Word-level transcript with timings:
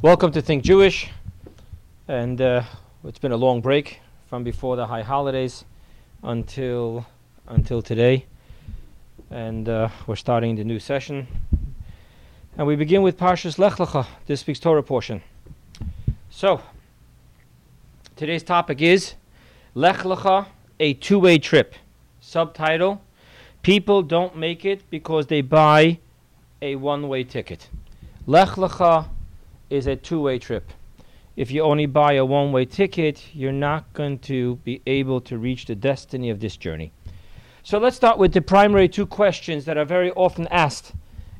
Welcome 0.00 0.30
to 0.32 0.40
Think 0.40 0.62
Jewish. 0.62 1.10
And 2.06 2.40
uh, 2.40 2.62
it's 3.02 3.18
been 3.18 3.32
a 3.32 3.36
long 3.36 3.60
break 3.60 4.00
from 4.28 4.44
before 4.44 4.76
the 4.76 4.86
high 4.86 5.02
holidays 5.02 5.64
until 6.22 7.04
until 7.48 7.82
today. 7.82 8.26
And 9.28 9.68
uh, 9.68 9.88
we're 10.06 10.14
starting 10.14 10.54
the 10.54 10.62
new 10.62 10.78
session. 10.78 11.26
And 12.56 12.64
we 12.64 12.76
begin 12.76 13.02
with 13.02 13.18
Parshas 13.18 13.58
Lech 13.58 13.72
Lecha, 13.72 14.06
this 14.26 14.46
week's 14.46 14.60
Torah 14.60 14.84
portion. 14.84 15.20
So, 16.30 16.60
today's 18.14 18.44
topic 18.44 18.80
is 18.80 19.14
Lech 19.74 20.04
Lecha, 20.04 20.46
a 20.78 20.94
two-way 20.94 21.38
trip. 21.38 21.74
Subtitle, 22.20 23.00
People 23.62 24.02
don't 24.02 24.36
make 24.36 24.64
it 24.64 24.88
because 24.90 25.26
they 25.26 25.40
buy 25.40 25.98
a 26.62 26.76
one-way 26.76 27.24
ticket. 27.24 27.68
Lech 28.26 28.50
Lecha 28.50 29.08
is 29.70 29.86
a 29.86 29.96
two-way 29.96 30.38
trip. 30.38 30.72
If 31.36 31.50
you 31.50 31.62
only 31.62 31.86
buy 31.86 32.14
a 32.14 32.24
one-way 32.24 32.64
ticket, 32.64 33.34
you're 33.34 33.52
not 33.52 33.92
going 33.92 34.18
to 34.20 34.56
be 34.64 34.82
able 34.86 35.20
to 35.22 35.38
reach 35.38 35.66
the 35.66 35.74
destiny 35.74 36.30
of 36.30 36.40
this 36.40 36.56
journey. 36.56 36.92
So 37.62 37.78
let's 37.78 37.96
start 37.96 38.18
with 38.18 38.32
the 38.32 38.40
primary 38.40 38.88
two 38.88 39.06
questions 39.06 39.64
that 39.66 39.76
are 39.76 39.84
very 39.84 40.10
often 40.12 40.48
asked 40.48 40.92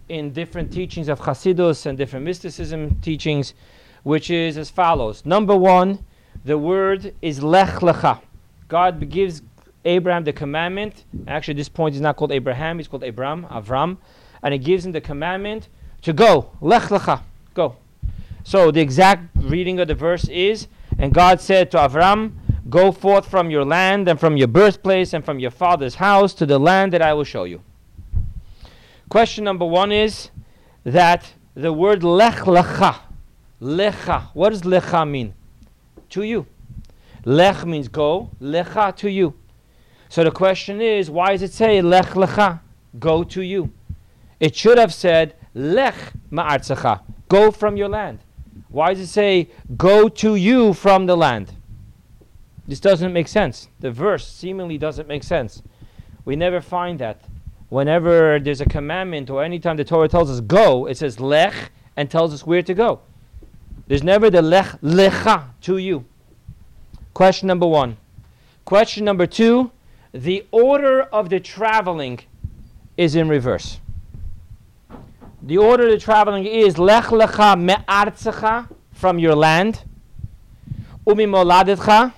in 0.09 0.33
different 0.33 0.73
teachings 0.73 1.09
of 1.09 1.21
Hasidus 1.21 1.87
and 1.87 1.99
different 1.99 2.25
mysticism 2.25 3.01
teachings, 3.01 3.55
which 4.03 4.31
is 4.31 4.57
as 4.57 4.71
follows. 4.71 5.25
Number 5.27 5.57
one, 5.57 6.05
the 6.45 6.59
word 6.59 7.15
is 7.21 7.43
Lech 7.43 7.81
Lecha. 7.81 8.21
God 8.69 9.09
gives 9.11 9.43
Abraham 9.85 10.25
the 10.25 10.33
commandment. 10.33 11.05
Actually, 11.27 11.55
this 11.55 11.69
point 11.69 11.95
is 11.95 12.01
not 12.01 12.17
called 12.17 12.33
Abraham, 12.33 12.79
it's 12.79 12.89
called 12.89 13.05
Abram, 13.05 13.47
Avram. 13.51 13.97
And 14.43 14.53
he 14.53 14.59
gives 14.59 14.87
him 14.87 14.93
the 14.93 15.01
commandment 15.01 15.69
to 16.03 16.13
go. 16.13 16.51
Lech 16.61 16.85
Lecha. 16.85 17.23
Go. 17.55 17.77
So 18.49 18.71
the 18.71 18.81
exact 18.81 19.29
reading 19.35 19.79
of 19.79 19.89
the 19.89 19.95
verse 19.95 20.27
is, 20.27 20.69
and 20.99 21.13
God 21.13 21.39
said 21.39 21.71
to 21.73 21.77
Avram, 21.77 22.33
Go 22.71 22.93
forth 22.93 23.29
from 23.29 23.51
your 23.51 23.63
land 23.63 24.09
and 24.09 24.19
from 24.19 24.39
your 24.39 24.49
birthplace 24.49 25.13
and 25.13 25.23
from 25.23 25.39
your 25.39 25.51
father's 25.51 25.97
house 25.97 26.33
to 26.33 26.47
the 26.47 26.59
land 26.59 26.95
that 26.95 27.03
I 27.03 27.13
will 27.13 27.25
show 27.25 27.45
you. 27.45 27.61
Question 29.11 29.45
number 29.45 29.67
one 29.67 29.93
is 29.93 30.31
that 30.85 31.31
the 31.53 31.75
word 31.75 32.03
lech 32.03 32.37
lecha, 32.47 32.97
lecha, 33.61 34.29
what 34.33 34.49
does 34.49 34.63
lecha 34.63 35.07
mean? 35.07 35.35
To 36.09 36.23
you. 36.23 36.47
Lech 37.27 37.67
means 37.67 37.89
go, 37.89 38.31
lecha 38.41 38.97
to 38.97 39.11
you. 39.11 39.35
So 40.09 40.25
the 40.25 40.31
question 40.31 40.81
is, 40.81 41.11
why 41.11 41.33
does 41.33 41.43
it 41.43 41.53
say 41.53 41.83
lech 41.83 42.15
lecha, 42.15 42.61
go 42.99 43.25
to 43.25 43.43
you? 43.43 43.71
It 44.41 44.57
should 44.57 44.79
have 44.79 44.95
said 44.95 45.35
lech 45.53 46.15
ma'artzecha, 46.33 47.03
go 47.29 47.51
from 47.51 47.77
your 47.77 47.91
land. 47.91 48.21
Why 48.69 48.95
does 48.95 49.01
it 49.01 49.07
say, 49.09 49.49
Go 49.77 50.09
to 50.09 50.37
you 50.37 50.73
from 50.73 51.07
the 51.07 51.17
land? 51.17 51.53
This 52.67 52.81
doesn't 52.81 53.13
make 53.13 53.29
sense. 53.29 53.69
The 53.81 53.91
verse 53.91 54.31
seemingly 54.31 54.77
doesn't 54.77 55.09
make 55.09 55.25
sense. 55.25 55.63
We 56.25 56.37
never 56.37 56.61
find 56.61 56.99
that. 56.99 57.25
Whenever 57.71 58.39
there's 58.39 58.61
a 58.61 58.67
commandment 58.67 59.31
or 59.31 59.43
anytime 59.43 59.77
the 59.77 59.85
Torah 59.85 60.09
tells 60.09 60.31
us 60.31 60.41
go, 60.41 60.87
it 60.87 60.99
says 60.99 61.19
lech 61.19 61.55
and 61.97 62.11
tells 62.11 62.33
us 62.35 62.47
where 62.47 62.63
to 62.63 62.75
go. 62.75 63.01
There's 63.87 64.03
never 64.03 64.29
the 64.29 64.43
lech, 64.43 64.81
lecha, 64.83 65.45
to 65.63 65.79
you. 65.79 66.05
Question 67.15 67.49
number 67.49 67.67
one. 67.67 67.97
Question 68.65 69.05
number 69.05 69.27
two 69.27 69.71
the 70.13 70.47
order 70.51 71.03
of 71.03 71.29
the 71.29 71.41
traveling 71.41 72.21
is 72.97 73.15
in 73.15 73.29
reverse. 73.29 73.81
The 75.49 75.57
order 75.57 75.89
of 75.89 76.03
traveling 76.03 76.45
is 76.45 76.77
Lech 76.77 77.05
Lecha 77.05 77.59
Me'artzecha 77.59 78.69
from 78.93 79.19
your 79.19 79.35
land, 79.35 79.83
Umi 81.07 81.25
Moladetcha, 81.25 82.13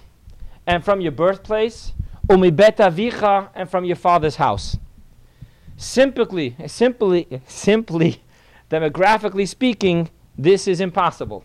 and 0.66 0.84
from 0.84 1.00
your 1.00 1.12
birthplace, 1.12 1.92
Umi 2.28 2.50
Bet 2.50 2.78
Avicha, 2.78 3.50
and 3.54 3.70
from 3.70 3.84
your 3.84 3.94
father's 3.94 4.34
house. 4.34 4.78
Simply, 5.76 6.56
simply, 6.66 7.40
simply, 7.46 8.20
demographically 8.68 9.46
speaking, 9.46 10.10
this 10.36 10.66
is 10.66 10.80
impossible. 10.80 11.44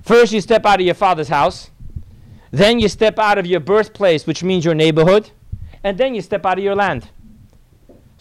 First, 0.00 0.32
you 0.32 0.40
step 0.40 0.64
out 0.64 0.78
of 0.78 0.86
your 0.86 0.94
father's 0.94 1.26
house, 1.26 1.72
then 2.52 2.78
you 2.78 2.88
step 2.88 3.18
out 3.18 3.36
of 3.36 3.46
your 3.46 3.58
birthplace, 3.58 4.28
which 4.28 4.44
means 4.44 4.64
your 4.64 4.74
neighborhood, 4.76 5.30
and 5.82 5.98
then 5.98 6.14
you 6.14 6.22
step 6.22 6.46
out 6.46 6.58
of 6.58 6.62
your 6.62 6.76
land. 6.76 7.08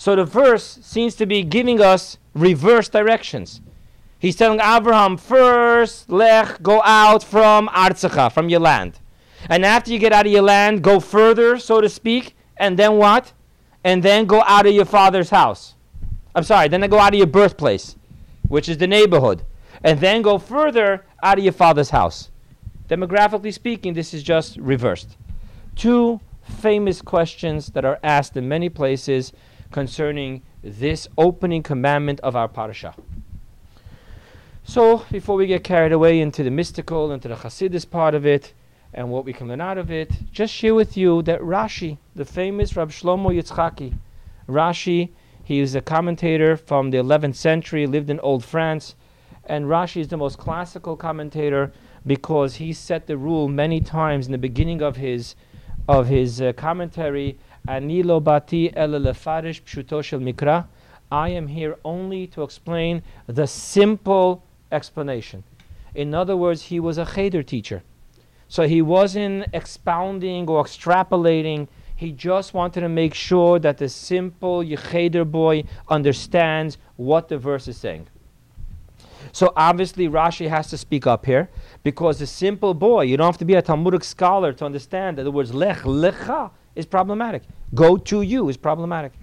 So 0.03 0.17
the 0.17 0.25
verse 0.25 0.79
seems 0.81 1.15
to 1.15 1.25
be 1.25 1.43
giving 1.43 1.79
us 1.79 2.17
reverse 2.33 2.89
directions. 2.89 3.61
He's 4.19 4.35
telling 4.35 4.59
Abraham, 4.59 5.15
first, 5.15 6.09
lech, 6.09 6.61
go 6.61 6.81
out 6.83 7.23
from 7.23 7.69
Artzecha, 7.69 8.29
from 8.33 8.49
your 8.49 8.59
land. 8.59 8.99
And 9.47 9.63
after 9.63 9.93
you 9.93 9.99
get 9.99 10.11
out 10.11 10.25
of 10.25 10.31
your 10.33 10.41
land, 10.41 10.83
go 10.83 10.99
further, 10.99 11.57
so 11.57 11.79
to 11.79 11.87
speak, 11.87 12.35
and 12.57 12.77
then 12.77 12.97
what? 12.97 13.31
And 13.85 14.03
then 14.03 14.25
go 14.25 14.43
out 14.45 14.65
of 14.65 14.73
your 14.73 14.83
father's 14.83 15.29
house. 15.29 15.75
I'm 16.35 16.43
sorry, 16.43 16.67
then 16.67 16.81
go 16.89 16.99
out 16.99 17.13
of 17.13 17.17
your 17.17 17.27
birthplace, 17.27 17.95
which 18.49 18.67
is 18.67 18.79
the 18.79 18.87
neighborhood. 18.87 19.43
And 19.85 20.01
then 20.01 20.21
go 20.21 20.37
further 20.37 21.05
out 21.23 21.37
of 21.37 21.45
your 21.45 21.53
father's 21.53 21.91
house. 21.91 22.29
Demographically 22.89 23.53
speaking, 23.53 23.93
this 23.93 24.13
is 24.13 24.21
just 24.21 24.57
reversed. 24.57 25.15
Two 25.77 26.19
famous 26.59 27.01
questions 27.01 27.67
that 27.67 27.85
are 27.85 27.99
asked 28.03 28.35
in 28.35 28.49
many 28.49 28.67
places 28.67 29.31
concerning 29.73 30.41
this 30.63 31.09
opening 31.17 31.61
commandment 31.61 32.21
of 32.21 32.37
our 32.37 32.47
parasha. 32.47 32.95
So, 34.63 35.05
before 35.11 35.35
we 35.35 35.47
get 35.47 35.65
carried 35.65 35.91
away 35.91 36.21
into 36.21 36.41
the 36.41 36.49
mystical, 36.49 37.11
into 37.11 37.27
the 37.27 37.35
Hasidus 37.35 37.89
part 37.89 38.15
of 38.15 38.25
it, 38.25 38.53
and 38.93 39.09
what 39.09 39.25
we 39.25 39.33
can 39.33 39.49
learn 39.49 39.59
out 39.59 39.77
of 39.77 39.91
it, 39.91 40.09
just 40.31 40.53
share 40.53 40.73
with 40.73 40.95
you 40.95 41.21
that 41.23 41.41
Rashi, 41.41 41.97
the 42.15 42.23
famous 42.23 42.77
Rab 42.77 42.91
Shlomo 42.91 43.35
Yitzchaki, 43.35 43.95
Rashi, 44.47 45.09
he 45.43 45.59
is 45.59 45.75
a 45.75 45.81
commentator 45.81 46.55
from 46.55 46.91
the 46.91 46.97
11th 46.97 47.35
century, 47.35 47.85
lived 47.85 48.09
in 48.09 48.21
Old 48.21 48.45
France, 48.45 48.95
and 49.45 49.65
Rashi 49.65 49.99
is 49.99 50.07
the 50.07 50.15
most 50.15 50.37
classical 50.37 50.95
commentator 50.95 51.73
because 52.05 52.55
he 52.55 52.71
set 52.71 53.07
the 53.07 53.17
rule 53.17 53.49
many 53.49 53.81
times 53.81 54.25
in 54.25 54.31
the 54.31 54.37
beginning 54.37 54.81
of 54.81 54.95
his 54.95 55.35
of 55.85 56.07
his 56.07 56.41
uh, 56.41 56.53
commentary 56.53 57.37
I 57.65 57.77
am 57.77 57.87
here 61.47 61.77
only 61.85 62.27
to 62.27 62.43
explain 62.43 63.03
the 63.27 63.47
simple 63.47 64.43
explanation. 64.71 65.43
In 65.95 66.13
other 66.13 66.35
words, 66.35 66.63
he 66.63 66.79
was 66.81 66.97
a 66.97 67.05
cheder 67.05 67.43
teacher. 67.43 67.83
So 68.49 68.67
he 68.67 68.81
wasn't 68.81 69.45
expounding 69.53 70.49
or 70.49 70.63
extrapolating. 70.63 71.69
He 71.95 72.11
just 72.11 72.53
wanted 72.53 72.81
to 72.81 72.89
make 72.89 73.13
sure 73.13 73.59
that 73.59 73.77
the 73.77 73.87
simple 73.87 74.61
Yecheder 74.61 75.29
boy 75.29 75.63
understands 75.87 76.77
what 76.97 77.29
the 77.29 77.37
verse 77.37 77.69
is 77.69 77.77
saying. 77.77 78.07
So 79.31 79.53
obviously 79.55 80.09
Rashi 80.09 80.49
has 80.49 80.69
to 80.71 80.77
speak 80.77 81.07
up 81.07 81.25
here 81.25 81.49
because 81.81 82.19
the 82.19 82.27
simple 82.27 82.73
boy, 82.73 83.03
you 83.03 83.15
don't 83.15 83.25
have 83.25 83.37
to 83.37 83.45
be 83.45 83.53
a 83.53 83.61
Talmudic 83.61 84.03
scholar 84.03 84.51
to 84.53 84.65
understand 84.65 85.17
that 85.17 85.23
the 85.23 85.31
words 85.31 85.53
lech, 85.53 85.77
lecha, 85.83 86.51
is 86.75 86.85
problematic. 86.85 87.43
Go 87.73 87.97
to 87.97 88.21
you 88.21 88.49
is 88.49 88.57
problematic. 88.57 89.13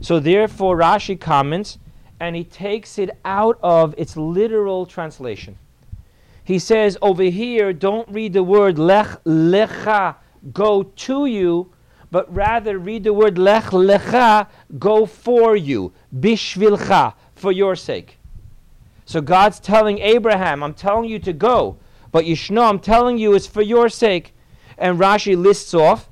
So 0.00 0.18
therefore, 0.18 0.76
Rashi 0.76 1.18
comments 1.18 1.78
and 2.20 2.36
he 2.36 2.44
takes 2.44 2.98
it 2.98 3.10
out 3.24 3.58
of 3.62 3.94
its 3.96 4.16
literal 4.16 4.86
translation. 4.86 5.56
He 6.44 6.58
says 6.58 6.98
over 7.00 7.22
here, 7.22 7.72
don't 7.72 8.08
read 8.08 8.32
the 8.32 8.42
word 8.42 8.78
lech 8.78 9.22
lecha, 9.24 10.16
go 10.52 10.82
to 10.82 11.26
you, 11.26 11.72
but 12.10 12.32
rather 12.34 12.78
read 12.78 13.04
the 13.04 13.12
word 13.12 13.38
lech 13.38 13.64
lecha, 13.64 14.48
go 14.78 15.06
for 15.06 15.56
you, 15.56 15.92
bishvilcha, 16.18 17.14
for 17.34 17.52
your 17.52 17.76
sake. 17.76 18.18
So 19.06 19.20
God's 19.20 19.60
telling 19.60 19.98
Abraham, 19.98 20.62
I'm 20.62 20.74
telling 20.74 21.08
you 21.08 21.18
to 21.20 21.32
go, 21.32 21.78
but 22.12 22.24
Yishno, 22.24 22.68
I'm 22.68 22.80
telling 22.80 23.16
you 23.16 23.34
it's 23.34 23.46
for 23.46 23.62
your 23.62 23.88
sake. 23.88 24.34
And 24.76 24.98
Rashi 24.98 25.36
lists 25.36 25.74
off 25.74 26.09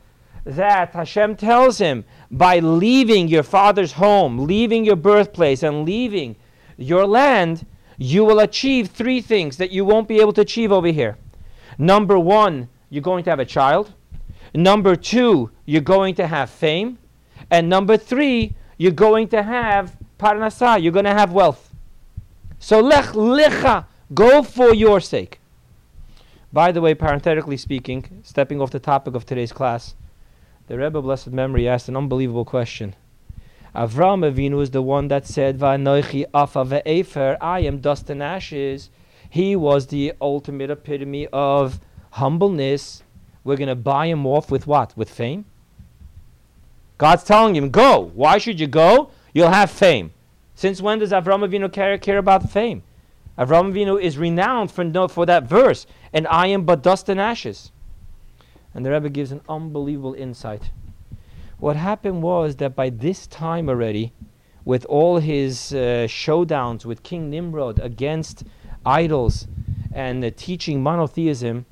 that 0.48 0.94
Hashem 0.94 1.36
tells 1.36 1.76
him 1.76 2.04
by 2.30 2.58
leaving 2.58 3.28
your 3.28 3.42
father's 3.42 3.92
home, 3.92 4.46
leaving 4.46 4.82
your 4.82 4.96
birthplace, 4.96 5.62
and 5.62 5.84
leaving 5.84 6.36
your 6.78 7.06
land, 7.06 7.66
you 7.98 8.24
will 8.24 8.40
achieve 8.40 8.88
three 8.88 9.20
things 9.20 9.58
that 9.58 9.72
you 9.72 9.84
won't 9.84 10.08
be 10.08 10.20
able 10.20 10.32
to 10.32 10.40
achieve 10.40 10.72
over 10.72 10.88
here. 10.88 11.18
Number 11.76 12.18
one, 12.18 12.68
you're 12.88 13.02
going 13.02 13.24
to 13.24 13.30
have 13.30 13.40
a 13.40 13.44
child. 13.44 13.92
Number 14.54 14.96
two, 14.96 15.50
you're 15.66 15.82
going 15.82 16.14
to 16.14 16.26
have 16.26 16.48
fame. 16.48 16.96
And 17.50 17.68
number 17.68 17.98
three, 17.98 18.54
you're 18.78 18.92
going 18.92 19.28
to 19.28 19.42
have 19.42 19.96
parnasah, 20.18 20.82
you're 20.82 20.92
going 20.92 21.04
to 21.04 21.12
have 21.12 21.30
wealth. 21.30 21.74
So 22.58 22.80
lech 22.80 23.06
lecha, 23.06 23.84
go 24.14 24.42
for 24.42 24.72
your 24.72 25.00
sake. 25.00 25.40
By 26.52 26.72
the 26.72 26.80
way, 26.80 26.94
parenthetically 26.94 27.58
speaking, 27.58 28.22
stepping 28.22 28.62
off 28.62 28.70
the 28.70 28.78
topic 28.78 29.14
of 29.14 29.26
today's 29.26 29.52
class, 29.52 29.94
the 30.68 30.78
Rebbe, 30.78 31.00
blessed 31.02 31.28
memory, 31.32 31.66
asked 31.66 31.88
an 31.88 31.96
unbelievable 31.96 32.44
question. 32.44 32.94
Avram 33.74 34.30
Avinu 34.30 34.62
is 34.62 34.70
the 34.70 34.82
one 34.82 35.08
that 35.08 35.26
said, 35.26 35.58
"Va'noichi 35.58 36.26
afa 36.32 36.64
ve'efer," 36.64 37.36
I 37.40 37.60
am 37.60 37.78
dust 37.80 38.10
and 38.10 38.22
ashes. 38.22 38.90
He 39.30 39.56
was 39.56 39.86
the 39.86 40.12
ultimate 40.20 40.70
epitome 40.70 41.26
of 41.32 41.80
humbleness. 42.12 43.02
We're 43.44 43.56
going 43.56 43.68
to 43.68 43.74
buy 43.74 44.06
him 44.06 44.26
off 44.26 44.50
with 44.50 44.66
what? 44.66 44.96
With 44.96 45.10
fame? 45.10 45.44
God's 46.98 47.24
telling 47.24 47.54
him, 47.54 47.70
go. 47.70 48.10
Why 48.14 48.38
should 48.38 48.58
you 48.58 48.66
go? 48.66 49.10
You'll 49.32 49.50
have 49.50 49.70
fame. 49.70 50.12
Since 50.54 50.82
when 50.82 50.98
does 50.98 51.12
Avram 51.12 51.46
Avinu 51.48 51.72
care, 51.72 51.96
care 51.98 52.18
about 52.18 52.50
fame? 52.50 52.82
Avram 53.38 53.72
Avinu 53.72 54.00
is 54.00 54.18
renowned 54.18 54.72
for, 54.72 55.08
for 55.08 55.24
that 55.26 55.44
verse, 55.44 55.86
and 56.12 56.26
I 56.26 56.48
am 56.48 56.64
but 56.64 56.82
dust 56.82 57.08
and 57.08 57.20
ashes. 57.20 57.70
And 58.74 58.84
the 58.84 58.90
Rebbe 58.90 59.08
gives 59.08 59.32
an 59.32 59.40
unbelievable 59.48 60.14
insight. 60.14 60.70
What 61.58 61.76
happened 61.76 62.22
was 62.22 62.56
that 62.56 62.76
by 62.76 62.90
this 62.90 63.26
time 63.26 63.68
already, 63.68 64.12
with 64.64 64.84
all 64.84 65.18
his 65.18 65.72
uh, 65.72 66.06
showdowns 66.06 66.84
with 66.84 67.02
King 67.02 67.30
Nimrod 67.30 67.80
against 67.80 68.44
idols 68.84 69.46
and 69.92 70.24
uh, 70.24 70.30
teaching 70.36 70.82
monotheism, 70.82 71.66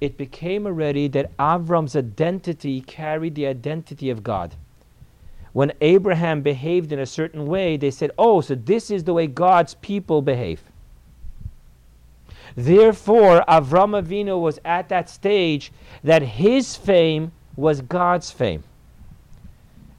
it 0.00 0.16
became 0.16 0.66
already 0.66 1.08
that 1.08 1.36
Avram's 1.38 1.94
identity 1.94 2.80
carried 2.80 3.34
the 3.34 3.46
identity 3.46 4.10
of 4.10 4.22
God. 4.22 4.56
When 5.52 5.72
Abraham 5.80 6.42
behaved 6.42 6.92
in 6.92 6.98
a 6.98 7.06
certain 7.06 7.46
way, 7.46 7.76
they 7.76 7.90
said, 7.90 8.12
Oh, 8.18 8.40
so 8.40 8.54
this 8.54 8.90
is 8.90 9.04
the 9.04 9.12
way 9.12 9.26
God's 9.26 9.74
people 9.74 10.22
behave. 10.22 10.62
Therefore, 12.56 13.44
Avram 13.48 14.00
Avinu 14.00 14.40
was 14.40 14.58
at 14.64 14.88
that 14.88 15.08
stage 15.08 15.72
that 16.02 16.22
his 16.22 16.76
fame 16.76 17.32
was 17.56 17.80
God's 17.82 18.30
fame. 18.30 18.64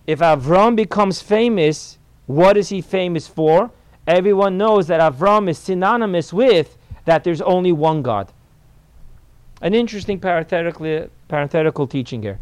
If 0.07 0.19
Avram 0.19 0.75
becomes 0.75 1.21
famous, 1.21 1.98
what 2.25 2.57
is 2.57 2.69
he 2.69 2.81
famous 2.81 3.27
for? 3.27 3.71
Everyone 4.07 4.57
knows 4.57 4.88
that 4.88 5.00
Avram 5.00 5.50
is 5.50 5.57
synonymous 5.57 6.33
with 6.33 6.77
that 7.06 7.24
there's 7.24 7.42
only 7.42 7.71
one 7.71 8.01
God. 8.01 8.31
An 9.62 9.74
interesting 9.74 10.19
parenthetical, 10.19 11.07
parenthetical 11.27 11.88
teaching 11.88 12.21
here. 12.21 12.39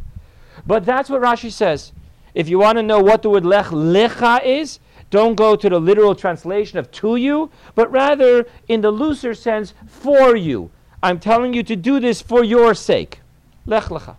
But 0.65 0.85
that's 0.85 1.09
what 1.09 1.21
Rashi 1.21 1.51
says. 1.51 1.91
If 2.33 2.47
you 2.47 2.59
want 2.59 2.77
to 2.77 2.83
know 2.83 2.99
what 2.99 3.21
the 3.21 3.29
word 3.29 3.45
lech 3.45 3.67
lecha 3.67 4.43
is, 4.45 4.79
don't 5.09 5.35
go 5.35 5.55
to 5.55 5.69
the 5.69 5.79
literal 5.79 6.15
translation 6.15 6.77
of 6.77 6.91
to 6.91 7.15
you, 7.15 7.49
but 7.75 7.91
rather 7.91 8.45
in 8.67 8.81
the 8.81 8.91
looser 8.91 9.33
sense, 9.33 9.73
for 9.87 10.35
you. 10.35 10.69
I'm 11.01 11.19
telling 11.19 11.53
you 11.53 11.63
to 11.63 11.75
do 11.75 11.99
this 11.99 12.21
for 12.21 12.43
your 12.43 12.73
sake. 12.73 13.21
Lech 13.65 13.85
lecha. 13.85 14.17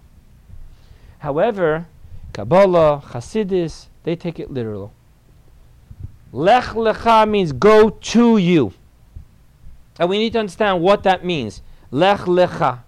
However, 1.19 1.87
Kabbalah, 2.33 3.03
Hasidus, 3.09 3.87
they 4.05 4.17
take 4.17 4.41
it 4.41 4.51
literal. 4.51 4.93
Lech 6.33 6.65
lecha 6.65 7.29
means 7.29 7.53
go 7.53 7.91
to 7.91 8.39
you. 8.39 8.73
And 9.99 10.09
we 10.09 10.19
need 10.19 10.33
to 10.33 10.39
understand 10.41 10.81
what 10.81 11.03
that 11.03 11.25
means. 11.25 11.61
Lech 11.91 12.21
lecha. 12.21 12.81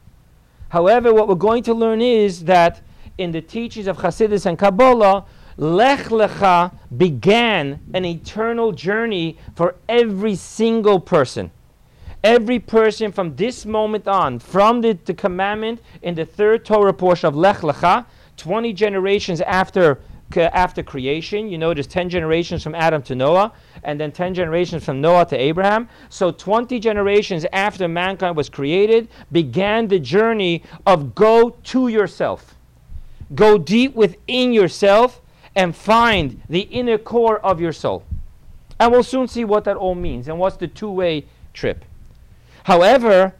However, 0.71 1.13
what 1.13 1.29
we're 1.29 1.35
going 1.35 1.63
to 1.65 1.75
learn 1.75 2.01
is 2.01 2.45
that 2.45 2.81
in 3.19 3.33
the 3.33 3.43
teachings 3.43 3.87
of 3.87 3.99
Hasidus 3.99 4.47
and 4.47 4.59
Kabbalah, 4.59 5.27
Lech 5.57 6.07
Lecha 6.07 6.73
began 6.97 7.81
an 7.93 8.05
eternal 8.05 8.73
journey 8.73 9.39
for 9.55 9.77
every 9.89 10.35
single 10.35 10.99
person. 10.99 11.51
Every 12.25 12.59
person 12.59 13.11
from 13.11 13.35
this 13.37 13.67
moment 13.67 14.07
on, 14.07 14.39
from 14.39 14.81
the, 14.81 14.93
the 15.05 15.15
commandment 15.15 15.81
in 16.03 16.15
the 16.15 16.25
third 16.25 16.65
Torah 16.65 16.93
portion 16.93 17.27
of 17.27 17.35
Lech 17.35 17.59
Lecha, 17.59 18.07
20 18.37 18.73
generations 18.73 19.41
after, 19.41 19.99
uh, 20.37 20.41
after 20.41 20.83
creation. 20.83 21.49
You 21.49 21.59
know, 21.59 21.75
there's 21.75 21.89
10 21.89 22.09
generations 22.09 22.63
from 22.63 22.77
Adam 22.77 23.03
to 23.03 23.17
Noah, 23.17 23.53
and 23.83 24.01
then 24.01 24.13
10 24.13 24.35
generations 24.35 24.85
from 24.85 25.01
Noah 25.01 25.27
to 25.27 25.37
Abraham. 25.37 25.89
So 26.11 26.31
20 26.31 26.79
generations 26.79 27.45
after 27.53 27.89
mankind 27.89 28.37
was 28.37 28.49
created 28.49 29.09
began 29.33 29.89
the 29.89 29.99
journey 29.99 30.63
of 30.87 31.15
go 31.17 31.51
to 31.51 31.89
yourself. 31.89 32.55
Go 33.35 33.59
deep 33.59 33.95
within 33.95 34.53
yourself 34.53 35.22
and 35.55 35.75
find 35.77 36.43
the 36.49 36.61
inner 36.61 36.99
core 36.99 37.39
of 37.41 37.61
your 37.61 37.73
soul. 37.73 38.05
And 38.81 38.91
we'll 38.91 39.03
soon 39.03 39.29
see 39.29 39.45
what 39.45 39.65
that 39.65 39.77
all 39.77 39.95
means 39.95 40.29
and 40.29 40.39
what's 40.39 40.57
the 40.57 40.69
two 40.69 40.91
way 40.91 41.25
trip. 41.53 41.85
However, 42.65 43.35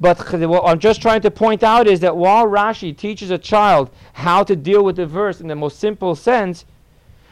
but 0.00 0.18
what 0.32 0.64
I'm 0.66 0.78
just 0.78 1.00
trying 1.00 1.22
to 1.22 1.30
point 1.30 1.62
out 1.62 1.86
is 1.86 2.00
that 2.00 2.16
while 2.16 2.46
Rashi 2.46 2.96
teaches 2.96 3.30
a 3.30 3.38
child 3.38 3.90
how 4.12 4.42
to 4.44 4.56
deal 4.56 4.84
with 4.84 4.96
the 4.96 5.06
verse 5.06 5.40
in 5.40 5.48
the 5.48 5.54
most 5.54 5.78
simple 5.78 6.14
sense, 6.14 6.64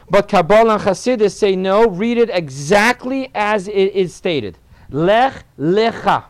but 0.08 0.28
Kabbalah 0.28 0.74
and 0.74 0.82
Hasidus 0.82 1.32
say 1.32 1.56
no, 1.56 1.86
read 1.86 2.18
it 2.18 2.30
exactly 2.30 3.30
as 3.34 3.68
it 3.68 3.92
is 3.94 4.14
stated. 4.14 4.58
Lech 4.90 5.44
lecha. 5.58 6.24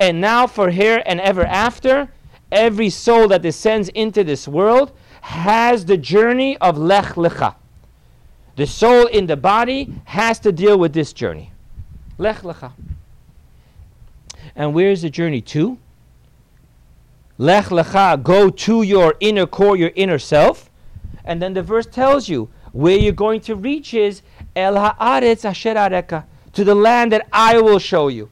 And 0.00 0.20
now 0.20 0.46
for 0.46 0.70
here 0.70 1.02
and 1.06 1.20
ever 1.20 1.44
after, 1.44 2.08
every 2.52 2.90
soul 2.90 3.28
that 3.28 3.42
descends 3.42 3.88
into 3.90 4.24
this 4.24 4.46
world 4.46 4.92
has 5.26 5.84
the 5.86 5.96
journey 5.96 6.56
of 6.58 6.78
Lech 6.78 7.16
lecha. 7.16 7.56
The 8.54 8.64
soul 8.64 9.06
in 9.06 9.26
the 9.26 9.36
body 9.36 9.92
has 10.04 10.38
to 10.40 10.52
deal 10.52 10.78
with 10.78 10.92
this 10.92 11.12
journey. 11.12 11.50
Lech 12.16 12.42
lecha. 12.42 12.70
And 14.54 14.72
where 14.72 14.92
is 14.92 15.02
the 15.02 15.10
journey 15.10 15.40
to? 15.40 15.78
Lech 17.38 17.66
lecha, 17.66 18.22
go 18.22 18.50
to 18.50 18.82
your 18.82 19.16
inner 19.18 19.46
core, 19.46 19.76
your 19.76 19.90
inner 19.96 20.20
self. 20.20 20.70
And 21.24 21.42
then 21.42 21.54
the 21.54 21.62
verse 21.62 21.86
tells 21.86 22.28
you 22.28 22.48
where 22.70 22.96
you're 22.96 23.12
going 23.12 23.40
to 23.42 23.56
reach 23.56 23.94
is 23.94 24.22
El 24.54 24.74
haaretz 24.74 25.44
asher 25.44 25.74
areka, 25.74 26.22
to 26.52 26.62
the 26.62 26.76
land 26.76 27.10
that 27.10 27.26
I 27.32 27.60
will 27.60 27.80
show 27.80 28.06
you. 28.06 28.30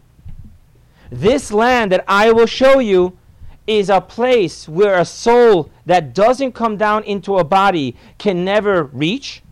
This 1.11 1.51
land 1.51 1.91
that 1.91 2.05
I 2.07 2.31
will 2.31 2.47
show 2.47 2.79
you 2.79 3.19
is 3.67 3.89
a 3.89 4.01
place 4.01 4.69
where 4.69 4.99
a 4.99 5.05
soul 5.05 5.71
that 5.87 6.15
doesn't 6.15 6.53
come 6.53 6.77
down 6.77 7.03
into 7.05 7.39
a 7.39 7.45
body 7.45 7.97
can 8.19 8.45
never 8.45 8.85
reach. 8.85 9.43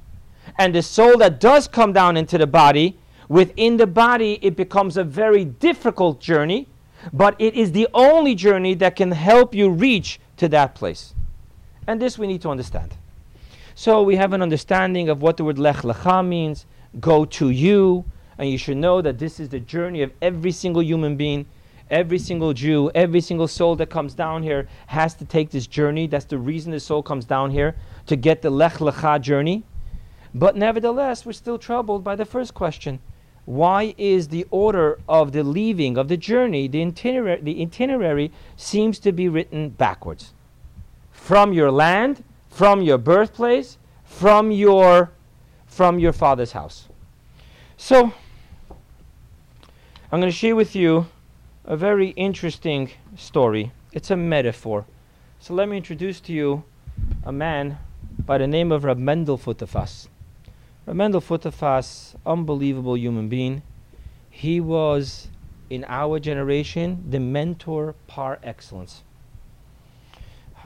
And 0.58 0.74
the 0.74 0.82
soul 0.82 1.16
that 1.18 1.40
does 1.40 1.66
come 1.66 1.92
down 1.92 2.16
into 2.16 2.36
the 2.36 2.46
body 2.46 2.98
Within 3.32 3.78
the 3.78 3.86
body, 3.86 4.38
it 4.42 4.56
becomes 4.56 4.98
a 4.98 5.04
very 5.04 5.42
difficult 5.42 6.20
journey, 6.20 6.68
but 7.14 7.34
it 7.38 7.54
is 7.54 7.72
the 7.72 7.88
only 7.94 8.34
journey 8.34 8.74
that 8.74 8.94
can 8.94 9.10
help 9.10 9.54
you 9.54 9.70
reach 9.70 10.20
to 10.36 10.48
that 10.48 10.74
place. 10.74 11.14
And 11.86 11.98
this 11.98 12.18
we 12.18 12.26
need 12.26 12.42
to 12.42 12.50
understand. 12.50 12.94
So 13.74 14.02
we 14.02 14.16
have 14.16 14.34
an 14.34 14.42
understanding 14.42 15.08
of 15.08 15.22
what 15.22 15.38
the 15.38 15.44
word 15.44 15.58
lech 15.58 15.76
lecha 15.76 16.28
means, 16.28 16.66
go 17.00 17.24
to 17.24 17.48
you, 17.48 18.04
and 18.36 18.50
you 18.50 18.58
should 18.58 18.76
know 18.76 19.00
that 19.00 19.18
this 19.18 19.40
is 19.40 19.48
the 19.48 19.60
journey 19.60 20.02
of 20.02 20.12
every 20.20 20.52
single 20.52 20.82
human 20.82 21.16
being. 21.16 21.46
Every 21.92 22.18
single 22.18 22.54
Jew, 22.54 22.90
every 22.94 23.20
single 23.20 23.46
soul 23.46 23.76
that 23.76 23.90
comes 23.90 24.14
down 24.14 24.42
here 24.42 24.66
has 24.86 25.14
to 25.16 25.26
take 25.26 25.50
this 25.50 25.66
journey. 25.66 26.06
That's 26.06 26.24
the 26.24 26.38
reason 26.38 26.72
the 26.72 26.80
soul 26.80 27.02
comes 27.02 27.26
down 27.26 27.50
here 27.50 27.76
to 28.06 28.16
get 28.16 28.40
the 28.40 28.48
Lech 28.48 28.78
Lecha 28.78 29.20
journey. 29.20 29.64
But 30.34 30.56
nevertheless, 30.56 31.26
we're 31.26 31.32
still 31.32 31.58
troubled 31.58 32.02
by 32.02 32.16
the 32.16 32.24
first 32.24 32.54
question 32.54 33.00
why 33.44 33.94
is 33.98 34.28
the 34.28 34.46
order 34.50 35.00
of 35.08 35.32
the 35.32 35.42
leaving 35.42 35.98
of 35.98 36.08
the 36.08 36.16
journey, 36.16 36.66
the 36.66 36.80
itinerary, 36.82 37.40
the 37.42 37.60
itinerary 37.60 38.32
seems 38.56 38.98
to 39.00 39.12
be 39.12 39.28
written 39.28 39.68
backwards. 39.68 40.32
From 41.10 41.52
your 41.52 41.70
land, 41.70 42.24
from 42.48 42.82
your 42.82 42.98
birthplace, 42.98 43.78
from 44.04 44.50
your 44.50 45.12
from 45.66 45.98
your 45.98 46.12
father's 46.12 46.52
house. 46.52 46.88
So 47.76 48.12
I'm 50.10 50.20
going 50.20 50.22
to 50.22 50.30
share 50.30 50.56
with 50.56 50.76
you 50.76 51.06
a 51.64 51.76
very 51.76 52.08
interesting 52.10 52.90
story. 53.16 53.72
It's 53.92 54.10
a 54.10 54.16
metaphor. 54.16 54.84
So 55.38 55.54
let 55.54 55.68
me 55.68 55.76
introduce 55.76 56.18
to 56.20 56.32
you 56.32 56.64
a 57.24 57.32
man 57.32 57.78
by 58.26 58.38
the 58.38 58.48
name 58.48 58.72
of 58.72 58.84
Rab 58.84 58.98
Mendel 58.98 59.38
Futerfas. 59.38 60.08
Mendel 60.86 61.20
Futerfas, 61.20 62.16
unbelievable 62.26 62.96
human 62.96 63.28
being. 63.28 63.62
He 64.28 64.60
was, 64.60 65.28
in 65.70 65.84
our 65.88 66.18
generation, 66.18 67.04
the 67.08 67.20
mentor 67.20 67.94
par 68.08 68.40
excellence. 68.42 69.02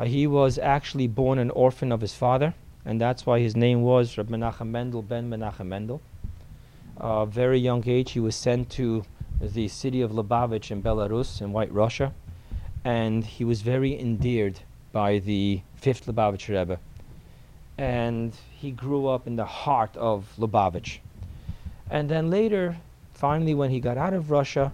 He 0.02 0.26
was 0.26 0.58
actually 0.58 1.08
born 1.08 1.38
an 1.38 1.50
orphan 1.50 1.92
of 1.92 2.00
his 2.00 2.14
father, 2.14 2.54
and 2.84 3.00
that's 3.00 3.26
why 3.26 3.40
his 3.40 3.54
name 3.54 3.82
was 3.82 4.16
Reb 4.16 4.28
Menachem 4.28 4.68
Mendel 4.68 5.02
ben 5.02 5.28
Menachem 5.28 5.66
Mendel. 5.66 6.00
Uh, 6.96 7.26
very 7.26 7.58
young 7.58 7.86
age, 7.86 8.12
he 8.12 8.20
was 8.20 8.34
sent 8.34 8.70
to 8.70 9.04
the 9.40 9.68
city 9.68 10.00
of 10.00 10.12
Lubavitch 10.12 10.70
in 10.70 10.82
Belarus, 10.82 11.40
in 11.40 11.52
White 11.52 11.72
Russia, 11.72 12.12
and 12.84 13.24
he 13.24 13.44
was 13.44 13.62
very 13.62 13.98
endeared 13.98 14.60
by 14.92 15.18
the 15.18 15.62
fifth 15.74 16.06
Lubavitch 16.06 16.48
Rebbe 16.48 16.78
and 17.78 18.34
he 18.50 18.70
grew 18.70 19.06
up 19.06 19.26
in 19.26 19.36
the 19.36 19.44
heart 19.44 19.96
of 19.96 20.32
Lubavitch. 20.38 20.98
And 21.90 22.08
then 22.08 22.30
later, 22.30 22.76
finally, 23.12 23.54
when 23.54 23.70
he 23.70 23.80
got 23.80 23.98
out 23.98 24.14
of 24.14 24.30
Russia, 24.30 24.72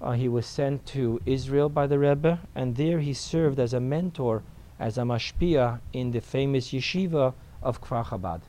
uh, 0.00 0.12
he 0.12 0.28
was 0.28 0.46
sent 0.46 0.84
to 0.86 1.20
Israel 1.24 1.68
by 1.68 1.86
the 1.86 1.98
Rebbe, 1.98 2.38
and 2.54 2.76
there 2.76 3.00
he 3.00 3.14
served 3.14 3.58
as 3.58 3.72
a 3.72 3.80
mentor, 3.80 4.42
as 4.78 4.98
a 4.98 5.02
mashpia 5.02 5.80
in 5.92 6.10
the 6.10 6.20
famous 6.20 6.72
yeshiva 6.72 7.32
of 7.62 7.80
Kfar. 7.80 8.40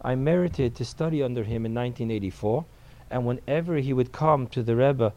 I 0.00 0.14
merited 0.14 0.76
to 0.76 0.84
study 0.84 1.22
under 1.22 1.42
him 1.42 1.66
in 1.66 1.74
1984, 1.74 2.64
and 3.14 3.24
whenever 3.24 3.76
he 3.76 3.92
would 3.92 4.10
come 4.10 4.48
to 4.48 4.60
the 4.60 4.74
Rebbe 4.74 5.12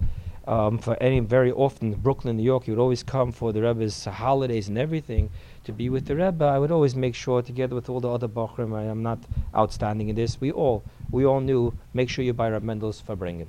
um, 0.47 0.77
for 0.77 0.95
any 1.01 1.19
very 1.19 1.51
often 1.51 1.95
Brooklyn, 1.95 2.37
New 2.37 2.43
York, 2.43 2.65
he 2.65 2.71
would 2.71 2.79
always 2.79 3.01
come 3.01 3.31
for 3.31 3.51
the 3.51 3.63
Rebbe's 3.63 4.05
holidays 4.05 4.67
and 4.67 4.77
everything 4.77 5.31
to 5.63 5.71
be 5.71 5.89
with 5.89 6.05
the 6.05 6.15
Rebbe. 6.15 6.45
I 6.45 6.59
would 6.59 6.71
always 6.71 6.95
make 6.95 7.15
sure, 7.15 7.41
together 7.41 7.73
with 7.73 7.89
all 7.89 7.99
the 7.99 8.07
other 8.07 8.27
Bachrim, 8.27 8.75
I 8.75 8.83
am 8.83 9.01
not 9.01 9.17
outstanding 9.55 10.09
in 10.09 10.15
this. 10.15 10.39
We 10.39 10.51
all, 10.51 10.83
we 11.09 11.25
all 11.25 11.39
knew. 11.39 11.73
Make 11.95 12.07
sure 12.07 12.23
you 12.23 12.33
by 12.33 12.49
Reb 12.49 12.61
Mendel's 12.61 13.01
Farbrengen. 13.01 13.47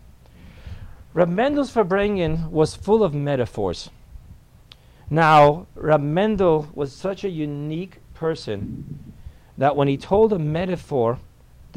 Reb 1.13 1.29
Mendel's 1.29 1.71
Farbrengen 1.71 2.49
was 2.49 2.75
full 2.75 3.05
of 3.05 3.13
metaphors. 3.13 3.91
Now, 5.11 5.67
Reb 5.75 6.01
Mendel 6.01 6.69
was 6.75 6.95
such 6.95 7.23
a 7.23 7.29
unique 7.29 7.99
person 8.15 9.13
that 9.59 9.77
when 9.77 9.89
he 9.89 9.99
told 9.99 10.33
a 10.33 10.39
metaphor, 10.39 11.19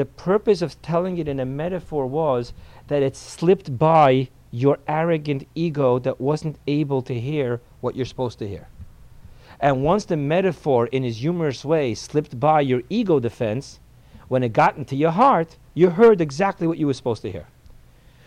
the 0.02 0.06
purpose 0.06 0.64
of 0.64 0.82
telling 0.82 1.20
it 1.20 1.28
in 1.28 1.40
a 1.40 1.46
metaphor 1.46 2.08
was 2.08 2.54
that 2.88 3.04
it 3.04 3.16
slipped 3.16 3.78
by 3.78 4.30
your 4.50 4.80
arrogant 4.88 5.48
ego 5.54 6.00
that 6.00 6.20
wasn't 6.20 6.58
able 6.66 7.04
to 7.04 7.20
hear 7.20 7.62
what 7.82 7.96
you're 7.96 8.04
supposed 8.04 8.40
to 8.40 8.48
hear. 8.48 8.68
And 9.60 9.84
once 9.84 10.06
the 10.06 10.18
metaphor, 10.18 10.88
in 10.88 11.04
his 11.04 11.18
humorous 11.18 11.64
way, 11.64 11.94
slipped 11.94 12.40
by 12.40 12.62
your 12.62 12.82
ego 12.90 13.20
defense, 13.20 13.80
when 14.28 14.42
it 14.42 14.54
got 14.54 14.76
into 14.76 14.96
your 14.96 15.12
heart, 15.12 15.56
you 15.76 15.92
heard 15.92 16.20
exactly 16.20 16.66
what 16.66 16.80
you 16.80 16.88
were 16.88 16.96
supposed 16.96 17.22
to 17.22 17.32
hear. 17.32 17.46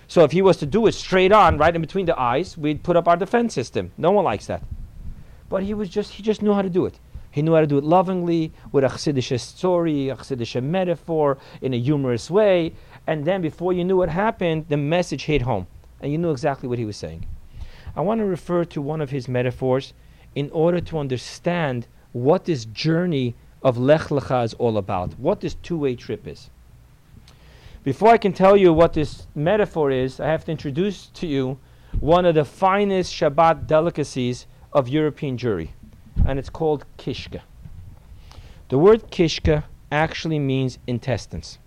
So 0.07 0.23
if 0.23 0.31
he 0.31 0.43
was 0.43 0.59
to 0.59 0.67
do 0.67 0.87
it 0.87 0.93
straight 0.93 1.33
on, 1.33 1.59
right 1.59 1.75
in 1.75 1.81
between 1.81 2.07
the 2.07 2.17
eyes, 2.17 2.57
we'd 2.57 2.85
put 2.85 2.95
up 2.95 3.09
our 3.09 3.17
defense 3.17 3.53
system. 3.53 3.91
No 3.99 4.13
one 4.13 4.25
likes 4.25 4.47
that. 4.47 4.63
But 5.49 5.65
he 5.65 5.75
was 5.75 5.89
just 5.89 6.13
he 6.13 6.23
just 6.23 6.41
knew 6.41 6.55
how 6.55 6.63
to 6.63 6.71
do 6.71 6.87
it. 6.87 7.01
He 7.35 7.43
knew 7.43 7.55
how 7.55 7.63
to 7.63 7.67
do 7.67 7.79
it 7.79 7.83
lovingly, 7.83 8.53
with 8.71 8.85
a 8.85 8.87
chassidish 8.87 9.41
story, 9.41 10.09
a 10.09 10.15
chassidish 10.15 10.63
metaphor, 10.63 11.37
in 11.61 11.75
a 11.75 11.81
humorous 11.81 12.31
way. 12.31 12.75
And 13.09 13.25
then 13.25 13.43
before 13.43 13.73
you 13.73 13.83
knew 13.83 13.97
what 13.97 14.09
happened, 14.09 14.67
the 14.69 14.77
message 14.77 15.25
hit 15.25 15.43
home. 15.43 15.67
And 16.01 16.13
you 16.13 16.19
knew 16.19 16.31
exactly 16.31 16.69
what 16.69 16.79
he 16.79 16.85
was 16.85 16.97
saying. 16.97 17.27
I 17.97 18.03
want 18.03 18.21
to 18.21 18.25
refer 18.25 18.65
to 18.67 18.81
one 18.81 19.01
of 19.01 19.11
his 19.11 19.27
metaphors 19.27 19.95
in 20.37 20.49
order 20.53 20.81
to 20.83 20.97
understand 20.97 21.89
what 22.13 22.45
this 22.45 22.67
journey 22.67 23.35
of 23.65 23.79
Lech 23.79 24.11
Lecha 24.11 24.45
is 24.45 24.55
all 24.55 24.79
about, 24.79 25.19
what 25.19 25.41
this 25.41 25.55
two 25.55 25.77
way 25.77 25.97
trip 25.97 26.29
is. 26.29 26.51
Before 27.83 28.11
I 28.11 28.17
can 28.19 28.33
tell 28.33 28.57
you 28.57 28.73
what 28.73 28.93
this 28.93 29.27
metaphor 29.35 29.91
is, 29.91 30.21
I 30.21 30.29
have 30.29 30.45
to 30.45 30.53
introduce 30.53 31.07
to 31.07 31.27
you 31.27 31.59
one 31.99 32.27
of 32.27 32.37
the 32.37 32.45
finest 32.45 33.13
Shabbat 33.13 33.67
delicacies 33.67 34.47
of 34.73 34.89
European 34.89 35.37
Jewry, 35.37 35.71
and 36.27 36.39
it's 36.39 36.51
called 36.51 36.85
kishka. 36.99 37.43
The 38.69 38.79
word 38.79 39.11
kishka 39.11 39.65
actually 39.91 40.39
means 40.39 40.79
intestines. 40.87 41.59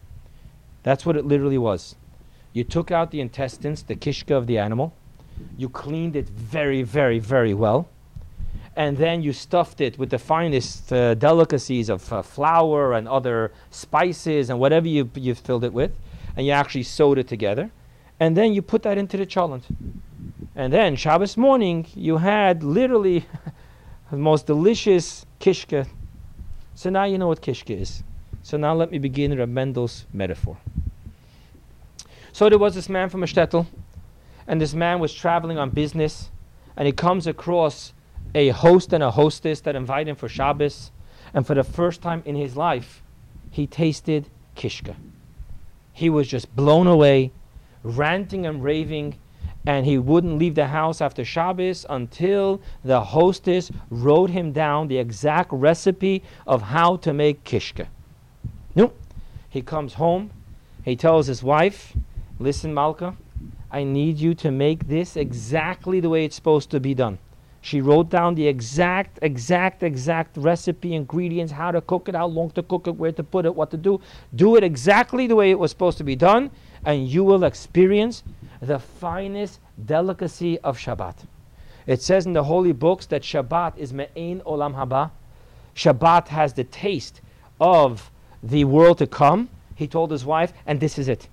That's 0.83 1.05
what 1.05 1.15
it 1.15 1.25
literally 1.25 1.57
was. 1.57 1.95
You 2.53 2.63
took 2.63 2.91
out 2.91 3.11
the 3.11 3.21
intestines, 3.21 3.83
the 3.83 3.95
kishka 3.95 4.35
of 4.35 4.47
the 4.47 4.57
animal, 4.57 4.93
you 5.57 5.69
cleaned 5.69 6.15
it 6.15 6.29
very, 6.29 6.83
very, 6.83 7.19
very 7.19 7.53
well, 7.53 7.87
and 8.75 8.97
then 8.97 9.21
you 9.21 9.33
stuffed 9.33 9.81
it 9.81 9.97
with 9.97 10.09
the 10.09 10.19
finest 10.19 10.91
uh, 10.93 11.13
delicacies 11.15 11.89
of 11.89 12.11
uh, 12.11 12.21
flour 12.21 12.93
and 12.93 13.07
other 13.07 13.51
spices 13.71 14.49
and 14.49 14.59
whatever 14.59 14.87
you, 14.87 15.09
you 15.15 15.33
filled 15.35 15.63
it 15.63 15.73
with, 15.73 15.91
and 16.35 16.45
you 16.45 16.51
actually 16.51 16.83
sewed 16.83 17.17
it 17.17 17.27
together, 17.27 17.71
and 18.19 18.37
then 18.37 18.53
you 18.53 18.61
put 18.61 18.83
that 18.83 18.97
into 18.97 19.17
the 19.17 19.25
cholent. 19.25 19.63
And 20.55 20.73
then 20.73 20.95
Shabbos 20.95 21.37
morning, 21.37 21.87
you 21.95 22.17
had 22.17 22.63
literally 22.63 23.25
the 24.11 24.17
most 24.17 24.45
delicious 24.45 25.25
kishka. 25.39 25.87
So 26.75 26.89
now 26.89 27.03
you 27.03 27.17
know 27.17 27.27
what 27.27 27.41
kishka 27.41 27.79
is. 27.79 28.03
So 28.43 28.57
now 28.57 28.73
let 28.73 28.91
me 28.91 28.99
begin 28.99 29.37
Reb 29.37 29.49
Mendel's 29.49 30.05
metaphor. 30.13 30.57
So 32.31 32.49
there 32.49 32.59
was 32.59 32.75
this 32.75 32.87
man 32.87 33.09
from 33.09 33.23
a 33.23 33.25
shtetl, 33.25 33.65
and 34.47 34.61
this 34.61 34.73
man 34.73 34.99
was 34.99 35.13
traveling 35.13 35.57
on 35.57 35.71
business, 35.71 36.29
and 36.75 36.85
he 36.85 36.91
comes 36.91 37.27
across 37.27 37.93
a 38.35 38.49
host 38.49 38.93
and 38.93 39.03
a 39.03 39.11
hostess 39.11 39.61
that 39.61 39.75
invite 39.75 40.07
him 40.07 40.15
for 40.15 40.29
Shabbos, 40.29 40.91
and 41.33 41.45
for 41.45 41.55
the 41.55 41.63
first 41.63 42.01
time 42.01 42.21
in 42.25 42.35
his 42.35 42.55
life, 42.55 43.01
he 43.49 43.67
tasted 43.67 44.29
kishka. 44.55 44.95
He 45.91 46.09
was 46.09 46.27
just 46.27 46.55
blown 46.55 46.87
away, 46.87 47.31
ranting 47.83 48.45
and 48.45 48.63
raving 48.63 49.17
and 49.65 49.85
he 49.85 49.97
wouldn't 49.97 50.37
leave 50.37 50.55
the 50.55 50.67
house 50.67 51.01
after 51.01 51.25
Shabbos 51.25 51.85
until 51.89 52.61
the 52.83 53.01
hostess 53.01 53.71
wrote 53.89 54.29
him 54.29 54.51
down 54.51 54.87
the 54.87 54.97
exact 54.97 55.51
recipe 55.51 56.23
of 56.45 56.61
how 56.61 56.97
to 56.97 57.13
make 57.13 57.43
kishka. 57.43 57.87
No, 58.75 58.93
he 59.49 59.61
comes 59.61 59.95
home, 59.95 60.31
he 60.85 60.95
tells 60.95 61.27
his 61.27 61.43
wife, 61.43 61.97
"Listen, 62.39 62.73
Malka, 62.73 63.15
I 63.71 63.83
need 63.83 64.19
you 64.19 64.33
to 64.35 64.51
make 64.51 64.87
this 64.87 65.17
exactly 65.17 65.99
the 65.99 66.09
way 66.09 66.23
it's 66.23 66.35
supposed 66.35 66.69
to 66.71 66.79
be 66.79 66.93
done." 66.93 67.17
She 67.59 67.81
wrote 67.81 68.09
down 68.09 68.35
the 68.35 68.47
exact, 68.47 69.19
exact, 69.21 69.83
exact 69.83 70.37
recipe, 70.37 70.93
ingredients, 70.93 71.51
how 71.51 71.71
to 71.71 71.81
cook 71.81 72.07
it, 72.07 72.15
how 72.15 72.27
long 72.27 72.51
to 72.51 72.63
cook 72.63 72.87
it, 72.87 72.95
where 72.95 73.11
to 73.11 73.23
put 73.23 73.45
it, 73.45 73.53
what 73.53 73.71
to 73.71 73.77
do. 73.77 73.99
Do 74.33 74.55
it 74.55 74.63
exactly 74.63 75.27
the 75.27 75.35
way 75.35 75.51
it 75.51 75.59
was 75.59 75.71
supposed 75.71 75.97
to 75.97 76.05
be 76.05 76.15
done, 76.15 76.51
and 76.85 77.07
you 77.09 77.25
will 77.25 77.43
experience 77.43 78.23
the 78.61 78.79
finest 78.79 79.59
delicacy 79.85 80.59
of 80.59 80.77
Shabbat. 80.77 81.15
It 81.85 82.01
says 82.01 82.25
in 82.25 82.33
the 82.33 82.43
holy 82.43 82.73
books 82.73 83.05
that 83.07 83.21
Shabbat 83.21 83.77
is 83.77 83.93
me'ein 83.93 84.41
olam 84.41 84.75
haba. 84.75 85.11
Shabbat 85.75 86.27
has 86.27 86.53
the 86.53 86.65
taste 86.65 87.21
of 87.61 88.11
the 88.43 88.65
world 88.65 88.97
to 88.97 89.07
come. 89.07 89.49
He 89.75 89.87
told 89.87 90.11
his 90.11 90.25
wife, 90.25 90.53
and 90.65 90.79
this 90.79 90.97
is 90.97 91.07
it. 91.07 91.29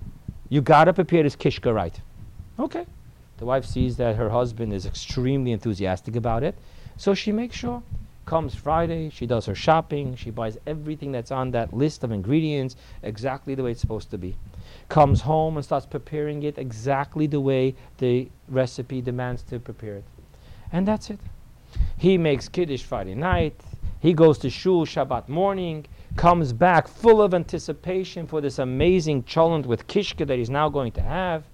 You 0.49 0.61
gotta 0.61 0.93
prepare 0.93 1.23
this 1.23 1.35
kishka 1.35 1.73
right. 1.73 1.99
Okay. 2.59 2.85
The 3.37 3.45
wife 3.45 3.65
sees 3.65 3.97
that 3.97 4.15
her 4.15 4.29
husband 4.29 4.71
is 4.71 4.85
extremely 4.85 5.51
enthusiastic 5.51 6.15
about 6.15 6.43
it, 6.43 6.55
so 6.95 7.13
she 7.13 7.31
makes 7.31 7.55
sure. 7.55 7.83
Comes 8.25 8.55
Friday, 8.55 9.09
she 9.09 9.27
does 9.27 9.45
her 9.45 9.53
shopping, 9.53 10.15
she 10.15 10.31
buys 10.31 10.57
everything 10.65 11.11
that's 11.11 11.31
on 11.31 11.51
that 11.51 11.73
list 11.73 12.03
of 12.03 12.11
ingredients 12.11 12.75
exactly 13.03 13.53
the 13.55 13.63
way 13.63 13.71
it's 13.71 13.81
supposed 13.81 14.09
to 14.11 14.17
be 14.17 14.35
comes 14.89 15.21
home 15.21 15.57
and 15.57 15.65
starts 15.65 15.85
preparing 15.85 16.43
it 16.43 16.57
exactly 16.57 17.27
the 17.27 17.39
way 17.39 17.75
the 17.97 18.29
recipe 18.47 19.01
demands 19.01 19.41
to 19.43 19.59
prepare 19.59 19.97
it. 19.97 20.03
And 20.71 20.87
that's 20.87 21.09
it. 21.09 21.19
He 21.97 22.17
makes 22.17 22.47
Kiddush 22.47 22.83
Friday 22.83 23.15
night. 23.15 23.59
He 23.99 24.13
goes 24.13 24.37
to 24.39 24.49
Shul 24.49 24.85
Shabbat 24.85 25.27
morning, 25.27 25.85
comes 26.15 26.53
back 26.53 26.87
full 26.87 27.21
of 27.21 27.33
anticipation 27.33 28.27
for 28.27 28.39
this 28.39 28.59
amazing 28.59 29.23
cholent 29.23 29.65
with 29.65 29.87
kishka 29.87 30.25
that 30.25 30.37
he's 30.37 30.49
now 30.49 30.69
going 30.69 30.91
to 30.93 31.01
have. 31.01 31.45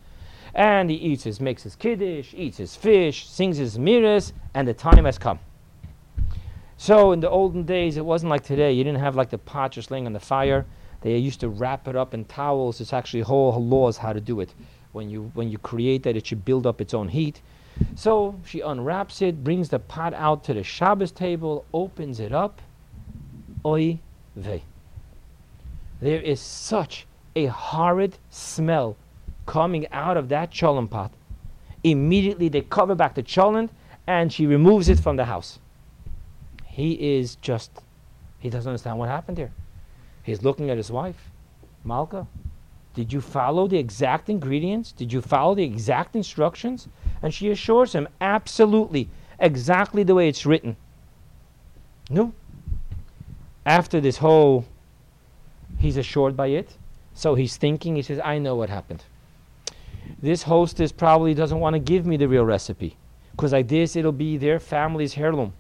And 0.54 0.90
he 0.90 0.98
eats 0.98 1.24
his, 1.24 1.40
makes 1.40 1.64
his 1.64 1.78
Kiddush, 1.78 2.34
eats 2.34 2.58
his 2.58 2.76
fish, 2.76 3.30
sings 3.30 3.58
his 3.58 3.78
miras, 3.78 4.34
and 4.54 4.68
the 4.68 4.74
time 4.74 5.06
has 5.06 5.18
come. 5.18 5.40
So 6.76 7.12
in 7.12 7.20
the 7.22 7.30
olden 7.30 7.64
days, 7.64 7.96
it 7.96 8.04
wasn't 8.04 8.32
like 8.32 8.44
today. 8.44 8.74
You 8.74 8.84
didn't 8.84 9.00
have 9.00 9.16
like 9.16 9.30
the 9.30 9.38
pot 9.38 9.72
just 9.72 9.92
laying 9.92 10.08
on 10.08 10.14
the 10.14 10.20
fire. 10.20 10.66
They 11.02 11.18
used 11.18 11.40
to 11.42 11.50
wrap 11.50 11.88
it 11.88 11.96
up 11.96 12.14
in 12.14 12.26
towels. 12.26 12.80
It's 12.80 12.94
actually 12.94 13.22
whole 13.22 13.64
laws 13.64 13.98
how 13.98 14.14
to 14.14 14.22
do 14.22 14.40
it. 14.40 14.54
When 14.92 15.10
you 15.10 15.32
when 15.34 15.50
you 15.50 15.58
create 15.58 16.04
that, 16.04 16.16
it 16.16 16.28
should 16.28 16.46
build 16.46 16.68
up 16.68 16.82
its 16.82 16.94
own 16.94 17.10
heat. 17.10 17.42
So 17.96 18.36
she 18.46 18.60
unwraps 18.60 19.22
it, 19.22 19.44
brings 19.44 19.70
the 19.70 19.80
pot 19.80 20.14
out 20.14 20.44
to 20.46 20.54
the 20.54 20.64
Shabbos 20.64 21.12
table, 21.12 21.66
opens 21.74 22.20
it 22.20 22.32
up. 22.32 22.62
Oy 23.66 24.00
vey. 24.36 24.64
There 26.02 26.22
is 26.22 26.40
such 26.40 27.06
a 27.36 27.46
horrid 27.46 28.18
smell 28.30 28.98
coming 29.46 29.88
out 29.92 30.18
of 30.18 30.30
that 30.30 30.52
cholent 30.52 30.90
pot. 30.90 31.12
Immediately 31.84 32.50
they 32.50 32.62
cover 32.62 32.96
back 32.96 33.16
the 33.16 33.24
cholent 33.24 33.70
and 34.08 34.32
she 34.32 34.46
removes 34.46 34.90
it 34.90 35.00
from 35.00 35.16
the 35.16 35.26
house. 35.26 35.60
He 36.66 37.18
is 37.18 37.36
just, 37.36 37.72
he 38.40 38.50
doesn't 38.50 38.70
understand 38.70 38.98
what 38.98 39.10
happened 39.10 39.38
here. 39.38 39.52
He's 40.32 40.44
looking 40.44 40.70
at 40.70 40.78
his 40.78 40.90
wife. 40.90 41.30
Malka, 41.84 42.26
did 42.94 43.12
you 43.12 43.20
follow 43.20 43.68
the 43.68 43.78
exact 43.78 44.30
ingredients? 44.30 44.94
Did 44.94 45.12
you 45.12 45.22
follow 45.22 45.56
the 45.56 45.66
exact 45.66 46.16
instructions? 46.16 46.88
And 47.22 47.34
she 47.34 47.52
assures 47.52 47.92
him, 47.92 48.08
absolutely, 48.22 49.10
exactly 49.40 50.04
the 50.04 50.16
way 50.16 50.30
it's 50.30 50.46
written. 50.46 50.78
No. 52.10 52.32
After 53.66 54.00
this 54.00 54.20
whole, 54.20 54.64
he's 55.78 55.98
assured 55.98 56.38
by 56.38 56.48
it. 56.48 56.78
So 57.14 57.36
he's 57.36 57.58
thinking, 57.58 57.98
he 57.98 58.02
says, 58.02 58.22
I 58.24 58.38
know 58.38 58.56
what 58.56 58.70
happened. 58.70 59.04
This 60.22 60.44
hostess 60.44 60.94
probably 60.94 61.34
doesn't 61.34 61.60
want 61.60 61.74
to 61.74 61.80
give 61.80 62.06
me 62.06 62.16
the 62.16 62.30
real 62.30 62.46
recipe. 62.46 62.96
Because 63.32 63.52
like 63.52 63.68
this, 63.68 63.98
it'll 63.98 64.14
be 64.14 64.38
their 64.38 64.62
family's 64.62 65.18
heirloom. 65.18 65.52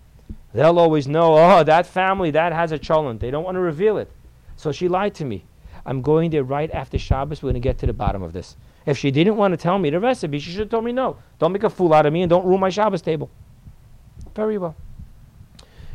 They'll 0.54 0.80
always 0.80 1.10
know, 1.10 1.36
oh, 1.38 1.62
that 1.66 1.86
family, 1.86 2.32
that 2.32 2.54
has 2.54 2.72
a 2.72 2.80
cholent. 2.80 3.20
They 3.20 3.32
don't 3.32 3.44
want 3.44 3.56
to 3.56 3.60
reveal 3.60 3.98
it. 3.98 4.10
So 4.62 4.72
she 4.72 4.88
lied 4.88 5.16
to 5.16 5.26
me. 5.26 5.44
I'm 5.88 6.04
going 6.04 6.30
there 6.30 6.44
right 6.44 6.70
after 6.70 7.00
Shabbos. 7.00 7.42
We're 7.42 7.48
going 7.48 7.56
to 7.56 7.68
get 7.68 7.80
to 7.80 7.88
the 7.88 7.94
bottom 7.94 8.22
of 8.22 8.32
this. 8.32 8.56
If 8.86 8.96
she 8.96 9.10
didn't 9.10 9.36
want 9.36 9.54
to 9.54 9.58
tell 9.58 9.80
me 9.80 9.90
the 9.90 10.00
recipe, 10.00 10.38
she 10.38 10.52
should 10.52 10.60
have 10.60 10.70
told 10.70 10.86
me 10.86 10.92
no. 10.92 11.18
Don't 11.40 11.52
make 11.52 11.64
a 11.64 11.70
fool 11.70 11.96
out 11.96 12.06
of 12.06 12.14
me 12.14 12.22
and 12.22 12.30
don't 12.30 12.46
ruin 12.46 12.60
my 12.60 12.70
Shabbos 12.70 13.02
table. 13.02 13.32
Very 14.36 14.60
well. 14.60 14.76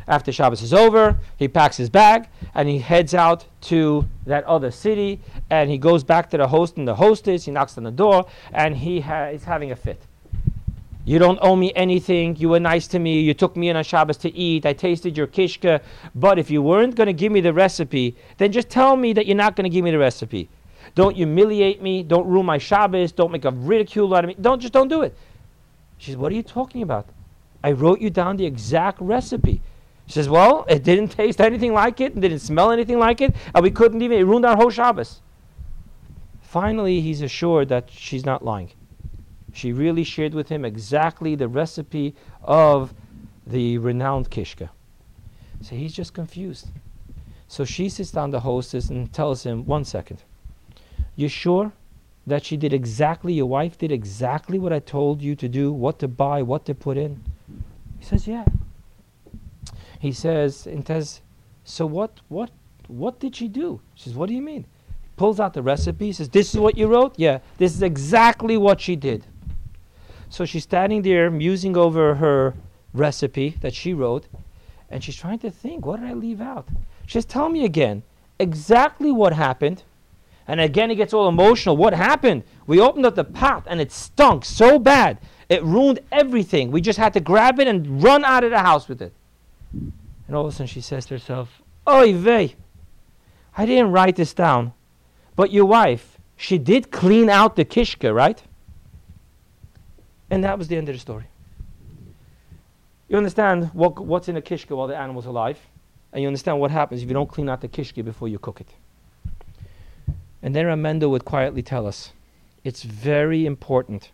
After 0.05 0.33
Shabbos 0.33 0.61
is 0.61 0.73
over, 0.73 1.17
he 1.37 1.47
packs 1.47 1.77
his 1.77 1.89
bag 1.89 2.27
and 2.53 2.67
he 2.67 2.79
heads 2.79 3.13
out 3.13 3.45
to 3.61 4.05
that 4.25 4.43
other 4.43 4.69
city 4.69 5.21
and 5.49 5.69
he 5.69 5.77
goes 5.77 6.03
back 6.03 6.29
to 6.31 6.37
the 6.37 6.49
host 6.49 6.75
and 6.75 6.85
the 6.85 6.95
hostess. 6.95 7.45
He 7.45 7.51
knocks 7.51 7.77
on 7.77 7.85
the 7.85 7.91
door 7.91 8.25
and 8.51 8.75
he 8.75 8.99
ha- 8.99 9.29
he's 9.31 9.45
having 9.45 9.71
a 9.71 9.77
fit. 9.77 10.06
You 11.07 11.19
don't 11.19 11.39
owe 11.41 11.55
me 11.55 11.71
anything. 11.73 12.35
You 12.35 12.49
were 12.49 12.59
nice 12.59 12.85
to 12.87 12.99
me. 12.99 13.21
You 13.21 13.33
took 13.33 13.55
me 13.55 13.69
in 13.69 13.77
on 13.77 13.85
Shabbos 13.85 14.17
to 14.17 14.35
eat. 14.35 14.65
I 14.65 14.73
tasted 14.73 15.15
your 15.15 15.25
kishka. 15.25 15.79
But 16.13 16.37
if 16.37 16.51
you 16.51 16.61
weren't 16.61 16.95
going 16.95 17.07
to 17.07 17.13
give 17.13 17.31
me 17.31 17.39
the 17.39 17.53
recipe, 17.53 18.17
then 18.35 18.51
just 18.51 18.67
tell 18.67 18.97
me 18.97 19.13
that 19.13 19.25
you're 19.25 19.37
not 19.37 19.55
going 19.55 19.63
to 19.63 19.69
give 19.69 19.85
me 19.85 19.91
the 19.91 19.99
recipe. 19.99 20.49
Don't 20.95 21.15
humiliate 21.15 21.81
me. 21.81 22.03
Don't 22.03 22.27
ruin 22.27 22.45
my 22.45 22.57
Shabbos. 22.57 23.13
Don't 23.13 23.31
make 23.31 23.45
a 23.45 23.51
ridicule 23.51 24.13
out 24.13 24.25
of 24.25 24.27
me. 24.27 24.35
Don't 24.41 24.59
just 24.59 24.73
don't 24.73 24.89
do 24.89 25.01
it. 25.01 25.15
She 25.97 26.11
says, 26.11 26.17
What 26.17 26.29
are 26.33 26.35
you 26.35 26.43
talking 26.43 26.81
about? 26.81 27.07
I 27.63 27.71
wrote 27.71 28.01
you 28.01 28.09
down 28.09 28.35
the 28.35 28.45
exact 28.45 28.99
recipe. 28.99 29.61
She 30.07 30.13
says, 30.13 30.27
Well, 30.27 30.65
it 30.67 30.83
didn't 30.83 31.07
taste 31.07 31.39
anything 31.39 31.73
like 31.73 32.01
it 32.01 32.15
and 32.15 32.21
didn't 32.21 32.39
smell 32.39 32.69
anything 32.69 32.99
like 32.99 33.21
it, 33.21 33.33
and 33.55 33.63
we 33.63 33.71
couldn't 33.71 34.01
even, 34.01 34.17
it 34.17 34.23
ruined 34.23 34.45
our 34.45 34.57
whole 34.57 34.71
Shabbos. 34.71 35.21
Finally, 36.41 36.99
he's 36.99 37.21
assured 37.21 37.69
that 37.69 37.89
she's 37.89 38.25
not 38.25 38.43
lying. 38.43 38.71
She 39.57 39.73
really 39.73 40.03
shared 40.03 40.35
with 40.35 40.49
him 40.49 40.63
exactly 40.63 41.33
the 41.33 41.47
recipe 41.47 42.13
of 42.43 42.93
the 43.47 43.79
renowned 43.79 44.29
Kishka. 44.29 44.69
So 45.61 45.75
he's 45.75 45.93
just 45.93 46.13
confused. 46.13 46.67
So 47.47 47.65
she 47.65 47.89
sits 47.89 48.11
down 48.11 48.29
the 48.29 48.41
hostess 48.41 48.89
and 48.91 49.11
tells 49.11 49.43
him, 49.43 49.65
One 49.65 49.83
second. 49.83 50.21
You 51.15 51.27
sure 51.27 51.71
that 52.27 52.45
she 52.45 52.55
did 52.55 52.71
exactly, 52.71 53.33
your 53.33 53.47
wife 53.47 53.79
did 53.79 53.91
exactly 53.91 54.59
what 54.59 54.71
I 54.71 54.77
told 54.77 55.23
you 55.23 55.35
to 55.35 55.47
do, 55.49 55.73
what 55.73 55.97
to 55.99 56.07
buy, 56.07 56.43
what 56.43 56.63
to 56.65 56.75
put 56.75 56.95
in? 56.95 57.23
He 57.97 58.05
says, 58.05 58.27
Yeah. 58.27 58.45
He 59.99 60.11
says, 60.11 60.67
and 60.67 60.85
says, 60.85 61.21
So 61.63 61.87
what 61.87 62.19
what 62.27 62.51
what 62.87 63.19
did 63.19 63.35
she 63.35 63.47
do? 63.47 63.81
She 63.95 64.03
says, 64.03 64.13
What 64.13 64.29
do 64.29 64.35
you 64.35 64.41
mean? 64.43 64.67
Pulls 65.15 65.39
out 65.39 65.55
the 65.55 65.63
recipe, 65.63 66.11
says, 66.11 66.29
This 66.29 66.53
is 66.53 66.59
what 66.59 66.77
you 66.77 66.85
wrote? 66.85 67.15
Yeah, 67.17 67.39
this 67.57 67.73
is 67.73 67.81
exactly 67.81 68.55
what 68.55 68.79
she 68.79 68.95
did. 68.95 69.25
So 70.29 70.45
she's 70.45 70.63
standing 70.63 71.01
there 71.01 71.31
musing 71.31 71.77
over 71.77 72.15
her 72.15 72.53
recipe 72.93 73.55
that 73.61 73.73
she 73.73 73.93
wrote, 73.93 74.27
and 74.89 75.03
she's 75.03 75.15
trying 75.15 75.39
to 75.39 75.51
think, 75.51 75.85
what 75.85 75.99
did 75.99 76.09
I 76.09 76.13
leave 76.13 76.41
out? 76.41 76.67
She 77.05 77.13
says, 77.13 77.25
Tell 77.25 77.49
me 77.49 77.65
again 77.65 78.03
exactly 78.39 79.11
what 79.11 79.33
happened. 79.33 79.83
And 80.47 80.61
again, 80.61 80.89
he 80.89 80.95
gets 80.95 81.13
all 81.13 81.27
emotional. 81.27 81.75
What 81.75 81.93
happened? 81.93 82.43
We 82.67 82.79
opened 82.79 83.05
up 83.05 83.15
the 83.15 83.23
pot 83.23 83.63
and 83.67 83.81
it 83.81 83.91
stunk 83.91 84.45
so 84.45 84.79
bad. 84.79 85.17
It 85.49 85.63
ruined 85.63 85.99
everything. 86.11 86.71
We 86.71 86.79
just 86.79 86.99
had 86.99 87.13
to 87.13 87.19
grab 87.19 87.59
it 87.59 87.67
and 87.67 88.01
run 88.01 88.23
out 88.23 88.43
of 88.43 88.51
the 88.51 88.59
house 88.59 88.87
with 88.87 89.01
it. 89.01 89.13
And 89.71 90.35
all 90.35 90.45
of 90.45 90.49
a 90.49 90.51
sudden, 90.51 90.67
she 90.67 90.81
says 90.81 91.05
to 91.07 91.15
herself, 91.15 91.61
Oy 91.87 92.13
vey, 92.13 92.55
I 93.57 93.65
didn't 93.65 93.91
write 93.91 94.15
this 94.15 94.33
down. 94.33 94.73
But 95.35 95.51
your 95.51 95.65
wife, 95.65 96.17
she 96.35 96.57
did 96.57 96.91
clean 96.91 97.29
out 97.29 97.55
the 97.55 97.65
kishka, 97.65 98.13
right? 98.13 98.41
And 100.29 100.43
that 100.43 100.57
was 100.57 100.67
the 100.67 100.75
end 100.75 100.89
of 100.89 100.95
the 100.95 100.99
story. 100.99 101.25
You 103.07 103.17
understand 103.17 103.73
what, 103.73 103.99
what's 103.99 104.27
in 104.27 104.35
a 104.35 104.41
kishka 104.41 104.75
while 104.75 104.87
the 104.87 104.97
animal's 104.97 105.25
alive, 105.25 105.59
and 106.11 106.21
you 106.21 106.27
understand 106.27 106.59
what 106.59 106.71
happens 106.71 107.01
if 107.01 107.07
you 107.07 107.13
don't 107.13 107.29
clean 107.29 107.47
out 107.47 107.61
the 107.61 107.67
kishka 107.67 108.03
before 108.03 108.27
you 108.27 108.37
cook 108.37 108.59
it. 108.59 108.69
And 110.41 110.55
then 110.55 110.65
Reb 110.65 110.79
Mendel 110.79 111.11
would 111.11 111.25
quietly 111.25 111.61
tell 111.61 111.87
us 111.87 112.11
it's 112.63 112.83
very 112.83 113.45
important 113.45 114.11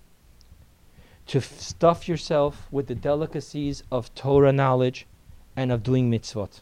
to 1.27 1.39
f- 1.39 1.60
stuff 1.60 2.08
yourself 2.08 2.67
with 2.72 2.88
the 2.88 2.96
delicacies 2.96 3.84
of 3.91 4.13
Torah 4.13 4.51
knowledge 4.51 5.08
and 5.55 5.72
of 5.72 5.84
doing 5.84 6.12
mitzvot. 6.12 6.62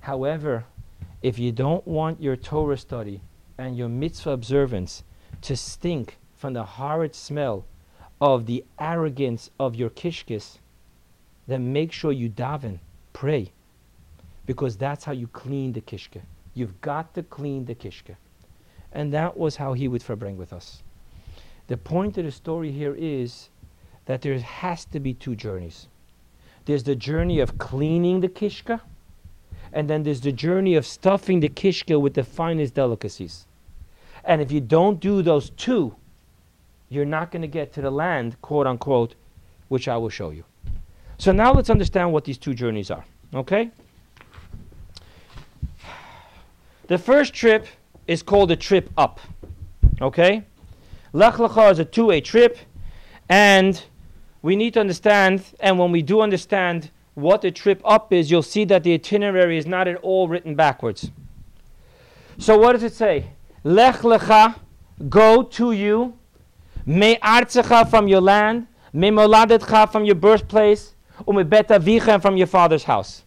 However, 0.00 0.64
if 1.22 1.38
you 1.38 1.50
don't 1.50 1.86
want 1.86 2.22
your 2.22 2.36
Torah 2.36 2.76
study 2.76 3.22
and 3.56 3.76
your 3.76 3.88
mitzvah 3.88 4.30
observance 4.30 5.02
to 5.42 5.56
stink 5.56 6.18
from 6.36 6.52
the 6.52 6.64
horrid 6.64 7.14
smell 7.14 7.64
of 8.20 8.46
the 8.46 8.64
arrogance 8.78 9.50
of 9.58 9.74
your 9.74 9.90
kishkis, 9.90 10.58
then 11.46 11.72
make 11.72 11.92
sure 11.92 12.12
you 12.12 12.28
daven, 12.28 12.78
pray, 13.12 13.50
because 14.46 14.76
that's 14.76 15.04
how 15.04 15.12
you 15.12 15.26
clean 15.28 15.72
the 15.72 15.80
kishka. 15.80 16.20
You've 16.54 16.80
got 16.80 17.14
to 17.14 17.22
clean 17.22 17.64
the 17.64 17.74
kishka. 17.74 18.16
And 18.92 19.12
that 19.12 19.36
was 19.36 19.56
how 19.56 19.74
he 19.74 19.88
would 19.88 20.02
Farbreng 20.02 20.36
with 20.36 20.52
us. 20.52 20.82
The 21.68 21.76
point 21.76 22.16
of 22.18 22.24
the 22.24 22.32
story 22.32 22.72
here 22.72 22.94
is 22.96 23.50
that 24.06 24.22
there 24.22 24.38
has 24.38 24.86
to 24.86 25.00
be 25.00 25.12
two 25.14 25.36
journeys. 25.36 25.86
There's 26.64 26.82
the 26.82 26.96
journey 26.96 27.40
of 27.40 27.58
cleaning 27.58 28.20
the 28.20 28.28
kishka, 28.28 28.80
and 29.72 29.88
then 29.88 30.02
there's 30.02 30.22
the 30.22 30.32
journey 30.32 30.74
of 30.74 30.86
stuffing 30.86 31.40
the 31.40 31.48
kishka 31.48 31.98
with 31.98 32.14
the 32.14 32.24
finest 32.24 32.74
delicacies. 32.74 33.46
And 34.24 34.40
if 34.40 34.50
you 34.50 34.60
don't 34.60 34.98
do 34.98 35.22
those 35.22 35.50
two, 35.50 35.94
you're 36.88 37.04
not 37.04 37.30
going 37.30 37.42
to 37.42 37.48
get 37.48 37.72
to 37.74 37.80
the 37.80 37.90
land, 37.90 38.40
quote 38.42 38.66
unquote, 38.66 39.14
which 39.68 39.88
I 39.88 39.96
will 39.96 40.08
show 40.08 40.30
you. 40.30 40.44
So 41.18 41.32
now 41.32 41.52
let's 41.52 41.70
understand 41.70 42.12
what 42.12 42.24
these 42.24 42.38
two 42.38 42.54
journeys 42.54 42.90
are. 42.90 43.04
Okay? 43.34 43.70
The 46.86 46.96
first 46.96 47.34
trip 47.34 47.66
is 48.06 48.22
called 48.22 48.50
a 48.50 48.56
trip 48.56 48.90
up. 48.96 49.20
Okay? 50.00 50.44
Lech 51.12 51.34
Lecha 51.34 51.72
is 51.72 51.78
a 51.78 51.84
two 51.84 52.06
way 52.06 52.20
trip, 52.20 52.58
and 53.28 53.82
we 54.42 54.56
need 54.56 54.74
to 54.74 54.80
understand, 54.80 55.44
and 55.60 55.78
when 55.78 55.92
we 55.92 56.02
do 56.02 56.20
understand 56.20 56.90
what 57.14 57.42
the 57.42 57.50
trip 57.50 57.82
up 57.84 58.12
is, 58.12 58.30
you'll 58.30 58.42
see 58.42 58.64
that 58.64 58.84
the 58.84 58.94
itinerary 58.94 59.58
is 59.58 59.66
not 59.66 59.88
at 59.88 59.96
all 59.96 60.28
written 60.28 60.54
backwards. 60.54 61.10
So, 62.38 62.56
what 62.56 62.72
does 62.72 62.84
it 62.84 62.94
say? 62.94 63.30
Lech 63.64 63.96
Lecha, 63.96 64.54
go 65.08 65.42
to 65.42 65.72
you, 65.72 66.16
me 66.88 67.16
artzecha 67.16 67.86
from 67.90 68.08
your 68.08 68.22
land, 68.22 68.66
me 68.94 69.10
moladetcha 69.10 69.92
from 69.92 70.06
your 70.06 70.14
birthplace, 70.14 70.94
ume 71.28 71.46
beta 71.46 71.78
from 72.18 72.36
your 72.38 72.46
father's 72.46 72.84
house. 72.84 73.24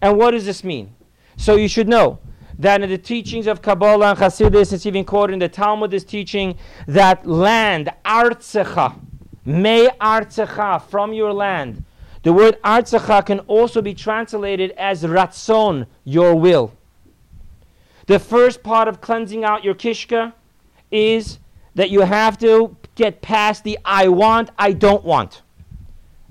And 0.00 0.16
what 0.16 0.30
does 0.30 0.46
this 0.46 0.62
mean? 0.62 0.94
So, 1.36 1.56
you 1.56 1.66
should 1.66 1.88
know 1.88 2.20
that 2.56 2.82
in 2.82 2.88
the 2.88 2.98
teachings 2.98 3.48
of 3.48 3.60
Kabbalah 3.60 4.10
and 4.10 4.18
Hasidus, 4.20 4.72
it's 4.72 4.86
even 4.86 5.04
quoted 5.04 5.32
in 5.32 5.38
the 5.40 5.48
Talmud 5.48 5.92
is 5.92 6.04
teaching 6.04 6.56
that 6.86 7.26
land, 7.26 7.90
artzecha, 8.04 8.94
me 9.44 9.88
artzecha, 10.00 10.80
from 10.82 11.12
your 11.12 11.32
land. 11.32 11.84
The 12.22 12.32
word 12.32 12.62
artzecha 12.62 13.26
can 13.26 13.40
also 13.40 13.82
be 13.82 13.92
translated 13.92 14.70
as 14.72 15.02
ratzon, 15.02 15.88
your 16.04 16.36
will. 16.36 16.72
The 18.06 18.20
first 18.20 18.62
part 18.62 18.86
of 18.86 19.00
cleansing 19.00 19.42
out 19.42 19.64
your 19.64 19.74
kishka 19.74 20.32
is 20.92 21.40
that 21.74 21.90
you 21.90 22.02
have 22.02 22.38
to 22.38 22.76
get 22.94 23.22
past 23.22 23.64
the 23.64 23.78
I 23.84 24.08
want, 24.08 24.50
I 24.58 24.72
don't 24.72 25.04
want. 25.04 25.42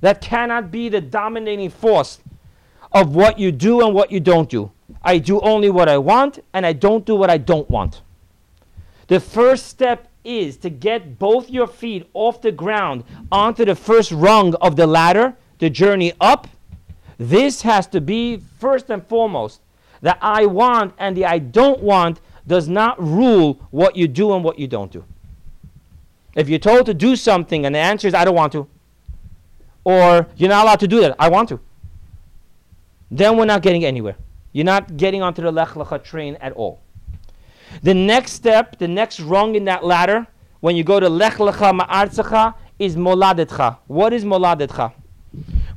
That 0.02 0.21
cannot 0.21 0.71
be 0.71 0.89
the 0.89 1.02
dominating 1.02 1.69
force 1.69 2.19
of 2.91 3.15
what 3.15 3.39
you 3.39 3.52
do 3.52 3.86
and 3.86 3.93
what 3.93 4.12
you 4.12 4.19
don't 4.19 4.49
do. 4.49 4.71
I 5.02 5.17
do 5.17 5.39
only 5.41 5.69
what 5.69 5.89
I 5.89 5.97
want 5.97 6.39
and 6.54 6.65
I 6.65 6.73
don't 6.73 7.06
do 7.06 7.15
what 7.15 7.30
I 7.30 7.38
don't 7.38 7.69
want. 7.69 8.02
The 9.08 9.19
first 9.19 9.67
step 9.67 10.08
is 10.23 10.58
to 10.58 10.69
get 10.69 11.19
both 11.19 11.49
your 11.49 11.67
feet 11.67 12.10
off 12.13 12.41
the 12.41 12.52
ground 12.52 13.04
onto 13.32 13.65
the 13.65 13.76
first 13.76 14.12
rung 14.12 14.56
of 14.56 14.76
the 14.76 14.88
ladder, 14.88 15.36
the 15.60 15.69
journey 15.69 16.13
up. 16.21 16.47
This 17.17 17.62
has 17.62 17.88
to 17.88 18.02
be 18.02 18.41
first 18.60 18.89
and 18.89 19.06
foremost. 19.06 19.62
The 20.02 20.17
I 20.23 20.45
want 20.45 20.93
and 20.97 21.15
the 21.15 21.26
I 21.26 21.39
don't 21.39 21.82
want 21.82 22.19
does 22.45 22.67
not 22.67 23.02
rule 23.02 23.60
what 23.71 23.95
you 23.95 24.08
do 24.08 24.34
and 24.34 24.43
what 24.43 24.60
you 24.60 24.67
don't 24.67 24.91
do. 24.91 25.04
If 26.36 26.50
you're 26.50 26.60
told 26.60 26.86
to 26.88 26.93
do 26.93 27.15
something 27.15 27.65
and 27.65 27.76
the 27.76 27.80
answer 27.80 28.08
is 28.08 28.13
I 28.13 28.26
don't 28.26 28.36
want 28.36 28.54
to, 28.54 28.67
or 29.84 30.28
you're 30.36 30.50
not 30.50 30.63
allowed 30.63 30.80
to 30.80 30.88
do 30.88 31.02
that, 31.02 31.15
I 31.19 31.30
want 31.30 31.50
to, 31.50 31.60
then 33.12 33.38
we're 33.38 33.46
not 33.46 33.62
getting 33.62 33.86
anywhere. 33.86 34.15
You're 34.52 34.65
not 34.65 34.98
getting 34.98 35.22
onto 35.22 35.41
the 35.41 35.52
Lech 35.52 35.69
Lecha 35.69 36.04
train 36.04 36.36
at 36.41 36.54
all. 36.54 36.80
The 37.82 37.93
next 37.93 38.34
step, 38.34 38.78
the 38.78 38.88
next 38.88 39.19
rung 39.19 39.56
in 39.56 39.65
that 39.65 39.84
ladder, 39.84 40.28
when 40.60 40.76
you 40.76 40.84
go 40.84 41.00
to 41.00 41.10
Lech 41.10 41.36
Lecha 41.36 41.80
Ma'artzecha, 41.80 42.56
is 42.80 42.96
Moladetcha. 42.96 43.78
What 43.88 44.13
is 44.13 44.24
Moladetcha? 44.26 44.93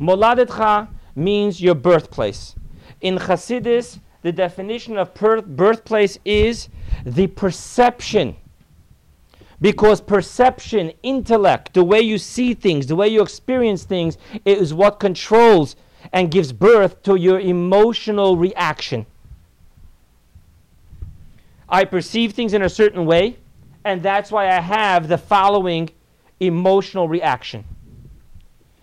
Moladetcha 0.01 0.89
means 1.15 1.61
your 1.61 1.75
birthplace. 1.75 2.55
In 3.01 3.17
Hasidus, 3.17 3.99
the 4.23 4.33
definition 4.33 4.97
of 4.97 5.15
birthplace 5.15 6.19
is 6.25 6.69
the 7.05 7.27
perception. 7.29 8.37
Because 9.61 10.01
perception, 10.01 10.93
intellect, 11.03 11.73
the 11.73 11.85
way 11.85 12.01
you 12.01 12.19
see 12.19 12.53
things, 12.55 12.87
the 12.87 12.97
way 12.97 13.09
you 13.09 13.23
experience 13.23 13.85
things, 13.85 14.19
is 14.45 14.75
what 14.75 15.01
controls 15.01 15.77
and 16.13 16.31
gives 16.31 16.53
birth 16.53 17.03
to 17.05 17.17
your 17.17 17.41
emotional 17.41 18.37
reaction. 18.37 19.07
I 21.69 21.85
perceive 21.85 22.33
things 22.33 22.55
in 22.55 22.63
a 22.63 22.69
certain 22.69 23.07
way, 23.07 23.39
and 23.85 24.03
that's 24.03 24.31
why 24.31 24.49
I 24.49 24.61
have 24.61 25.09
the 25.09 25.19
following 25.19 25.91
emotional 26.39 27.09
reaction. 27.09 27.65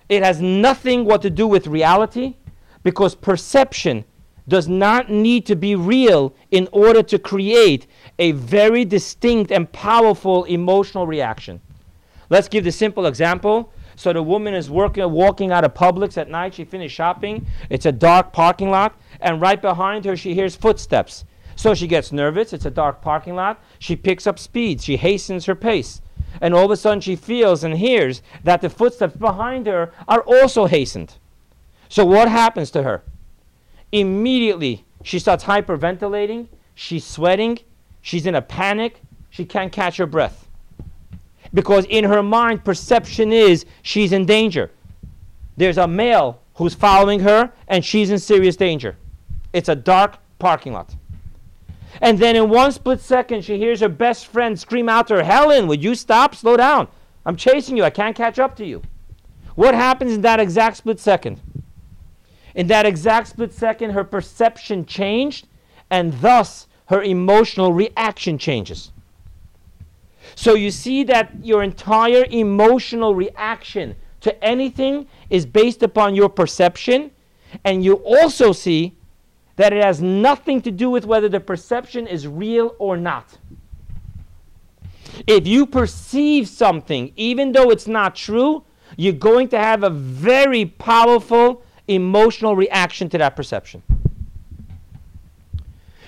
It 0.10 0.24
has 0.24 0.42
nothing 0.42 1.06
what 1.06 1.22
to 1.22 1.30
do 1.30 1.48
with 1.48 1.68
reality 1.68 2.36
because 2.84 3.16
perception 3.16 4.06
does 4.48 4.68
not 4.68 5.10
need 5.10 5.46
to 5.46 5.56
be 5.56 5.76
real 5.76 6.36
in 6.52 6.68
order 6.72 7.02
to 7.04 7.18
create 7.18 7.88
a 8.20 8.32
very 8.32 8.86
distinct 8.86 9.52
and 9.52 9.72
powerful 9.72 10.44
emotional 10.46 11.08
reaction. 11.08 11.60
Let's 12.30 12.48
give 12.48 12.64
the 12.64 12.72
simple 12.72 13.06
example. 13.06 13.72
So 13.96 14.12
the 14.14 14.24
woman 14.24 14.54
is 14.54 14.70
working, 14.70 15.10
walking 15.12 15.52
out 15.52 15.64
of 15.64 15.74
Publix 15.74 16.18
at 16.18 16.30
night. 16.30 16.56
She 16.56 16.66
finished 16.66 16.96
shopping. 16.96 17.46
It's 17.70 17.86
a 17.86 17.92
dark 17.92 18.34
parking 18.34 18.72
lot, 18.72 19.00
and 19.22 19.40
right 19.42 19.62
behind 19.62 20.06
her, 20.06 20.18
she 20.18 20.34
hears 20.34 20.56
footsteps. 20.56 21.26
So 21.56 21.76
she 21.76 21.88
gets 21.88 22.12
nervous. 22.12 22.54
It's 22.54 22.66
a 22.66 22.72
dark 22.72 23.02
parking 23.02 23.36
lot. 23.36 23.64
She 23.78 23.96
picks 23.96 24.26
up 24.26 24.40
speed. 24.40 24.82
She 24.82 24.98
hastens 24.98 25.46
her 25.46 25.56
pace. 25.56 26.02
And 26.42 26.54
all 26.54 26.66
of 26.66 26.72
a 26.72 26.78
sudden, 26.78 27.02
she 27.02 27.16
feels 27.16 27.64
and 27.64 27.78
hears 27.78 28.24
that 28.44 28.62
the 28.62 28.70
footsteps 28.70 29.16
behind 29.16 29.68
her 29.68 29.92
are 30.08 30.22
also 30.22 30.66
hastened. 30.66 31.18
So 31.90 32.04
what 32.04 32.28
happens 32.28 32.72
to 32.72 32.82
her? 32.82 33.04
Immediately, 33.92 34.84
she 35.04 35.20
starts 35.20 35.44
hyperventilating. 35.44 36.48
She's 36.74 37.06
sweating. 37.06 37.60
She's 38.04 38.28
in 38.28 38.36
a 38.36 38.42
panic. 38.42 39.02
She 39.32 39.46
can't 39.46 39.72
catch 39.72 39.98
her 39.98 40.06
breath. 40.06 40.48
Because 41.54 41.86
in 41.86 42.04
her 42.04 42.22
mind, 42.22 42.64
perception 42.64 43.32
is 43.32 43.66
she's 43.82 44.12
in 44.12 44.26
danger. 44.26 44.70
There's 45.58 45.78
a 45.78 45.88
male 45.88 46.42
who's 46.56 46.76
following 46.76 47.22
her, 47.22 47.52
and 47.68 47.84
she's 47.84 48.12
in 48.12 48.20
serious 48.20 48.56
danger. 48.56 48.98
It's 49.54 49.70
a 49.70 49.76
dark 49.76 50.18
parking 50.38 50.74
lot. 50.74 50.96
And 52.02 52.20
then 52.20 52.36
in 52.36 52.50
one 52.50 52.72
split 52.72 53.00
second, 53.00 53.46
she 53.46 53.58
hears 53.58 53.80
her 53.80 53.90
best 53.90 54.28
friend 54.28 54.60
scream 54.60 54.90
out 54.90 55.08
to 55.08 55.16
her, 55.16 55.24
Helen, 55.24 55.68
would 55.68 55.84
you 55.84 55.96
stop? 55.96 56.36
Slow 56.36 56.58
down. 56.58 56.88
I'm 57.26 57.38
chasing 57.38 57.78
you. 57.78 57.84
I 57.84 57.90
can't 57.90 58.16
catch 58.16 58.38
up 58.38 58.56
to 58.58 58.66
you. 58.66 58.82
What 59.56 59.76
happens 59.76 60.14
in 60.14 60.22
that 60.22 60.40
exact 60.40 60.78
split 60.78 61.00
second? 61.00 61.40
In 62.56 62.68
that 62.68 62.86
exact 62.86 63.30
split 63.30 63.54
second, 63.54 63.92
her 63.92 64.04
perception 64.04 64.86
changed, 64.86 65.48
and 65.90 66.14
thus 66.20 66.68
her 66.94 67.04
emotional 67.04 67.74
reaction 67.74 68.38
changes. 68.38 68.92
So 70.36 70.54
you 70.54 70.70
see 70.70 71.04
that 71.06 71.32
your 71.44 71.64
entire 71.64 72.26
emotional 72.30 73.16
reaction 73.16 73.96
to 74.22 74.44
anything 74.44 75.08
is 75.30 75.46
based 75.46 75.84
upon 75.84 76.16
your 76.16 76.30
perception, 76.30 77.12
and 77.66 77.84
you 77.84 77.96
also 77.96 78.52
see 78.52 78.96
that 79.56 79.74
it 79.74 79.84
has 79.84 80.02
nothing 80.02 80.62
to 80.62 80.72
do 80.72 80.90
with 80.90 81.06
whether 81.06 81.30
the 81.30 81.40
perception 81.40 82.08
is 82.08 82.28
real 82.28 82.76
or 82.80 82.96
not. 82.96 83.38
If 85.28 85.48
you 85.48 85.66
perceive 85.66 86.48
something, 86.48 87.12
even 87.16 87.52
though 87.52 87.70
it's 87.70 87.88
not 87.88 88.16
true, 88.16 88.64
you're 88.98 89.14
going 89.14 89.50
to 89.50 89.58
have 89.58 89.84
a 89.84 89.90
very 89.90 90.66
powerful 90.66 91.64
emotional 91.88 92.56
reaction 92.56 93.10
to 93.10 93.18
that 93.18 93.36
perception. 93.36 93.84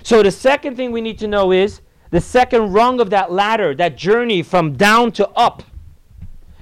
So, 0.06 0.22
the 0.22 0.30
second 0.30 0.76
thing 0.76 0.92
we 0.92 1.00
need 1.00 1.18
to 1.18 1.26
know 1.26 1.50
is 1.50 1.80
the 2.12 2.20
second 2.20 2.72
rung 2.72 3.00
of 3.00 3.10
that 3.10 3.32
ladder, 3.32 3.74
that 3.74 3.96
journey 3.96 4.40
from 4.40 4.74
down 4.74 5.10
to 5.18 5.28
up, 5.30 5.64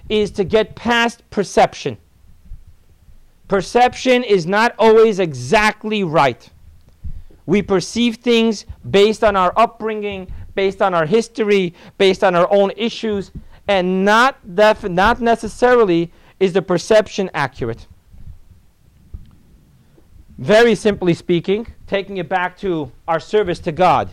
is 0.08 0.30
to 0.30 0.44
get 0.44 0.74
past 0.74 1.28
perception. 1.28 1.98
Perception 3.46 4.24
is 4.24 4.46
not 4.46 4.74
always 4.78 5.18
exactly 5.18 6.04
right. 6.04 6.48
We 7.44 7.60
perceive 7.60 8.16
things 8.16 8.64
based 8.90 9.22
on 9.22 9.36
our 9.36 9.52
upbringing, 9.58 10.32
based 10.54 10.80
on 10.80 10.94
our 10.94 11.04
history, 11.04 11.74
based 11.98 12.24
on 12.24 12.34
our 12.34 12.50
own 12.50 12.72
issues, 12.78 13.30
and 13.68 14.06
not, 14.06 14.38
def- 14.54 14.88
not 14.88 15.20
necessarily 15.20 16.10
is 16.40 16.54
the 16.54 16.62
perception 16.62 17.28
accurate. 17.34 17.88
Very 20.38 20.74
simply 20.74 21.12
speaking, 21.12 21.73
taking 21.86 22.16
it 22.16 22.28
back 22.28 22.56
to 22.58 22.90
our 23.06 23.20
service 23.20 23.58
to 23.60 23.72
God, 23.72 24.10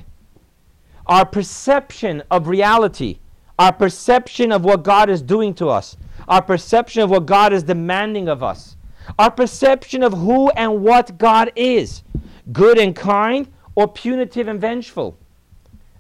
our 1.06 1.26
perception 1.26 2.24
of 2.30 2.48
reality, 2.48 3.20
our 3.58 3.72
perception 3.74 4.52
of 4.52 4.64
what 4.64 4.84
God 4.84 5.10
is 5.10 5.22
doing 5.22 5.54
to 5.56 5.70
us, 5.70 5.98
our 6.28 6.42
perception 6.42 7.02
of 7.04 7.10
what 7.10 7.26
God 7.26 7.54
is 7.54 7.64
demanding 7.64 8.28
of 8.28 8.44
us, 8.44 8.76
our 9.18 9.32
perception 9.32 10.04
of 10.04 10.14
who 10.14 10.50
and 10.52 10.84
what 10.84 11.18
God 11.18 11.52
is 11.56 12.04
good 12.52 12.78
and 12.78 12.96
kind, 12.96 13.48
or 13.76 13.88
punitive 13.88 14.48
and 14.48 14.60
vengeful. 14.60 15.18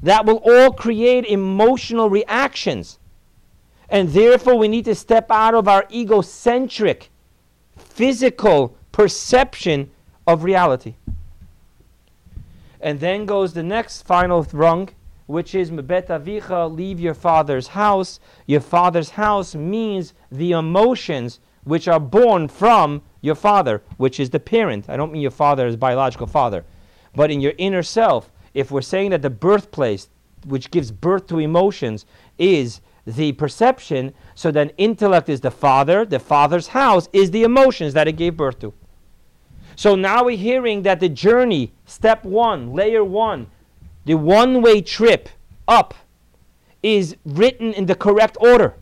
That 0.01 0.25
will 0.25 0.41
all 0.43 0.71
create 0.71 1.25
emotional 1.25 2.09
reactions. 2.09 2.99
And 3.89 4.09
therefore, 4.09 4.55
we 4.55 4.67
need 4.67 4.85
to 4.85 4.95
step 4.95 5.29
out 5.29 5.53
of 5.53 5.67
our 5.67 5.85
egocentric, 5.91 7.09
physical 7.77 8.75
perception 8.91 9.91
of 10.27 10.43
reality. 10.43 10.95
And 12.81 12.99
then 12.99 13.25
goes 13.25 13.53
the 13.53 13.63
next 13.63 14.01
final 14.01 14.45
rung, 14.51 14.89
which 15.27 15.53
is 15.53 15.69
Mebet 15.69 16.07
Avicha, 16.07 16.75
leave 16.75 16.99
your 16.99 17.13
father's 17.13 17.67
house. 17.67 18.19
Your 18.47 18.59
father's 18.59 19.11
house 19.11 19.53
means 19.53 20.13
the 20.31 20.51
emotions 20.53 21.39
which 21.63 21.87
are 21.87 21.99
born 21.99 22.47
from 22.47 23.03
your 23.21 23.35
father, 23.35 23.83
which 23.97 24.19
is 24.19 24.31
the 24.31 24.39
parent. 24.39 24.89
I 24.89 24.97
don't 24.97 25.11
mean 25.11 25.21
your 25.21 25.29
father 25.31 25.67
as 25.67 25.75
biological 25.75 26.25
father, 26.25 26.65
but 27.15 27.29
in 27.29 27.39
your 27.39 27.53
inner 27.59 27.83
self. 27.83 28.31
If 28.55 28.71
we're 28.71 28.81
saying 28.81 29.11
that 29.11 29.21
the 29.21 29.29
birthplace, 29.29 30.09
which 30.45 30.71
gives 30.71 30.91
birth 30.91 31.27
to 31.27 31.37
emotions, 31.37 32.05
is 32.39 32.81
the 33.05 33.31
perception, 33.33 34.13
so 34.33 34.51
then 34.51 34.71
intellect 34.77 35.29
is 35.29 35.41
the 35.41 35.51
father, 35.51 36.03
the 36.03 36.19
father's 36.19 36.69
house 36.69 37.07
is 37.13 37.29
the 37.29 37.43
emotions 37.43 37.93
that 37.93 38.07
it 38.07 38.13
gave 38.13 38.35
birth 38.35 38.59
to. 38.59 38.73
So 39.81 39.95
now 39.95 40.25
we're 40.25 40.37
hearing 40.37 40.83
that 40.83 40.99
the 40.99 41.09
journey, 41.09 41.71
step 41.87 42.23
one, 42.23 42.71
layer 42.71 43.03
one, 43.03 43.47
the 44.05 44.13
one 44.13 44.61
way 44.61 44.79
trip 44.79 45.27
up, 45.67 45.95
is 46.83 47.15
written 47.25 47.73
in 47.73 47.87
the 47.87 47.95
correct 47.95 48.37
order. 48.39 48.75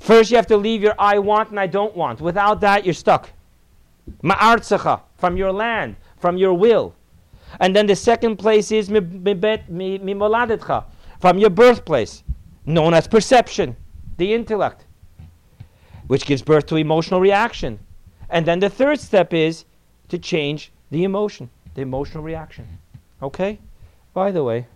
First, 0.00 0.32
you 0.32 0.36
have 0.38 0.48
to 0.48 0.56
leave 0.56 0.82
your 0.82 0.96
I 0.98 1.20
want 1.20 1.50
and 1.50 1.60
I 1.60 1.68
don't 1.68 1.94
want. 1.94 2.20
Without 2.20 2.60
that, 2.62 2.84
you're 2.84 2.94
stuck. 2.94 3.30
Ma'artzacha, 4.24 5.02
from 5.18 5.36
your 5.36 5.52
land, 5.52 5.94
from 6.18 6.36
your 6.36 6.54
will. 6.54 6.96
And 7.60 7.76
then 7.76 7.86
the 7.86 7.94
second 7.94 8.38
place 8.38 8.72
is 8.72 8.88
mimoladetcha, 8.88 10.84
from 11.20 11.38
your 11.38 11.50
birthplace, 11.50 12.24
known 12.66 12.92
as 12.92 13.06
perception, 13.06 13.76
the 14.16 14.34
intellect, 14.34 14.84
which 16.08 16.26
gives 16.26 16.42
birth 16.42 16.66
to 16.66 16.74
emotional 16.74 17.20
reaction. 17.20 17.78
And 18.30 18.46
then 18.46 18.60
the 18.60 18.70
third 18.70 19.00
step 19.00 19.34
is 19.34 19.64
to 20.08 20.18
change 20.18 20.70
the 20.90 21.04
emotion, 21.04 21.50
the 21.74 21.82
emotional 21.82 22.22
reaction. 22.22 22.78
Okay? 23.20 23.58
By 24.14 24.30
the 24.30 24.44
way, 24.44 24.66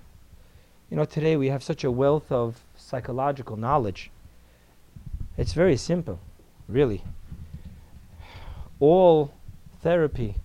you 0.91 0.97
know, 0.97 1.05
today 1.05 1.37
we 1.37 1.49
have 1.49 1.63
such 1.63 1.85
a 1.85 1.91
wealth 1.91 2.31
of 2.31 2.61
psychological 2.77 3.57
knowledge. 3.57 4.11
It's 5.39 5.53
very 5.53 5.77
simple, 5.77 6.19
really. 6.69 7.03
All 8.81 9.33
therapy 9.81 10.37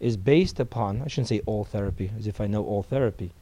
is 0.00 0.16
based 0.16 0.58
upon, 0.58 1.02
I 1.02 1.08
shouldn't 1.08 1.28
say 1.28 1.42
all 1.46 1.64
therapy, 1.64 2.10
as 2.18 2.26
if 2.26 2.40
I 2.40 2.46
know 2.46 2.64
all 2.64 2.82
therapy, 2.82 3.32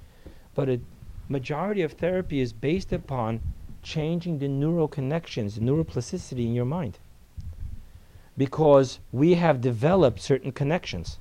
but 0.54 0.68
a 0.68 0.80
majority 1.28 1.82
of 1.82 1.92
therapy 1.92 2.40
is 2.40 2.52
based 2.52 2.92
upon 2.92 3.40
changing 3.82 4.38
the 4.38 4.48
neural 4.48 4.88
connections, 4.88 5.54
the 5.54 5.60
neuroplasticity 5.60 6.46
in 6.46 6.54
your 6.54 6.64
mind. 6.64 6.98
Because 8.36 8.98
we 9.12 9.34
have 9.34 9.60
developed 9.60 10.20
certain 10.20 10.52
connections 10.52 11.18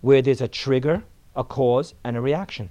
where 0.00 0.20
there's 0.20 0.40
a 0.40 0.48
trigger, 0.48 1.04
a 1.34 1.44
cause, 1.44 1.94
and 2.02 2.16
a 2.16 2.20
reaction. 2.20 2.70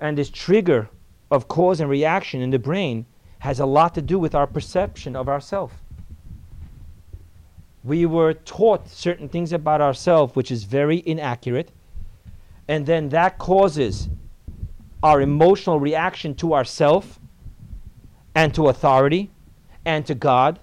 And 0.00 0.18
this 0.18 0.30
trigger 0.30 0.88
of 1.30 1.48
cause 1.48 1.80
and 1.80 1.88
reaction 1.88 2.40
in 2.40 2.50
the 2.50 2.58
brain 2.58 3.06
has 3.40 3.60
a 3.60 3.66
lot 3.66 3.94
to 3.94 4.02
do 4.02 4.18
with 4.18 4.34
our 4.34 4.46
perception 4.46 5.16
of 5.16 5.28
ourselves. 5.28 5.74
We 7.82 8.06
were 8.06 8.32
taught 8.32 8.88
certain 8.88 9.28
things 9.28 9.52
about 9.52 9.80
ourselves 9.80 10.34
which 10.34 10.50
is 10.50 10.64
very 10.64 11.02
inaccurate, 11.04 11.70
and 12.68 12.86
then 12.86 13.10
that 13.10 13.38
causes 13.38 14.08
our 15.02 15.20
emotional 15.20 15.78
reaction 15.78 16.34
to 16.36 16.54
ourself 16.54 17.18
and 18.34 18.54
to 18.54 18.68
authority 18.68 19.30
and 19.84 20.06
to 20.06 20.14
God 20.14 20.58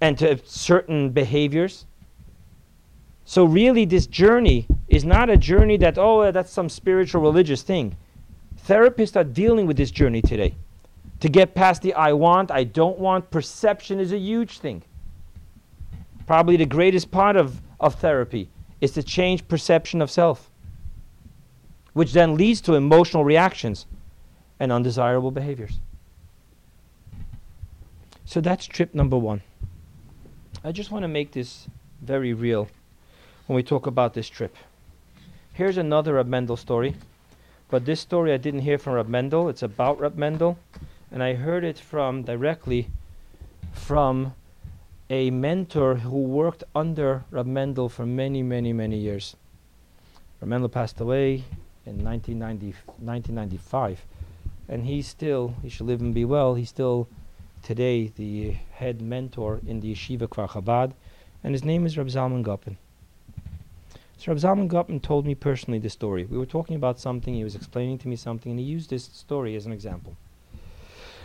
and 0.00 0.18
to 0.18 0.38
certain 0.44 1.10
behaviors. 1.10 1.86
So, 3.24 3.44
really, 3.44 3.84
this 3.84 4.06
journey 4.06 4.66
is 4.88 5.04
not 5.04 5.30
a 5.30 5.36
journey 5.36 5.76
that, 5.78 5.98
oh, 5.98 6.20
uh, 6.20 6.30
that's 6.30 6.52
some 6.52 6.68
spiritual 6.68 7.22
religious 7.22 7.62
thing. 7.62 7.96
Therapists 8.68 9.16
are 9.16 9.24
dealing 9.24 9.66
with 9.66 9.76
this 9.76 9.90
journey 9.90 10.22
today. 10.22 10.54
To 11.20 11.28
get 11.28 11.54
past 11.54 11.82
the 11.82 11.94
I 11.94 12.12
want, 12.12 12.50
I 12.50 12.64
don't 12.64 12.98
want, 12.98 13.30
perception 13.30 13.98
is 13.98 14.12
a 14.12 14.18
huge 14.18 14.58
thing. 14.58 14.82
Probably 16.26 16.56
the 16.56 16.66
greatest 16.66 17.10
part 17.10 17.36
of, 17.36 17.60
of 17.80 17.94
therapy 17.96 18.48
is 18.80 18.92
to 18.92 19.02
change 19.02 19.48
perception 19.48 20.02
of 20.02 20.10
self, 20.10 20.50
which 21.94 22.12
then 22.12 22.36
leads 22.36 22.60
to 22.62 22.74
emotional 22.74 23.24
reactions 23.24 23.86
and 24.60 24.70
undesirable 24.70 25.30
behaviors. 25.30 25.80
So 28.24 28.40
that's 28.40 28.66
trip 28.66 28.94
number 28.94 29.16
one. 29.16 29.42
I 30.66 30.72
just 30.72 30.90
want 30.90 31.04
to 31.04 31.08
make 31.08 31.30
this 31.30 31.68
very 32.02 32.34
real 32.34 32.66
when 33.46 33.54
we 33.54 33.62
talk 33.62 33.86
about 33.86 34.14
this 34.14 34.28
trip. 34.28 34.56
Here's 35.52 35.76
another 35.76 36.14
Rab 36.14 36.26
Mendel 36.26 36.56
story, 36.56 36.96
but 37.70 37.84
this 37.84 38.00
story 38.00 38.32
I 38.32 38.36
didn't 38.36 38.62
hear 38.62 38.76
from 38.76 38.94
Rab 38.94 39.06
Mendel. 39.06 39.48
It's 39.48 39.62
about 39.62 40.00
Rab 40.00 40.16
Mendel, 40.16 40.58
And 41.12 41.22
I 41.22 41.34
heard 41.34 41.62
it 41.62 41.78
from 41.78 42.24
directly 42.24 42.88
from 43.72 44.34
a 45.08 45.30
mentor 45.30 45.94
who 45.94 46.18
worked 46.18 46.64
under 46.74 47.22
Rab 47.30 47.46
Mendel 47.46 47.88
for 47.88 48.04
many, 48.04 48.42
many, 48.42 48.72
many 48.72 48.96
years. 48.96 49.36
Rab 50.40 50.48
Mendel 50.48 50.68
passed 50.68 51.00
away 51.00 51.44
in 51.86 52.02
1990, 52.02 52.74
1995, 52.98 54.04
and 54.68 54.84
he's 54.84 55.06
still, 55.06 55.54
he 55.62 55.68
should 55.68 55.86
live 55.86 56.00
and 56.00 56.12
be 56.12 56.24
well, 56.24 56.56
he's 56.56 56.70
still 56.70 57.06
today 57.66 58.12
the 58.14 58.52
head 58.74 59.02
mentor 59.02 59.60
in 59.66 59.80
the 59.80 59.92
yeshiva 59.92 60.28
Kfar 60.28 60.48
Chabad, 60.48 60.92
and 61.42 61.52
his 61.52 61.64
name 61.64 61.84
is 61.84 61.98
Rab 61.98 62.06
Zalman 62.06 62.44
Gopin. 62.44 62.76
So 64.16 64.30
Rab 64.30 64.38
Zalman 64.38 64.68
Gopin 64.68 65.00
told 65.00 65.26
me 65.26 65.34
personally 65.34 65.80
the 65.80 65.90
story. 65.90 66.26
We 66.26 66.38
were 66.38 66.46
talking 66.46 66.76
about 66.76 67.00
something, 67.00 67.34
he 67.34 67.42
was 67.42 67.56
explaining 67.56 67.98
to 67.98 68.08
me 68.08 68.14
something, 68.14 68.52
and 68.52 68.60
he 68.60 68.64
used 68.64 68.88
this 68.88 69.02
story 69.02 69.56
as 69.56 69.66
an 69.66 69.72
example. 69.72 70.16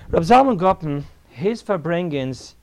Rab 0.10 0.24
Zalman 0.24 0.58
Gopin, 0.58 1.06
his 1.30 1.62
Farbrengens 1.62 2.56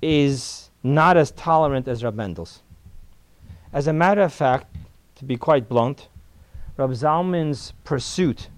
is 0.00 0.70
not 0.84 1.16
as 1.16 1.32
tolerant 1.32 1.88
as 1.88 2.04
Rab 2.04 2.14
Mendel's. 2.14 2.62
As 3.72 3.88
a 3.88 3.92
matter 3.92 4.22
of 4.22 4.32
fact, 4.32 4.76
to 5.16 5.24
be 5.24 5.36
quite 5.36 5.68
blunt, 5.68 6.06
Rab 6.76 6.90
Zalman's 6.90 7.72
pursuit 7.82 8.48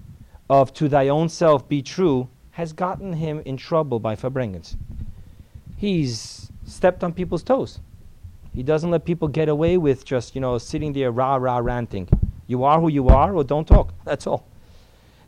of 0.50 0.74
to 0.74 0.86
thy 0.86 1.08
own 1.08 1.30
self 1.30 1.66
be 1.66 1.80
true 1.80 2.28
has 2.58 2.72
gotten 2.72 3.12
him 3.12 3.40
in 3.44 3.56
trouble 3.56 4.00
by 4.00 4.16
Farbrengens. 4.16 4.74
He's 5.76 6.50
stepped 6.66 7.04
on 7.04 7.12
people's 7.12 7.44
toes. 7.44 7.78
He 8.52 8.64
doesn't 8.64 8.90
let 8.90 9.04
people 9.04 9.28
get 9.28 9.48
away 9.48 9.76
with 9.78 10.04
just, 10.04 10.34
you 10.34 10.40
know, 10.40 10.58
sitting 10.58 10.92
there 10.92 11.12
rah 11.12 11.36
rah 11.36 11.58
ranting. 11.58 12.08
You 12.48 12.64
are 12.64 12.80
who 12.80 12.88
you 12.88 13.10
are, 13.10 13.32
or 13.32 13.44
don't 13.44 13.68
talk. 13.68 13.94
That's 14.04 14.26
all. 14.26 14.44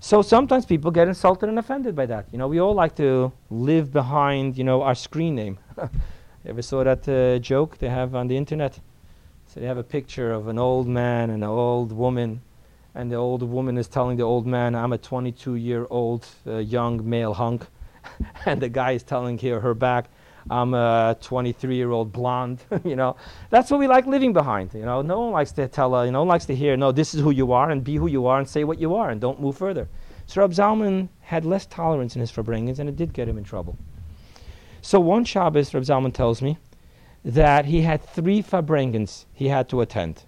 So 0.01 0.23
sometimes 0.23 0.67
people 0.67 0.91
get 0.91 1.07
insulted 1.07 1.49
and 1.49 1.57
offended 1.57 1.95
by 1.95 2.07
that. 2.07 2.27
You 2.33 2.39
know, 2.39 2.49
we 2.49 2.61
all 2.61 2.75
like 2.75 2.97
to 2.97 3.31
live 3.49 3.93
behind, 3.93 4.59
you 4.59 4.65
know, 4.65 4.83
our 4.83 4.97
screen 4.97 5.37
name. 5.37 5.61
ever 6.45 6.63
saw 6.63 6.83
that 6.83 7.09
uh, 7.09 7.39
joke 7.39 7.79
they 7.79 7.91
have 7.91 8.17
on 8.17 8.27
the 8.27 8.37
internet? 8.37 8.81
So 9.47 9.61
they 9.61 9.67
have 9.67 9.79
a 9.79 9.85
picture 9.85 10.33
of 10.33 10.49
an 10.49 10.59
old 10.59 10.89
man 10.89 11.31
and 11.31 11.45
an 11.45 11.49
old 11.49 11.93
woman, 11.93 12.43
and 12.95 13.11
the 13.11 13.17
old 13.17 13.43
woman 13.43 13.79
is 13.79 13.89
telling 13.89 14.17
the 14.17 14.25
old 14.25 14.47
man, 14.47 14.75
"I'm 14.75 14.93
a 14.93 14.99
22-year-old 14.99 16.27
uh, 16.47 16.59
young 16.59 17.09
male 17.09 17.35
hunk," 17.35 17.67
and 18.47 18.61
the 18.61 18.69
guy 18.69 18.93
is 18.93 19.03
telling 19.03 19.39
her, 19.39 19.61
her 19.61 19.75
back, 19.75 20.07
I'm 20.49 20.75
a 20.75 21.17
23 21.21 21.77
year 21.77 21.91
old 21.91 22.13
blonde. 22.13 22.63
you 22.85 22.97
know, 22.97 23.17
that's 23.51 23.71
what 23.71 23.81
we 23.81 23.87
like 23.87 24.07
living 24.07 24.33
behind. 24.33 24.73
You 24.75 24.85
know, 24.85 25.03
no 25.03 25.21
one 25.21 25.33
likes 25.33 25.53
to 25.53 25.69
tell, 25.69 25.95
uh, 25.95 26.11
one 26.11 26.29
likes 26.29 26.47
to 26.47 26.55
hear, 26.55 26.77
no, 26.77 26.93
this 26.93 27.15
is 27.15 27.21
who 27.21 27.31
you 27.31 27.53
are 27.53 27.71
and 27.71 27.85
be 27.85 27.97
who 27.97 28.07
you 28.07 28.27
are 28.27 28.39
and 28.39 28.49
say 28.49 28.65
what 28.65 28.79
you 28.79 28.95
are 28.95 29.11
and 29.11 29.21
don't 29.21 29.41
move 29.41 29.57
further. 29.57 29.89
So 30.27 30.41
Rab 30.41 30.53
Zalman 30.53 31.09
had 31.21 31.45
less 31.45 31.67
tolerance 31.67 32.15
in 32.15 32.21
his 32.21 32.31
Farbrengens 32.31 32.79
and 32.79 32.89
it 32.89 32.97
did 32.97 33.13
get 33.13 33.29
him 33.29 33.37
in 33.37 33.45
trouble. 33.45 33.77
So 34.81 35.01
one 35.01 35.25
Shabbos, 35.25 35.75
Rab 35.75 35.83
Zalman 35.83 36.15
tells 36.15 36.41
me 36.41 36.57
that 37.25 37.67
he 37.67 37.83
had 37.83 38.03
three 38.03 38.43
Farbrengens 38.43 39.27
he 39.33 39.49
had 39.49 39.69
to 39.69 39.81
attend. 39.81 40.25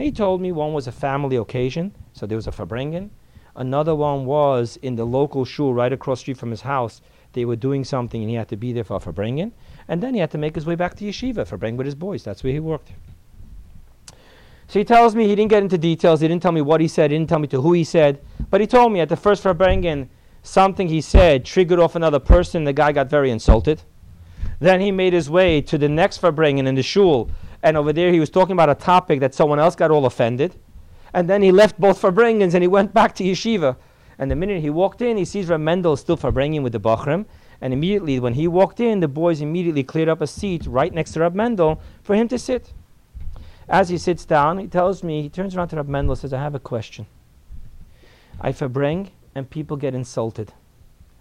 He 0.00 0.10
told 0.10 0.40
me 0.40 0.50
one 0.50 0.72
was 0.72 0.86
a 0.86 0.92
family 0.92 1.36
occasion, 1.36 1.94
so 2.14 2.26
there 2.26 2.36
was 2.36 2.46
a 2.46 2.50
Farbrengen. 2.50 3.10
Another 3.54 3.94
one 3.94 4.24
was 4.24 4.78
in 4.80 4.96
the 4.96 5.04
local 5.04 5.44
shul 5.44 5.74
right 5.74 5.92
across 5.92 6.20
street 6.20 6.38
from 6.38 6.50
his 6.50 6.62
house 6.62 7.02
they 7.32 7.44
were 7.44 7.56
doing 7.56 7.84
something 7.84 8.22
and 8.22 8.30
he 8.30 8.36
had 8.36 8.48
to 8.48 8.56
be 8.56 8.72
there 8.72 8.82
for 8.82 8.98
Farbrengen. 8.98 9.52
And 9.88 10.02
then 10.02 10.14
he 10.14 10.20
had 10.20 10.30
to 10.32 10.38
make 10.38 10.54
his 10.54 10.66
way 10.66 10.74
back 10.74 10.96
to 10.96 11.04
yeshiva, 11.04 11.46
Farbrengen 11.46 11.76
with 11.76 11.86
his 11.86 11.94
boys. 11.94 12.24
That's 12.24 12.42
where 12.42 12.52
he 12.52 12.60
worked. 12.60 12.92
So 14.68 14.78
he 14.78 14.84
tells 14.84 15.14
me 15.14 15.26
he 15.26 15.34
didn't 15.34 15.50
get 15.50 15.62
into 15.62 15.78
details. 15.78 16.20
He 16.20 16.28
didn't 16.28 16.42
tell 16.42 16.52
me 16.52 16.62
what 16.62 16.80
he 16.80 16.88
said. 16.88 17.10
He 17.10 17.18
didn't 17.18 17.28
tell 17.28 17.38
me 17.38 17.48
to 17.48 17.60
who 17.60 17.72
he 17.72 17.84
said. 17.84 18.20
But 18.50 18.60
he 18.60 18.66
told 18.66 18.92
me 18.92 19.00
at 19.00 19.08
the 19.08 19.16
first 19.16 19.42
Farbrengen, 19.42 20.08
something 20.42 20.88
he 20.88 21.00
said 21.00 21.44
triggered 21.44 21.78
off 21.78 21.94
another 21.94 22.20
person. 22.20 22.64
The 22.64 22.72
guy 22.72 22.92
got 22.92 23.10
very 23.10 23.30
insulted. 23.30 23.82
Then 24.60 24.80
he 24.80 24.92
made 24.92 25.12
his 25.12 25.28
way 25.28 25.60
to 25.62 25.78
the 25.78 25.88
next 25.88 26.20
Farbrengen 26.20 26.66
in 26.66 26.74
the 26.74 26.82
shul. 26.82 27.30
And 27.62 27.76
over 27.76 27.92
there 27.92 28.10
he 28.10 28.20
was 28.20 28.30
talking 28.30 28.52
about 28.52 28.70
a 28.70 28.74
topic 28.74 29.20
that 29.20 29.34
someone 29.34 29.58
else 29.58 29.76
got 29.76 29.90
all 29.90 30.06
offended. 30.06 30.56
And 31.12 31.28
then 31.28 31.42
he 31.42 31.52
left 31.52 31.78
both 31.80 32.00
Farbrengens 32.00 32.54
and 32.54 32.62
he 32.62 32.68
went 32.68 32.94
back 32.94 33.14
to 33.16 33.24
yeshiva. 33.24 33.76
And 34.18 34.30
the 34.30 34.36
minute 34.36 34.60
he 34.60 34.70
walked 34.70 35.02
in, 35.02 35.16
he 35.16 35.24
sees 35.24 35.48
Reb 35.48 35.60
Mendel 35.60 35.96
still 35.96 36.16
Farbrengen 36.16 36.62
with 36.62 36.72
the 36.72 36.80
Bachrim. 36.80 37.26
And 37.62 37.72
immediately, 37.72 38.20
when 38.20 38.34
he 38.34 38.48
walked 38.48 38.80
in, 38.80 39.00
the 39.00 39.08
boys 39.08 39.40
immediately 39.40 39.82
cleared 39.82 40.08
up 40.08 40.20
a 40.20 40.26
seat 40.26 40.66
right 40.66 40.92
next 40.92 41.12
to 41.12 41.20
Reb 41.20 41.34
Mendel 41.34 41.80
for 42.02 42.14
him 42.14 42.28
to 42.28 42.38
sit. 42.38 42.72
As 43.68 43.88
he 43.88 43.98
sits 43.98 44.24
down, 44.24 44.58
he 44.58 44.66
tells 44.66 45.02
me, 45.02 45.22
he 45.22 45.28
turns 45.28 45.56
around 45.56 45.68
to 45.68 45.76
Reb 45.76 45.88
Mendel 45.88 46.12
and 46.12 46.20
says, 46.20 46.32
I 46.32 46.38
have 46.38 46.54
a 46.54 46.60
question. 46.60 47.06
I 48.40 48.52
Farbreng 48.52 49.10
and 49.34 49.48
people 49.48 49.76
get 49.76 49.94
insulted. 49.94 50.52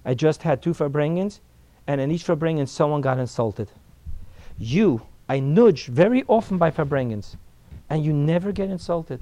I 0.05 0.13
just 0.13 0.43
had 0.43 0.61
two 0.61 0.73
Farbrengens, 0.73 1.39
and 1.85 1.99
in 1.99 2.11
each 2.11 2.25
Farbrengen, 2.25 2.67
someone 2.67 3.01
got 3.01 3.19
insulted. 3.19 3.71
You, 4.57 5.01
I 5.29 5.39
nudge 5.39 5.85
very 5.85 6.23
often 6.27 6.57
by 6.57 6.71
Farbrengens, 6.71 7.35
and 7.87 8.03
you 8.03 8.11
never 8.11 8.51
get 8.51 8.71
insulted. 8.71 9.21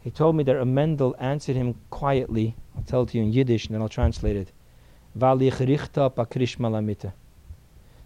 He 0.00 0.10
told 0.10 0.36
me 0.36 0.42
that 0.44 0.56
a 0.56 0.64
Mendel 0.64 1.14
answered 1.18 1.54
him 1.54 1.74
quietly. 1.90 2.56
I'll 2.74 2.82
tell 2.84 3.02
it 3.02 3.10
to 3.10 3.18
you 3.18 3.24
in 3.24 3.32
Yiddish 3.32 3.66
and 3.66 3.74
then 3.74 3.82
I'll 3.82 3.90
translate 3.90 4.36
it. 4.36 4.50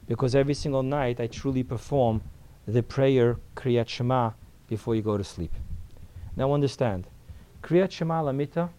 Because 0.09 0.35
every 0.35 0.55
single 0.55 0.83
night 0.83 1.21
I 1.21 1.27
truly 1.29 1.63
perform 1.63 2.23
the 2.67 2.83
prayer 2.83 3.37
Kriyat 3.55 3.89
Shema 3.89 4.33
before 4.69 4.97
you 4.97 5.03
go 5.03 5.17
to 5.17 5.23
sleep. 5.23 5.53
Now 6.37 6.53
understand, 6.53 7.07
Kriyat 7.63 7.93
Shema 7.93 8.23
Lamita 8.23 8.71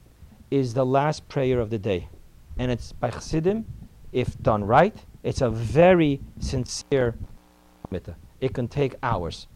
is 0.51 0.73
the 0.73 0.86
last 0.86 1.29
prayer 1.29 1.62
of 1.62 1.69
the 1.69 1.79
day. 1.79 2.10
And 2.58 2.69
it's 2.69 2.91
by 2.91 3.10
Chassidim, 3.12 3.65
if 4.12 4.38
done 4.41 4.65
right, 4.65 4.95
it's 5.23 5.41
a 5.41 5.49
very 5.49 6.19
sincere 6.39 7.15
It 8.41 8.53
can 8.53 8.67
take 8.67 8.95
hours. 9.01 9.47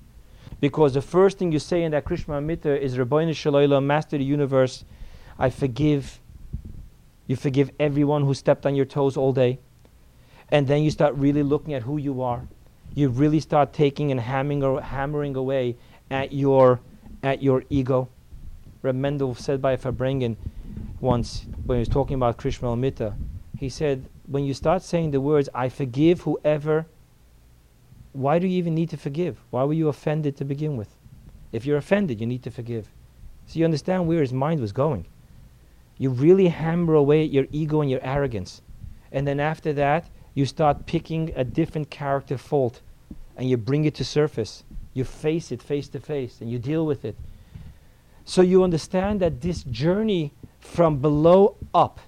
Because 0.60 0.94
the 0.94 1.02
first 1.02 1.38
thing 1.38 1.52
you 1.52 1.60
say 1.60 1.84
in 1.84 1.92
that 1.92 2.06
Kriyat 2.06 2.26
Shema 2.26 2.36
Lamita 2.36 2.82
is 2.82 2.98
Ribono 2.98 3.36
Shel 3.36 3.54
Olam, 3.54 3.86
Master 3.86 4.16
of 4.16 4.20
the 4.20 4.26
Universe, 4.26 4.84
I 5.38 5.50
forgive. 5.50 6.20
You 7.28 7.36
forgive 7.36 7.72
everyone 7.80 8.26
who 8.26 8.34
stepped 8.34 8.66
on 8.66 8.76
your 8.76 8.86
toes 8.86 9.16
all 9.16 9.32
day. 9.32 9.60
And 10.50 10.68
then 10.68 10.82
you 10.82 10.92
start 10.92 11.14
really 11.16 11.44
looking 11.44 11.74
at 11.74 11.84
who 11.84 11.98
you 11.98 12.22
are. 12.22 12.48
You 12.96 13.10
really 13.10 13.40
start 13.40 13.72
taking 13.72 14.12
and 14.12 14.20
hammering, 14.20 14.64
or 14.64 14.82
hammering 14.82 15.36
away 15.36 15.78
at 16.10 16.34
your, 16.34 16.80
at 17.22 17.44
your 17.44 17.64
ego. 17.70 18.10
Reb 18.82 18.96
Mendel 18.96 19.36
said 19.36 19.62
by 19.62 19.78
Farbrengen 19.78 20.36
once 21.00 21.46
when 21.66 21.78
he 21.78 21.80
was 21.80 21.88
talking 21.88 22.16
about 22.16 22.38
Kriyat 22.38 22.54
Shema 22.54 22.72
Lamita, 22.72 23.14
he 23.58 23.70
said, 23.70 24.06
when 24.26 24.46
you 24.46 24.54
start 24.54 24.82
saying 24.82 25.12
the 25.12 25.22
words, 25.22 25.50
I 25.54 25.70
forgive 25.70 26.22
whoever 26.22 26.86
why 28.14 28.40
do 28.40 28.48
you 28.48 28.58
even 28.58 28.76
need 28.76 28.90
to 28.90 28.98
forgive? 28.98 29.38
Why 29.50 29.64
were 29.64 29.74
you 29.74 29.88
offended 29.88 30.36
to 30.38 30.46
begin 30.46 30.78
with? 30.78 30.96
If 31.52 31.66
you're 31.66 31.78
offended, 31.78 32.20
you 32.20 32.28
need 32.28 32.44
to 32.44 32.52
forgive. 32.52 32.88
So 33.46 33.60
you 33.60 33.66
understand 33.66 34.08
where 34.08 34.22
his 34.22 34.34
mind 34.34 34.62
was 34.62 34.72
going. 34.72 35.06
You 35.98 36.10
really 36.10 36.48
hammer 36.48 36.94
away 36.94 37.24
at 37.24 37.32
your 37.32 37.48
ego 37.52 37.82
and 37.82 37.90
your 37.90 38.04
arrogance. 38.04 38.62
And 39.12 39.28
then 39.28 39.40
after 39.40 39.74
that, 39.74 40.10
you 40.34 40.46
start 40.46 40.86
picking 40.86 41.34
a 41.36 41.44
different 41.44 41.90
character 41.90 42.38
fault 42.38 42.82
and 43.36 43.50
you 43.50 43.58
bring 43.58 43.86
it 43.86 43.96
to 43.96 44.06
surface. 44.06 44.64
You 44.94 45.04
face 45.04 45.52
it 45.52 45.62
face 45.62 45.88
to 45.90 46.00
face 46.00 46.42
and 46.42 46.52
you 46.52 46.60
deal 46.60 46.86
with 46.86 47.06
it. 47.06 47.16
So 48.26 48.42
you 48.42 48.64
understand 48.64 49.20
that 49.22 49.42
this 49.42 49.64
journey 49.64 50.34
from 50.60 51.00
below 51.00 51.56
up, 51.74 52.00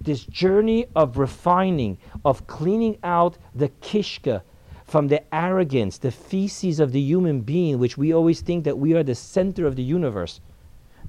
this 0.00 0.24
journey 0.24 0.86
of 0.96 1.18
refining, 1.18 1.98
of 2.24 2.46
cleaning 2.46 2.98
out 3.02 3.38
the 3.54 3.68
kishka, 3.68 4.42
from 4.88 5.08
the 5.08 5.22
arrogance, 5.34 5.98
the 5.98 6.10
feces 6.10 6.80
of 6.80 6.92
the 6.92 7.00
human 7.00 7.42
being, 7.42 7.78
which 7.78 7.98
we 7.98 8.12
always 8.12 8.40
think 8.40 8.64
that 8.64 8.78
we 8.78 8.94
are 8.94 9.02
the 9.02 9.14
center 9.14 9.66
of 9.66 9.76
the 9.76 9.82
universe. 9.82 10.40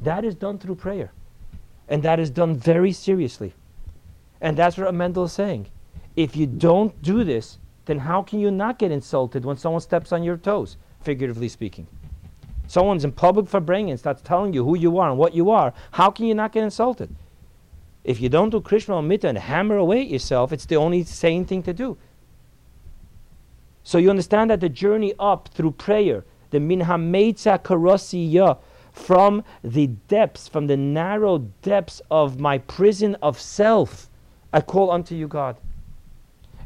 That 0.01 0.25
is 0.25 0.35
done 0.35 0.59
through 0.59 0.75
prayer. 0.75 1.13
And 1.87 2.03
that 2.03 2.19
is 2.19 2.29
done 2.29 2.55
very 2.55 2.91
seriously. 2.91 3.53
And 4.41 4.57
that's 4.57 4.77
what 4.77 4.93
Mendel 4.93 5.23
is 5.23 5.31
saying. 5.31 5.67
If 6.17 6.35
you 6.35 6.45
don't 6.45 7.01
do 7.01 7.23
this, 7.23 7.57
then 7.85 7.99
how 7.99 8.21
can 8.21 8.39
you 8.39 8.51
not 8.51 8.79
get 8.79 8.91
insulted 8.91 9.45
when 9.45 9.57
someone 9.57 9.81
steps 9.81 10.11
on 10.11 10.23
your 10.23 10.37
toes, 10.37 10.75
figuratively 11.01 11.47
speaking? 11.47 11.87
Someone's 12.67 13.05
in 13.05 13.13
public 13.13 13.45
Farbrengen 13.45 13.91
and 13.91 13.99
starts 13.99 14.21
telling 14.21 14.53
you 14.53 14.63
who 14.65 14.77
you 14.77 14.99
are 14.99 15.09
and 15.09 15.17
what 15.17 15.33
you 15.33 15.49
are. 15.49 15.73
How 15.91 16.11
can 16.11 16.25
you 16.25 16.35
not 16.35 16.51
get 16.51 16.65
insulted? 16.65 17.15
If 18.03 18.19
you 18.19 18.27
don't 18.27 18.49
do 18.49 18.59
Kriyat 18.59 18.83
Shema 18.83 18.97
Lamita 18.97 19.29
and 19.29 19.37
hammer 19.37 19.77
away 19.77 20.01
at 20.01 20.09
yourself, 20.09 20.51
it's 20.51 20.65
the 20.65 20.75
only 20.75 21.03
sane 21.05 21.45
thing 21.45 21.63
to 21.63 21.73
do. 21.73 21.97
So 23.83 23.97
you 23.97 24.09
understand 24.09 24.49
that 24.51 24.59
the 24.59 24.69
journey 24.69 25.13
up 25.19 25.49
through 25.49 25.71
prayer, 25.71 26.25
the 26.51 26.59
minhameitza 26.59 27.63
karosiya, 27.63 28.57
from 28.91 29.43
the 29.63 29.87
depths, 30.07 30.47
from 30.47 30.67
the 30.67 30.77
narrow 30.77 31.39
depths 31.61 32.01
of 32.11 32.39
my 32.39 32.57
prison 32.57 33.15
of 33.21 33.39
self, 33.39 34.09
I 34.51 34.61
call 34.61 34.91
unto 34.91 35.15
you, 35.15 35.27
God. 35.27 35.57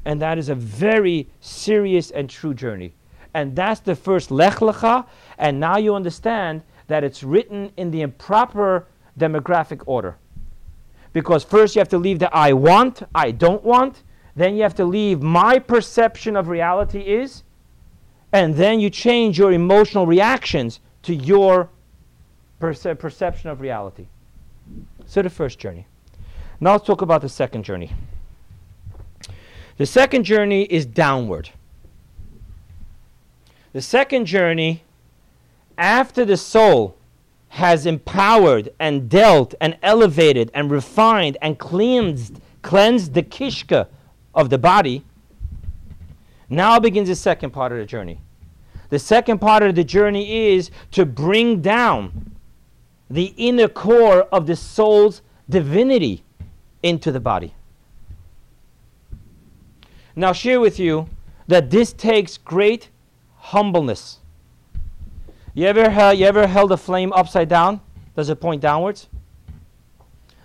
And 0.05 0.21
that 0.21 0.37
is 0.37 0.49
a 0.49 0.55
very 0.55 1.29
serious 1.39 2.11
and 2.11 2.29
true 2.29 2.53
journey. 2.53 2.93
And 3.33 3.55
that's 3.55 3.79
the 3.79 3.95
first 3.95 4.31
Lech 4.31 4.55
Lecha. 4.55 5.05
And 5.37 5.59
now 5.59 5.77
you 5.77 5.95
understand 5.95 6.61
that 6.87 7.03
it's 7.03 7.23
written 7.23 7.71
in 7.77 7.91
the 7.91 8.01
improper 8.01 8.87
demographic 9.17 9.81
order. 9.85 10.17
Because 11.13 11.43
first 11.43 11.75
you 11.75 11.79
have 11.79 11.89
to 11.89 11.97
leave 11.97 12.19
the 12.19 12.35
I 12.35 12.53
want, 12.53 13.03
I 13.13 13.31
don't 13.31 13.63
want. 13.63 14.03
Then 14.35 14.55
you 14.55 14.63
have 14.63 14.75
to 14.75 14.85
leave 14.85 15.21
my 15.21 15.59
perception 15.59 16.35
of 16.35 16.47
reality 16.47 17.01
is. 17.01 17.43
And 18.31 18.55
then 18.55 18.79
you 18.79 18.89
change 18.89 19.37
your 19.37 19.51
emotional 19.51 20.07
reactions 20.07 20.79
to 21.03 21.13
your 21.13 21.69
perce- 22.59 22.97
perception 22.97 23.49
of 23.49 23.61
reality. 23.61 24.07
So 25.05 25.21
the 25.21 25.29
first 25.29 25.59
journey. 25.59 25.85
Now 26.59 26.71
let's 26.71 26.85
talk 26.85 27.01
about 27.01 27.21
the 27.21 27.29
second 27.29 27.63
journey. 27.63 27.91
The 29.77 29.85
second 29.85 30.23
journey 30.23 30.63
is 30.63 30.85
downward. 30.85 31.49
The 33.73 33.81
second 33.81 34.25
journey, 34.25 34.83
after 35.77 36.25
the 36.25 36.37
soul 36.37 36.95
has 37.49 37.85
empowered 37.85 38.69
and 38.79 39.09
dealt 39.09 39.53
and 39.59 39.77
elevated 39.83 40.49
and 40.53 40.71
refined 40.71 41.37
and 41.41 41.59
cleansed, 41.59 42.39
cleansed 42.61 43.13
the 43.13 43.23
kishka 43.23 43.87
of 44.33 44.49
the 44.49 44.57
body, 44.57 45.03
now 46.49 46.79
begins 46.79 47.09
the 47.09 47.15
second 47.15 47.51
part 47.51 47.71
of 47.71 47.77
the 47.77 47.85
journey. 47.85 48.19
The 48.89 48.99
second 48.99 49.39
part 49.39 49.63
of 49.63 49.75
the 49.75 49.83
journey 49.83 50.53
is 50.53 50.69
to 50.91 51.05
bring 51.05 51.61
down 51.61 52.35
the 53.09 53.33
inner 53.37 53.67
core 53.67 54.23
of 54.31 54.45
the 54.45 54.55
soul's 54.55 55.21
divinity 55.49 56.23
into 56.83 57.11
the 57.11 57.19
body. 57.19 57.53
Now, 60.15 60.31
share 60.31 60.59
with 60.59 60.79
you 60.79 61.07
that 61.47 61.69
this 61.69 61.91
takes 61.93 62.37
great 62.37 62.89
humbleness. 63.37 64.19
You 65.55 65.65
ever, 65.67 65.85
uh, 65.85 66.11
you 66.11 66.25
ever 66.25 66.47
held 66.47 66.71
a 66.71 66.77
flame 66.77 67.11
upside 67.13 67.49
down? 67.49 67.81
Does 68.15 68.29
it 68.29 68.39
point 68.39 68.61
downwards? 68.61 69.07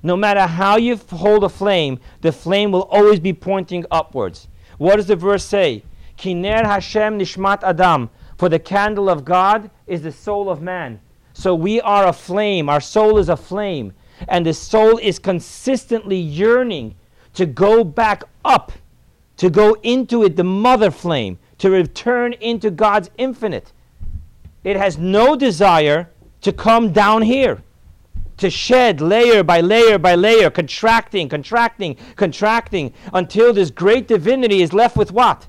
No 0.03 0.17
matter 0.17 0.47
how 0.47 0.77
you 0.77 0.97
hold 1.11 1.45
a 1.45 1.49
flame, 1.49 1.99
the 2.21 2.33
flame 2.33 2.73
will 2.73 2.89
always 2.91 3.21
be 3.21 3.33
pointing 3.33 3.85
upwards. 3.91 4.49
What 4.79 4.97
does 4.97 5.07
the 5.07 5.17
verse 5.17 5.45
say? 5.45 5.83
Kiner 6.17 6.65
Hashem 6.65 7.19
Nishmat 7.19 7.63
Adam. 7.63 8.11
For 8.37 8.49
the 8.49 8.59
candle 8.59 9.09
of 9.11 9.25
God 9.25 9.71
is 9.87 10.03
the 10.03 10.13
soul 10.13 10.49
of 10.49 10.63
man. 10.63 11.01
So 11.33 11.55
we 11.55 11.81
are 11.81 12.07
a 12.07 12.13
flame. 12.13 12.69
Our 12.69 12.81
soul 12.81 13.19
is 13.19 13.29
a 13.29 13.37
flame. 13.37 13.93
And 14.29 14.47
the 14.47 14.55
soul 14.55 14.99
is 14.99 15.19
consistently 15.19 16.17
yearning 16.17 16.95
to 17.35 17.47
go 17.47 17.85
back 17.85 18.25
up, 18.45 18.73
to 19.37 19.51
go 19.51 19.77
into 19.83 20.25
it, 20.25 20.37
the 20.37 20.45
mother 20.45 20.91
flame, 20.91 21.39
to 21.59 21.71
return 21.71 22.33
into 22.35 22.71
God's 22.71 23.11
infinite. 23.17 23.73
It 24.65 24.77
has 24.77 24.99
no 24.99 25.37
desire 25.37 26.11
to 26.41 26.53
come 26.53 26.93
down 26.93 27.23
here, 27.23 27.63
to 28.39 28.51
shed 28.51 29.01
layer 29.01 29.43
by 29.43 29.61
layer 29.61 29.99
by 29.99 30.15
layer, 30.15 30.51
contracting, 30.51 31.29
contracting, 31.29 31.97
contracting, 32.17 32.93
until 33.13 33.53
this 33.53 33.71
great 33.71 34.09
divinity 34.09 34.63
is 34.63 34.73
left 34.73 34.97
with 34.97 35.13
what? 35.13 35.47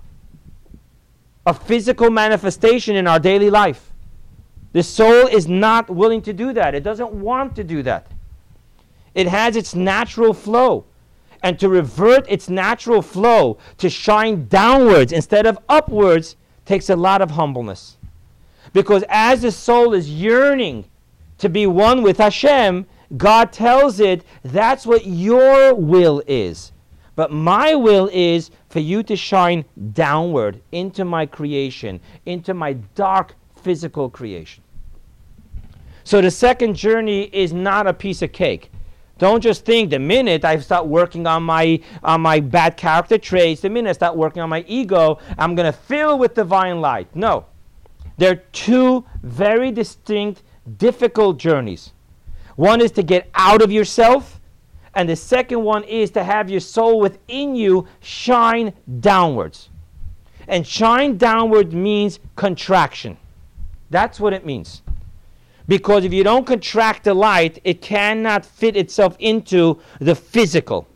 A 1.45 1.53
physical 1.53 2.09
manifestation 2.09 2.95
in 2.95 3.07
our 3.07 3.19
daily 3.19 3.49
life. 3.49 3.91
The 4.73 4.83
soul 4.83 5.27
is 5.27 5.47
not 5.47 5.89
willing 5.89 6.21
to 6.23 6.33
do 6.33 6.53
that. 6.53 6.75
It 6.75 6.83
doesn't 6.83 7.11
want 7.11 7.55
to 7.55 7.63
do 7.63 7.81
that. 7.83 8.07
It 9.15 9.27
has 9.27 9.55
its 9.55 9.73
natural 9.73 10.33
flow. 10.33 10.85
And 11.41 11.57
to 11.59 11.69
revert 11.69 12.25
its 12.27 12.49
natural 12.49 13.01
flow 13.01 13.59
to 13.77 13.89
shine 13.89 14.47
downwards 14.47 15.13
instead 15.13 15.45
of 15.45 15.57
upwards 15.69 16.35
takes 16.65 16.89
a 16.89 16.95
lot 16.95 17.21
of 17.21 17.31
humbleness. 17.31 17.97
Because 18.73 19.03
as 19.07 19.41
the 19.41 19.51
soul 19.51 19.93
is 19.93 20.09
yearning 20.09 20.88
to 21.39 21.49
be 21.49 21.67
one 21.67 22.01
with 22.03 22.17
Hashem, 22.17 22.85
God 23.17 23.51
tells 23.51 23.99
it 23.99 24.23
that's 24.43 24.85
what 24.85 25.05
your 25.05 25.73
will 25.73 26.21
is. 26.27 26.71
But 27.15 27.31
my 27.31 27.75
will 27.75 28.09
is 28.13 28.51
for 28.69 28.79
you 28.79 29.03
to 29.03 29.15
shine 29.15 29.65
downward 29.91 30.61
into 30.71 31.03
my 31.03 31.25
creation, 31.25 31.99
into 32.25 32.53
my 32.53 32.73
dark 32.95 33.35
physical 33.61 34.09
creation. 34.09 34.63
So 36.05 36.21
the 36.21 36.31
second 36.31 36.75
journey 36.75 37.23
is 37.33 37.51
not 37.51 37.87
a 37.87 37.93
piece 37.93 38.21
of 38.21 38.31
cake. 38.31 38.71
Don't 39.17 39.41
just 39.41 39.65
think 39.65 39.89
the 39.89 39.99
minute 39.99 40.45
I 40.45 40.57
start 40.59 40.87
working 40.87 41.27
on 41.27 41.43
my 41.43 41.81
on 42.03 42.21
my 42.21 42.39
bad 42.39 42.77
character 42.77 43.17
traits, 43.17 43.61
the 43.61 43.69
minute 43.69 43.89
I 43.89 43.93
start 43.93 44.15
working 44.15 44.41
on 44.41 44.49
my 44.49 44.63
ego, 44.65 45.19
I'm 45.37 45.55
going 45.55 45.71
to 45.71 45.77
fill 45.77 46.17
with 46.17 46.35
divine 46.35 46.79
light. 46.79 47.13
No. 47.13 47.45
They're 48.17 48.43
two 48.53 49.05
very 49.21 49.71
distinct, 49.71 50.41
difficult 50.77 51.37
journeys. 51.37 51.93
One 52.55 52.81
is 52.81 52.91
to 52.93 53.03
get 53.03 53.29
out 53.35 53.61
of 53.61 53.71
yourself, 53.71 54.39
and 54.93 55.07
the 55.07 55.15
second 55.15 55.63
one 55.63 55.83
is 55.85 56.11
to 56.11 56.23
have 56.23 56.49
your 56.49 56.59
soul 56.59 56.99
within 56.99 57.55
you 57.55 57.87
shine 58.01 58.73
downwards. 58.99 59.69
And 60.47 60.65
shine 60.65 61.17
downward 61.17 61.73
means 61.73 62.19
contraction. 62.35 63.17
That's 63.89 64.19
what 64.19 64.33
it 64.33 64.45
means. 64.45 64.81
Because 65.67 66.03
if 66.03 66.11
you 66.11 66.23
don't 66.23 66.47
contract 66.47 67.03
the 67.03 67.13
light, 67.13 67.59
it 67.63 67.81
cannot 67.81 68.43
fit 68.43 68.75
itself 68.75 69.15
into 69.19 69.79
the 69.99 70.15
physical. 70.15 70.87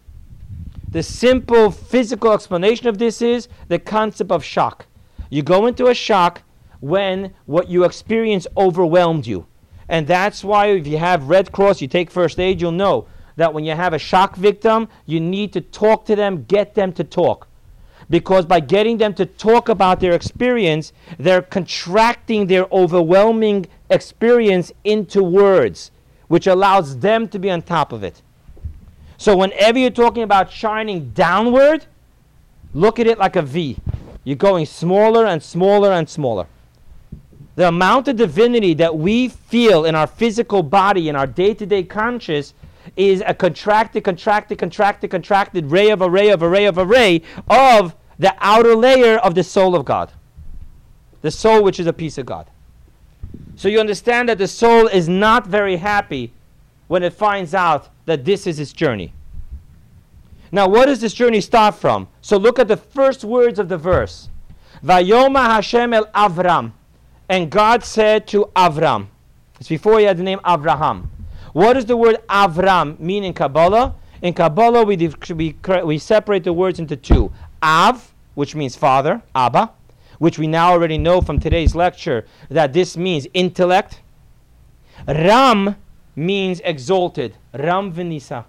The 0.89 1.03
simple 1.03 1.71
physical 1.71 2.33
explanation 2.33 2.87
of 2.87 2.97
this 2.97 3.21
is 3.21 3.47
the 3.67 3.79
concept 3.79 4.31
of 4.31 4.43
shock. 4.43 4.87
You 5.29 5.43
go 5.43 5.67
into 5.67 5.87
a 5.87 5.93
shock 5.93 6.41
when 6.81 7.33
what 7.45 7.69
you 7.69 7.83
experience 7.83 8.45
overwhelmed 8.57 9.25
you. 9.25 9.45
And 9.93 10.07
that's 10.07 10.43
why 10.43 10.71
if 10.71 10.87
you 10.87 10.97
have 10.97 11.29
Red 11.29 11.51
Cross, 11.51 11.79
you 11.79 11.87
take 11.87 12.09
first 12.09 12.39
aid, 12.39 12.59
you'll 12.59 12.71
know 12.71 13.05
that 13.35 13.53
when 13.53 13.63
you 13.63 13.73
have 13.73 13.93
a 13.93 13.99
shock 13.99 14.35
victim, 14.35 14.87
you 15.05 15.19
need 15.19 15.53
to 15.53 15.61
talk 15.61 16.03
to 16.07 16.15
them, 16.15 16.45
get 16.45 16.73
them 16.73 16.91
to 16.93 17.03
talk. 17.03 17.47
Because 18.09 18.43
by 18.47 18.59
getting 18.59 18.97
them 18.97 19.13
to 19.13 19.27
talk 19.27 19.69
about 19.69 19.99
their 19.99 20.13
experience, 20.13 20.93
they're 21.19 21.43
contracting 21.43 22.47
their 22.47 22.65
overwhelming 22.71 23.67
experience 23.91 24.71
into 24.83 25.21
words, 25.21 25.91
which 26.27 26.47
allows 26.47 26.97
them 26.97 27.27
to 27.27 27.37
be 27.37 27.51
on 27.51 27.61
top 27.61 27.91
of 27.91 28.03
it. 28.03 28.23
So 29.17 29.37
whenever 29.37 29.77
you're 29.77 29.91
talking 29.91 30.23
about 30.23 30.51
shining 30.51 31.11
downward, 31.11 31.85
look 32.73 32.97
at 32.97 33.05
it 33.05 33.19
like 33.19 33.35
a 33.35 33.43
V. 33.43 33.77
You're 34.23 34.37
going 34.37 34.65
smaller 34.65 35.27
and 35.27 35.43
smaller 35.43 35.91
and 35.91 36.09
smaller. 36.09 36.47
The 37.55 37.67
amount 37.67 38.07
of 38.07 38.15
divinity 38.15 38.73
that 38.75 38.97
we 38.97 39.27
feel 39.27 39.85
in 39.85 39.95
our 39.95 40.07
physical 40.07 40.63
body, 40.63 41.09
in 41.09 41.15
our 41.15 41.27
day 41.27 41.53
to 41.53 41.65
day 41.65 41.83
conscious, 41.83 42.53
is 42.95 43.23
a 43.25 43.33
contracted, 43.33 44.03
contracted, 44.03 44.57
contracted, 44.57 45.11
contracted 45.11 45.65
ray 45.71 45.89
of 45.89 46.01
a 46.01 46.09
ray 46.09 46.29
of 46.29 46.41
a 46.41 46.49
ray 46.49 46.65
of 46.65 46.77
a 46.77 46.85
ray 46.85 47.21
of 47.47 47.95
the 48.19 48.35
outer 48.39 48.75
layer 48.75 49.17
of 49.17 49.35
the 49.35 49.43
soul 49.43 49.75
of 49.75 49.85
God. 49.85 50.11
The 51.21 51.31
soul, 51.31 51.63
which 51.63 51.79
is 51.79 51.87
a 51.87 51.93
piece 51.93 52.17
of 52.17 52.25
God. 52.25 52.49
So 53.55 53.67
you 53.67 53.79
understand 53.79 54.29
that 54.29 54.37
the 54.37 54.47
soul 54.47 54.87
is 54.87 55.07
not 55.07 55.47
very 55.47 55.77
happy 55.77 56.31
when 56.87 57.03
it 57.03 57.13
finds 57.13 57.53
out 57.53 57.89
that 58.05 58.25
this 58.25 58.45
is 58.45 58.59
its 58.59 58.73
journey. 58.73 59.13
Now, 60.51 60.67
what 60.67 60.85
does 60.85 61.01
this 61.01 61.13
journey 61.13 61.41
start 61.41 61.75
from? 61.75 62.07
So 62.21 62.37
look 62.37 62.59
at 62.59 62.67
the 62.67 62.77
first 62.77 63.23
words 63.23 63.57
of 63.57 63.69
the 63.69 63.77
verse. 63.77 64.29
Vayoma 64.83 65.45
Hashem 65.45 65.93
el 65.93 66.05
Avram. 66.07 66.73
And 67.29 67.49
God 67.49 67.83
said 67.83 68.27
to 68.27 68.49
Avram. 68.55 69.07
It's 69.59 69.69
before 69.69 69.99
he 69.99 70.05
had 70.05 70.17
the 70.17 70.23
name 70.23 70.39
Avraham. 70.39 71.07
What 71.53 71.73
does 71.73 71.85
the 71.85 71.95
word 71.95 72.17
Avram 72.29 72.99
mean 72.99 73.23
in 73.23 73.33
Kabbalah? 73.33 73.95
In 74.21 74.33
Kabbalah, 74.33 74.83
we, 74.83 74.95
we, 75.35 75.55
we 75.83 75.97
separate 75.97 76.43
the 76.43 76.53
words 76.53 76.79
into 76.79 76.95
two. 76.95 77.31
Av, 77.61 78.13
which 78.35 78.55
means 78.55 78.75
father, 78.75 79.21
Abba, 79.35 79.71
which 80.19 80.39
we 80.39 80.47
now 80.47 80.71
already 80.71 80.97
know 80.97 81.21
from 81.21 81.39
today's 81.39 81.75
lecture 81.75 82.25
that 82.49 82.73
this 82.73 82.97
means 82.97 83.27
intellect. 83.33 84.01
Ram 85.07 85.75
means 86.15 86.61
exalted. 86.61 87.35
Ram 87.53 87.91
Venisa. 87.91 88.45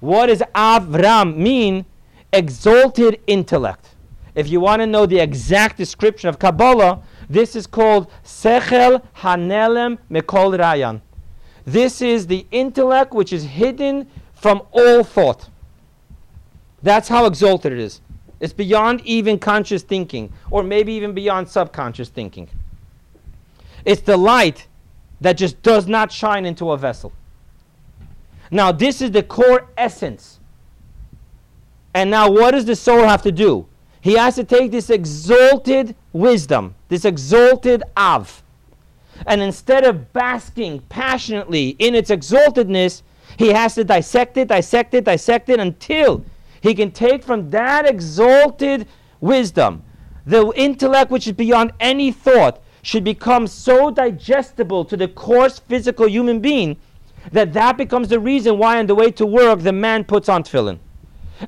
What 0.00 0.26
does 0.26 0.42
Avram 0.54 1.36
mean? 1.36 1.84
Exalted 2.32 3.20
intellect. 3.26 3.94
If 4.34 4.48
you 4.48 4.60
want 4.60 4.82
to 4.82 4.86
know 4.86 5.06
the 5.06 5.18
exact 5.18 5.78
description 5.78 6.28
of 6.28 6.38
Kabbalah, 6.38 7.02
this 7.28 7.56
is 7.56 7.66
called 7.66 8.10
Sechel 8.24 9.02
Hanelem 9.16 9.98
Mekol 10.10 10.58
Rayan. 10.58 11.00
This 11.64 12.00
is 12.00 12.26
the 12.26 12.46
intellect 12.50 13.12
which 13.12 13.32
is 13.32 13.44
hidden 13.44 14.08
from 14.34 14.62
all 14.70 15.02
thought. 15.02 15.48
That's 16.82 17.08
how 17.08 17.26
exalted 17.26 17.72
it 17.72 17.78
is. 17.78 18.00
It's 18.38 18.52
beyond 18.52 19.00
even 19.04 19.38
conscious 19.38 19.82
thinking, 19.82 20.32
or 20.50 20.62
maybe 20.62 20.92
even 20.92 21.14
beyond 21.14 21.48
subconscious 21.48 22.08
thinking. 22.08 22.48
It's 23.84 24.02
the 24.02 24.16
light 24.16 24.66
that 25.20 25.34
just 25.36 25.62
does 25.62 25.88
not 25.88 26.12
shine 26.12 26.44
into 26.44 26.70
a 26.70 26.76
vessel. 26.76 27.12
Now, 28.50 28.70
this 28.72 29.00
is 29.00 29.10
the 29.10 29.22
core 29.22 29.68
essence. 29.76 30.38
And 31.94 32.10
now, 32.10 32.30
what 32.30 32.50
does 32.50 32.66
the 32.66 32.76
soul 32.76 33.02
have 33.04 33.22
to 33.22 33.32
do? 33.32 33.66
He 34.06 34.12
has 34.12 34.36
to 34.36 34.44
take 34.44 34.70
this 34.70 34.88
exalted 34.88 35.96
wisdom, 36.12 36.76
this 36.88 37.04
exalted 37.04 37.82
Av, 37.96 38.40
and 39.26 39.40
instead 39.40 39.84
of 39.84 40.12
basking 40.12 40.78
passionately 40.88 41.70
in 41.80 41.96
its 41.96 42.12
exaltedness, 42.12 43.02
He 43.36 43.48
has 43.48 43.74
to 43.74 43.82
dissect 43.82 44.36
it, 44.36 44.46
dissect 44.46 44.94
it, 44.94 45.06
dissect 45.06 45.48
it 45.48 45.58
until 45.58 46.24
he 46.60 46.72
can 46.72 46.92
take 46.92 47.24
from 47.24 47.50
that 47.50 47.84
exalted 47.84 48.86
wisdom, 49.20 49.82
the 50.24 50.52
intellect 50.54 51.10
which 51.10 51.26
is 51.26 51.32
beyond 51.32 51.72
any 51.80 52.12
thought, 52.12 52.62
should 52.82 53.02
become 53.02 53.48
so 53.48 53.90
digestible 53.90 54.84
to 54.84 54.96
the 54.96 55.08
coarse 55.08 55.58
physical 55.58 56.08
human 56.08 56.38
being 56.38 56.76
that 57.32 57.52
that 57.54 57.76
becomes 57.76 58.06
the 58.06 58.20
reason 58.20 58.56
why 58.56 58.78
on 58.78 58.86
the 58.86 58.94
way 58.94 59.10
to 59.10 59.26
work 59.26 59.62
the 59.62 59.72
man 59.72 60.04
puts 60.04 60.28
on 60.28 60.44
tefillin. 60.44 60.78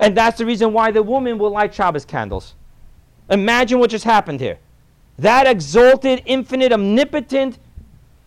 And 0.01 0.17
that's 0.17 0.39
the 0.39 0.47
reason 0.47 0.73
why 0.73 0.91
the 0.91 1.03
woman 1.03 1.39
will 1.39 1.51
light 1.51 1.75
Shabbos 1.75 2.05
candles. 2.05 2.55
Imagine 3.31 3.79
what 3.79 3.91
just 3.91 4.05
happened 4.05 4.41
here. 4.41 4.59
That 5.19 5.47
exalted, 5.47 6.23
infinite, 6.27 6.73
omnipotent 6.73 7.59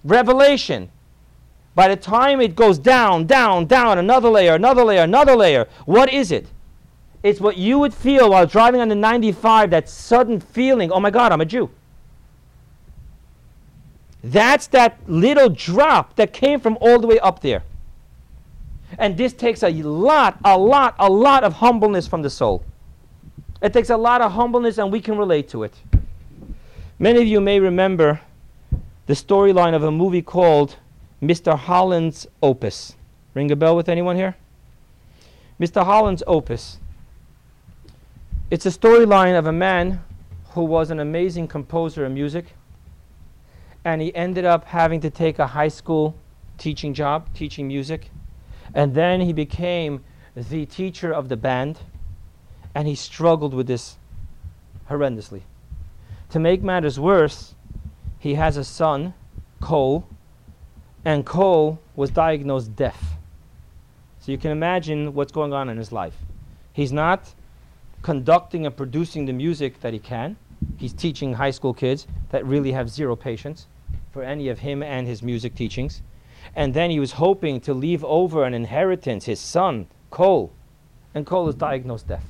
revelation. 0.04 0.90
By 1.74 1.88
the 1.88 1.96
time 1.96 2.42
it 2.42 2.56
goes 2.56 2.78
down, 2.78 3.26
down, 3.26 3.66
down, 3.66 3.98
another 3.98 4.30
layer, 4.30 4.56
another 4.56 4.84
layer, 4.84 5.04
another 5.04 5.36
layer, 5.36 5.68
what 5.86 6.12
is 6.12 6.32
it? 6.32 6.48
It's 7.24 7.40
what 7.40 7.58
you 7.58 7.80
would 7.80 7.94
feel 7.94 8.32
while 8.32 8.46
driving 8.46 8.82
on 8.82 8.90
the 8.90 8.96
95, 8.96 9.70
that 9.70 9.88
sudden 9.88 10.40
feeling, 10.40 10.92
oh 10.92 11.00
my 11.00 11.12
God, 11.12 11.32
I'm 11.32 11.42
a 11.42 11.46
Jew. 11.46 11.70
That's 14.24 14.68
that 14.68 14.98
little 15.08 15.50
drop 15.50 16.16
that 16.16 16.34
came 16.34 16.60
from 16.60 16.78
all 16.82 17.00
the 17.00 17.08
way 17.08 17.20
up 17.20 17.42
there. 17.42 17.64
And 19.02 19.18
this 19.18 19.34
takes 19.34 19.64
a 19.64 19.72
lot, 19.72 20.38
a 20.46 20.56
lot, 20.56 20.94
a 21.00 21.10
lot 21.10 21.44
of 21.44 21.54
humbleness 21.54 22.08
from 22.08 22.22
the 22.22 22.30
soul. 22.30 22.64
It 23.60 23.74
takes 23.74 23.90
a 23.90 23.98
lot 23.98 24.22
of 24.22 24.34
humbleness, 24.34 24.78
and 24.78 24.92
we 24.92 25.02
can 25.02 25.18
relate 25.18 25.50
to 25.50 25.64
it. 25.64 25.74
Many 27.00 27.20
of 27.24 27.28
you 27.28 27.42
may 27.42 27.60
remember 27.60 28.22
the 29.08 29.14
storyline 29.14 29.74
of 29.74 29.82
a 29.82 29.92
movie 29.92 30.22
called 30.22 30.76
Mr. 31.20 31.58
Holland's 31.58 32.28
Opus. 32.44 32.96
Ring 33.34 33.50
a 33.50 33.56
bell 33.56 33.76
with 33.76 33.90
anyone 33.90 34.18
here? 34.18 34.36
Mr. 35.60 35.84
Holland's 35.84 36.22
Opus. 36.28 36.78
It's 38.52 38.68
a 38.68 38.70
storyline 38.70 39.36
of 39.36 39.48
a 39.48 39.52
man 39.52 40.04
who 40.52 40.64
was 40.64 40.92
an 40.92 41.00
amazing 41.00 41.48
composer 41.48 42.06
of 42.06 42.12
music, 42.12 42.54
and 43.84 44.00
he 44.00 44.14
ended 44.14 44.46
up 44.46 44.66
having 44.66 45.02
to 45.02 45.10
take 45.10 45.40
a 45.40 45.48
high 45.48 45.70
school 45.70 46.16
teaching 46.60 46.94
job, 46.94 47.34
teaching 47.34 47.68
music. 47.68 48.12
And 48.74 48.94
then 48.94 49.22
he 49.22 49.34
became 49.34 50.04
the 50.36 50.66
teacher 50.66 51.12
of 51.12 51.30
the 51.30 51.38
band, 51.38 51.80
and 52.74 52.88
he 52.88 52.96
struggled 52.96 53.54
with 53.54 53.68
this 53.68 53.98
horrendously. 54.90 55.42
To 56.30 56.40
make 56.40 56.64
matters 56.64 57.00
worse, 57.00 57.56
he 58.20 58.36
has 58.36 58.56
a 58.56 58.64
son, 58.64 59.14
Cole, 59.60 60.08
and 61.04 61.26
Cole 61.26 61.80
was 61.96 62.12
diagnosed 62.12 62.76
deaf. 62.76 63.18
So 64.20 64.32
you 64.32 64.38
can 64.38 64.52
imagine 64.52 65.14
what's 65.14 65.32
going 65.32 65.52
on 65.52 65.68
in 65.70 65.78
his 65.78 65.92
life. 65.92 66.16
He's 66.74 66.94
not 66.94 67.34
conducting 68.04 68.66
and 68.66 68.76
producing 68.76 69.26
the 69.26 69.34
music 69.34 69.82
that 69.82 69.94
he 69.94 70.00
can. 70.00 70.38
He's 70.78 70.94
teaching 70.94 71.34
high 71.34 71.52
school 71.52 71.74
kids 71.74 72.08
that 72.30 72.46
really 72.46 72.72
have 72.72 72.90
zero 72.90 73.16
patience 73.16 73.68
for 74.12 74.24
any 74.24 74.50
of 74.50 74.60
him 74.60 74.84
and 74.84 75.08
his 75.08 75.24
music 75.24 75.56
teachings. 75.56 76.02
And 76.56 76.74
then 76.74 76.92
he 76.92 77.00
was 77.00 77.14
hoping 77.14 77.62
to 77.62 77.74
leave 77.74 78.04
over 78.04 78.44
an 78.44 78.54
inheritance, 78.54 79.26
his 79.26 79.40
son, 79.40 79.88
Cole. 80.10 80.52
And 81.14 81.26
Cole 81.26 81.48
is 81.50 81.56
diagnosed 81.56 82.08
deaf. 82.08 82.24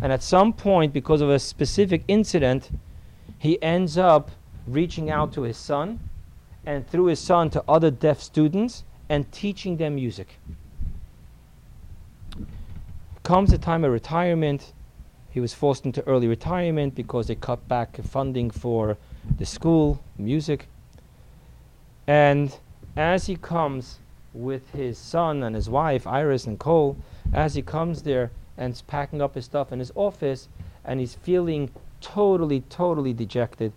And 0.00 0.12
at 0.12 0.22
some 0.22 0.52
point, 0.52 0.92
because 0.92 1.20
of 1.20 1.30
a 1.30 1.38
specific 1.38 2.04
incident, 2.08 2.70
he 3.38 3.60
ends 3.62 3.98
up 3.98 4.30
reaching 4.66 5.10
out 5.10 5.32
to 5.32 5.42
his 5.42 5.56
son 5.56 6.00
and 6.66 6.86
through 6.88 7.06
his 7.06 7.18
son 7.18 7.50
to 7.50 7.64
other 7.68 7.90
deaf 7.90 8.20
students 8.20 8.84
and 9.08 9.30
teaching 9.32 9.76
them 9.76 9.94
music. 9.94 10.38
Comes 13.22 13.50
the 13.50 13.58
time 13.58 13.84
of 13.84 13.92
retirement. 13.92 14.72
He 15.30 15.40
was 15.40 15.54
forced 15.54 15.84
into 15.84 16.02
early 16.06 16.28
retirement 16.28 16.94
because 16.94 17.26
they 17.26 17.34
cut 17.34 17.66
back 17.68 18.02
funding 18.02 18.50
for 18.50 18.96
the 19.38 19.46
school, 19.46 20.02
music. 20.16 20.66
And 22.06 22.56
as 22.96 23.26
he 23.26 23.36
comes 23.36 23.98
with 24.34 24.70
his 24.70 24.98
son 24.98 25.42
and 25.42 25.54
his 25.54 25.68
wife, 25.68 26.06
Iris 26.06 26.46
and 26.46 26.58
Cole, 26.58 26.96
as 27.32 27.54
he 27.54 27.62
comes 27.62 28.02
there 28.02 28.30
and 28.56 28.72
is 28.72 28.82
packing 28.82 29.22
up 29.22 29.34
his 29.34 29.44
stuff 29.44 29.72
in 29.72 29.78
his 29.78 29.92
office, 29.94 30.48
and 30.84 31.00
he's 31.00 31.14
feeling 31.14 31.70
totally, 32.00 32.60
totally 32.62 33.12
dejected 33.12 33.72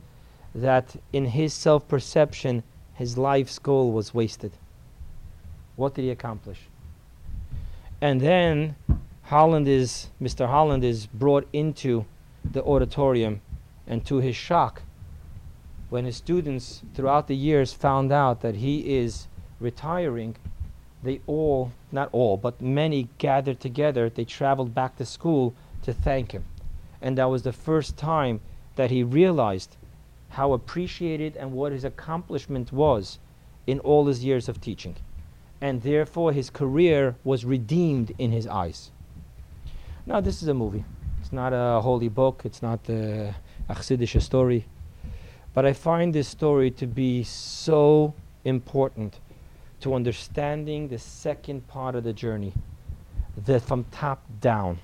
that 0.54 0.96
in 1.14 1.26
his 1.26 1.54
self 1.54 1.88
perception, 1.88 2.64
his 2.94 3.18
life's 3.18 3.60
goal 3.60 3.92
was 3.92 4.14
wasted. 4.14 4.52
What 5.76 5.94
did 5.94 6.04
he 6.04 6.12
accomplish? 6.12 6.60
And 8.02 8.20
then 8.20 8.76
Holland 9.24 9.68
is, 9.68 10.10
Mr. 10.22 10.48
Holland 10.48 10.84
is 10.84 11.08
brought 11.08 11.48
into 11.54 12.06
the 12.44 12.64
auditorium, 12.64 13.42
and 13.88 14.06
to 14.06 14.18
his 14.18 14.36
shock, 14.36 14.82
when 15.92 16.06
his 16.06 16.16
students 16.16 16.82
throughout 16.94 17.28
the 17.28 17.36
years 17.36 17.74
found 17.74 18.14
out 18.14 18.40
that 18.40 18.56
he 18.56 18.98
is 18.98 19.28
retiring, 19.60 20.38
they 21.04 21.20
all, 21.28 21.74
not 21.92 22.08
all, 22.14 22.38
but 22.38 22.62
many 22.62 23.10
gathered 23.18 23.60
together. 23.60 24.10
They 24.10 24.24
traveled 24.24 24.74
back 24.74 24.96
to 24.96 25.06
school 25.06 25.54
to 25.82 25.92
thank 25.92 26.32
him. 26.32 26.46
And 27.02 27.18
that 27.18 27.26
was 27.26 27.44
the 27.44 27.52
first 27.52 27.98
time 27.98 28.40
that 28.78 28.90
he 28.90 29.04
realized 29.04 29.76
how 30.30 30.54
appreciated 30.54 31.36
and 31.36 31.52
what 31.52 31.74
his 31.74 31.84
accomplishment 31.84 32.72
was 32.72 33.20
in 33.68 33.80
all 33.80 34.06
his 34.06 34.24
years 34.24 34.48
of 34.48 34.62
teaching. 34.62 34.96
And 35.60 35.82
therefore, 35.82 36.32
his 36.32 36.50
career 36.50 37.18
was 37.26 37.44
redeemed 37.44 38.14
in 38.18 38.32
his 38.32 38.48
eyes. 38.48 38.92
Now, 40.06 40.22
this 40.22 40.42
is 40.42 40.48
a 40.48 40.54
movie. 40.54 40.86
It's 41.20 41.34
not 41.34 41.52
a 41.52 41.82
holy 41.82 42.08
book, 42.08 42.44
it's 42.46 42.62
not 42.62 42.80
a 42.88 43.36
Chassidish 43.70 44.22
story. 44.22 44.66
But 45.54 45.66
I 45.66 45.74
find 45.74 46.14
this 46.14 46.28
story 46.28 46.72
to 46.72 46.88
be 46.88 47.24
so 47.24 48.14
important 48.46 49.20
to 49.82 49.94
understanding 49.94 50.88
the 50.88 51.00
second 51.00 51.68
part 51.68 51.96
of 51.96 52.04
the 52.04 52.14
journey, 52.14 52.54
the 53.46 53.60
from 53.60 53.86
top 53.92 54.24
down. 54.40 54.80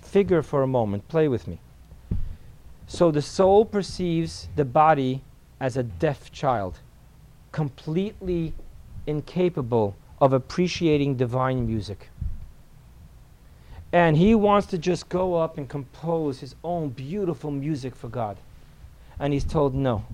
Figure 0.00 0.42
for 0.42 0.62
a 0.62 0.66
moment, 0.66 1.06
play 1.08 1.28
with 1.28 1.46
me. 1.46 1.60
So 2.86 3.10
the 3.10 3.22
soul 3.22 3.64
perceives 3.64 4.48
the 4.56 4.64
body 4.64 5.22
as 5.60 5.76
a 5.76 5.82
deaf 5.82 6.32
child, 6.32 6.78
completely 7.52 8.52
incapable 9.06 9.96
of 10.20 10.32
appreciating 10.32 11.16
divine 11.16 11.66
music. 11.66 12.08
And 13.92 14.16
he 14.16 14.34
wants 14.34 14.66
to 14.68 14.78
just 14.78 15.08
go 15.08 15.34
up 15.34 15.56
and 15.56 15.68
compose 15.68 16.40
his 16.40 16.56
own 16.64 16.88
beautiful 16.88 17.50
music 17.50 17.94
for 17.94 18.08
God. 18.08 18.36
And 19.18 19.32
he's 19.32 19.44
told, 19.44 19.74
no. 19.74 20.04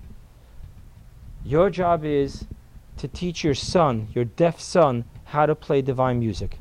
Your 1.45 1.71
job 1.71 2.05
is 2.05 2.45
to 2.99 3.09
teach 3.09 3.43
your 3.43 3.55
son, 3.55 4.09
your 4.15 4.27
deaf 4.27 4.61
son, 4.61 5.05
how 5.25 5.47
to 5.47 5.55
play 5.55 5.81
divine 5.81 6.19
music. 6.19 6.59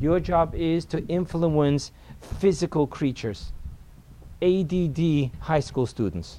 Your 0.00 0.20
job 0.20 0.54
is 0.54 0.84
to 0.86 1.06
influence 1.06 1.92
physical 2.20 2.86
creatures, 2.86 3.52
ADD 4.40 5.30
high 5.40 5.60
school 5.60 5.86
students. 5.86 6.38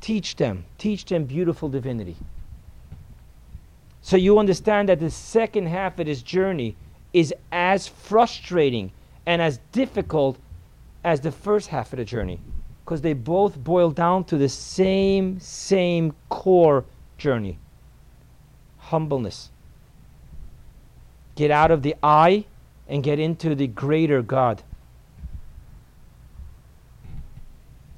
Teach 0.00 0.36
them, 0.36 0.64
teach 0.76 1.04
them 1.04 1.24
beautiful 1.24 1.68
divinity. 1.68 2.16
So 4.02 4.16
you 4.16 4.38
understand 4.38 4.88
that 4.88 5.00
the 5.00 5.10
second 5.10 5.66
half 5.66 5.98
of 5.98 6.06
this 6.06 6.22
journey 6.22 6.76
is 7.12 7.32
as 7.52 7.86
frustrating 7.86 8.92
and 9.24 9.40
as 9.40 9.58
difficult 9.72 10.36
as 11.04 11.20
the 11.20 11.32
first 11.32 11.68
half 11.68 11.92
of 11.92 11.98
the 11.98 12.04
journey 12.04 12.40
because 12.84 13.00
they 13.00 13.14
both 13.14 13.56
boil 13.56 13.90
down 13.90 14.24
to 14.24 14.36
the 14.36 14.48
same, 14.48 15.40
same 15.40 16.14
core 16.28 16.84
journey 17.16 17.58
humbleness. 18.84 19.50
Get 21.34 21.50
out 21.50 21.70
of 21.70 21.82
the 21.82 21.96
I 22.02 22.44
and 22.88 23.02
get 23.02 23.18
into 23.18 23.54
the 23.54 23.66
greater 23.66 24.22
God. 24.22 24.62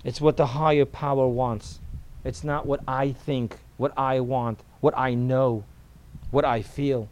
It's 0.05 0.21
what 0.21 0.37
the 0.37 0.47
higher 0.47 0.85
power 0.85 1.27
wants. 1.27 1.81
It's 2.25 2.45
not 2.45 2.67
what 2.67 2.81
I 2.87 3.13
think, 3.13 3.57
what 3.77 3.93
I 3.97 4.21
want, 4.21 4.61
what 4.81 4.97
I 4.97 5.15
know, 5.15 5.65
what 6.31 6.45
I 6.45 6.63
feel. 6.63 7.09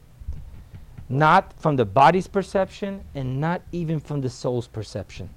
Not 1.09 1.53
from 1.55 1.77
the 1.77 1.85
body's 1.85 2.29
perception 2.29 3.03
and 3.15 3.41
not 3.41 3.63
even 3.73 4.01
from 4.01 4.21
the 4.21 4.31
soul's 4.31 4.69
perception. 4.69 5.29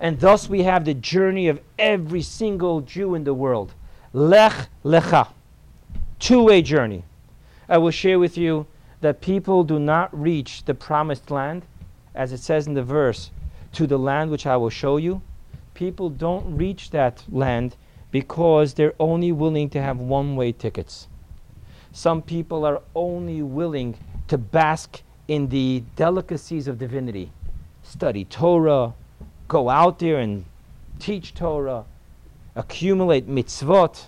And 0.00 0.18
thus 0.18 0.48
we 0.48 0.62
have 0.62 0.86
the 0.86 0.94
journey 0.94 1.48
of 1.48 1.60
every 1.78 2.22
single 2.22 2.80
Jew 2.80 3.14
in 3.14 3.24
the 3.24 3.34
world. 3.34 3.74
Lech 4.14 4.68
Lecha. 4.82 5.28
Two 6.18 6.44
way 6.44 6.62
journey. 6.62 7.04
I 7.68 7.78
will 7.78 7.90
share 7.90 8.18
with 8.18 8.38
you 8.38 8.66
that 9.02 9.20
people 9.20 9.62
do 9.62 9.78
not 9.78 10.18
reach 10.18 10.64
the 10.64 10.74
promised 10.74 11.30
land, 11.30 11.64
as 12.14 12.32
it 12.32 12.40
says 12.40 12.66
in 12.66 12.74
the 12.74 12.82
verse, 12.82 13.30
to 13.72 13.86
the 13.86 13.98
land 13.98 14.30
which 14.30 14.46
I 14.46 14.56
will 14.56 14.70
show 14.70 14.96
you. 14.96 15.22
People 15.74 16.10
don't 16.10 16.56
reach 16.56 16.90
that 16.90 17.22
land 17.28 17.76
because 18.10 18.74
they're 18.74 18.94
only 18.98 19.32
willing 19.32 19.70
to 19.70 19.82
have 19.82 19.98
one 19.98 20.34
way 20.34 20.52
tickets. 20.52 21.08
Some 21.92 22.22
people 22.22 22.64
are 22.64 22.82
only 22.94 23.42
willing 23.42 23.96
to 24.28 24.38
bask 24.38 25.02
in 25.28 25.48
the 25.48 25.82
delicacies 25.94 26.68
of 26.68 26.78
divinity, 26.78 27.30
study 27.82 28.24
Torah, 28.24 28.94
go 29.50 29.68
out 29.68 29.98
there 29.98 30.20
and 30.20 30.44
teach 31.00 31.34
Torah, 31.34 31.84
accumulate 32.54 33.28
mitzvot, 33.28 34.04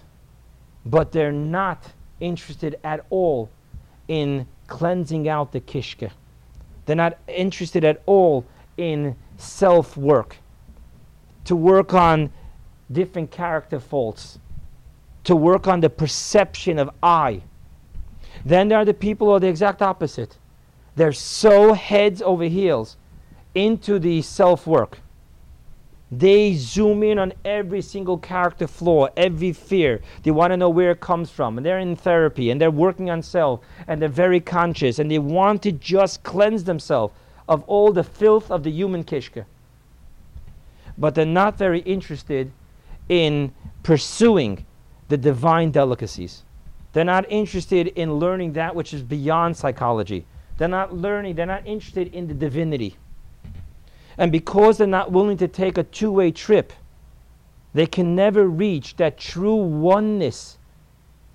but 0.87 1.11
they're 1.11 1.33
not 1.33 1.93
interested 2.21 2.79
at 2.85 3.05
all 3.11 3.51
in 4.07 4.47
cleansing 4.69 5.29
out 5.29 5.51
the 5.51 5.61
kishke. 5.61 6.11
They're 6.87 6.95
not 6.97 7.19
interested 7.27 7.85
at 7.85 8.03
all 8.07 8.47
in 8.77 9.17
self 9.37 9.97
work, 9.97 10.37
to 11.45 11.57
work 11.57 11.93
on 11.93 12.31
different 12.93 13.33
character 13.33 13.81
faults, 13.81 14.39
to 15.25 15.35
work 15.35 15.67
on 15.67 15.81
the 15.81 15.91
perception 15.91 16.79
of 16.79 16.89
I. 17.03 17.43
Then 18.45 18.69
there 18.69 18.79
are 18.79 18.85
the 18.85 18.95
people 18.95 19.27
who 19.27 19.35
are 19.35 19.41
the 19.41 19.49
exact 19.49 19.83
opposite. 19.83 20.39
They're 20.95 21.13
so 21.13 21.73
heads 21.73 22.23
over 22.23 22.45
heels 22.45 22.97
into 23.57 23.99
the 23.99 24.23
self 24.23 24.69
work. 24.69 25.01
They 26.15 26.53
zoom 26.53 27.03
in 27.03 27.19
on 27.19 27.33
every 27.43 27.81
single 27.81 28.19
character 28.19 28.67
flaw, 28.67 29.09
every 29.17 29.55
fear. 29.55 30.03
They 30.23 30.31
want 30.31 30.53
to 30.53 30.59
know 30.59 30.69
where 30.69 30.91
it 30.91 31.01
comes 31.01 31.31
from. 31.31 31.57
And 31.57 31.65
they're 31.65 31.79
in 31.79 31.97
therapy 31.97 32.51
and 32.51 32.61
they're 32.61 32.71
working 32.71 33.09
on 33.09 33.23
self 33.23 33.61
and 33.89 34.01
they're 34.01 34.11
very 34.11 34.39
conscious 34.39 34.99
and 34.99 35.11
they 35.11 35.19
want 35.19 35.63
to 35.63 35.73
just 35.73 36.23
cleanse 36.23 36.65
themselves 36.65 37.15
of 37.49 37.65
all 37.65 37.93
the 37.93 38.05
filth 38.05 38.51
of 38.51 38.63
the 38.63 38.71
human 38.71 39.05
kishka. 39.05 39.47
But 40.99 41.15
they're 41.15 41.25
not 41.25 41.57
very 41.57 41.81
interested 41.81 42.53
in 43.09 43.55
pursuing 43.83 44.67
the 45.09 45.17
divine 45.17 45.71
delicacies. 45.71 46.43
They're 46.93 47.05
not 47.05 47.25
interested 47.31 47.87
in 47.89 48.17
learning 48.17 48.53
that 48.53 48.75
which 48.75 48.93
is 48.93 49.03
beyond 49.03 49.57
psychology. 49.57 50.27
They're 50.59 50.69
not 50.69 50.95
learning, 50.95 51.37
they're 51.37 51.47
not 51.47 51.67
interested 51.67 52.13
in 52.15 52.29
the 52.29 52.35
divinity. 52.35 52.97
And 54.19 54.31
because 54.31 54.79
they're 54.79 54.87
not 54.87 55.13
willing 55.13 55.37
to 55.39 55.49
take 55.49 55.79
a 55.79 55.83
two 55.83 56.13
way 56.13 56.31
trip, 56.31 56.73
they 57.75 57.87
can 57.87 58.15
never 58.15 58.47
reach 58.47 58.97
that 58.97 59.19
true 59.19 59.55
oneness 59.55 60.59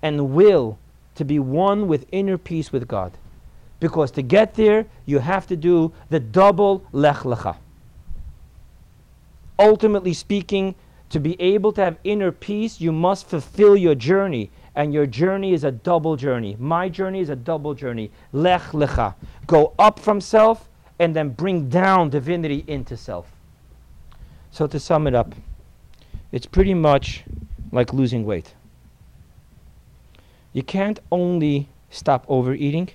and 0.02 0.30
will 0.30 0.78
to 1.16 1.24
be 1.24 1.38
one 1.38 1.88
with 1.88 2.06
inner 2.12 2.38
peace 2.38 2.72
with 2.72 2.86
God. 2.86 3.12
Because 3.80 4.10
to 4.12 4.22
get 4.22 4.54
there, 4.54 4.86
you 5.06 5.18
have 5.18 5.46
to 5.48 5.56
do 5.56 5.92
the 6.10 6.20
double 6.20 6.84
lech 6.92 7.18
lecha. 7.18 7.56
Ultimately 9.58 10.14
speaking, 10.14 10.74
to 11.10 11.18
be 11.18 11.40
able 11.40 11.72
to 11.72 11.82
have 11.82 11.98
inner 12.04 12.30
peace, 12.30 12.80
you 12.80 12.92
must 12.92 13.28
fulfill 13.28 13.76
your 13.76 13.94
journey. 13.94 14.50
And 14.74 14.92
your 14.92 15.06
journey 15.06 15.54
is 15.54 15.64
a 15.64 15.72
double 15.72 16.16
journey. 16.16 16.56
My 16.58 16.88
journey 16.88 17.20
is 17.20 17.30
a 17.30 17.36
double 17.36 17.74
journey. 17.74 18.12
Lech 18.32 18.62
lecha. 18.72 19.14
Go 19.46 19.74
up 19.78 19.98
from 19.98 20.20
self 20.20 20.68
and 20.98 21.14
then 21.14 21.30
bring 21.30 21.68
down 21.68 22.10
divinity 22.10 22.64
into 22.66 22.96
self. 22.96 23.30
So 24.50 24.66
to 24.66 24.80
sum 24.80 25.06
it 25.06 25.14
up, 25.14 25.34
it's 26.32 26.46
pretty 26.46 26.74
much 26.74 27.24
like 27.72 27.92
losing 27.92 28.24
weight. 28.24 28.54
You 30.52 30.62
can't 30.62 30.98
only 31.12 31.68
stop 31.90 32.24
overeating 32.28 32.90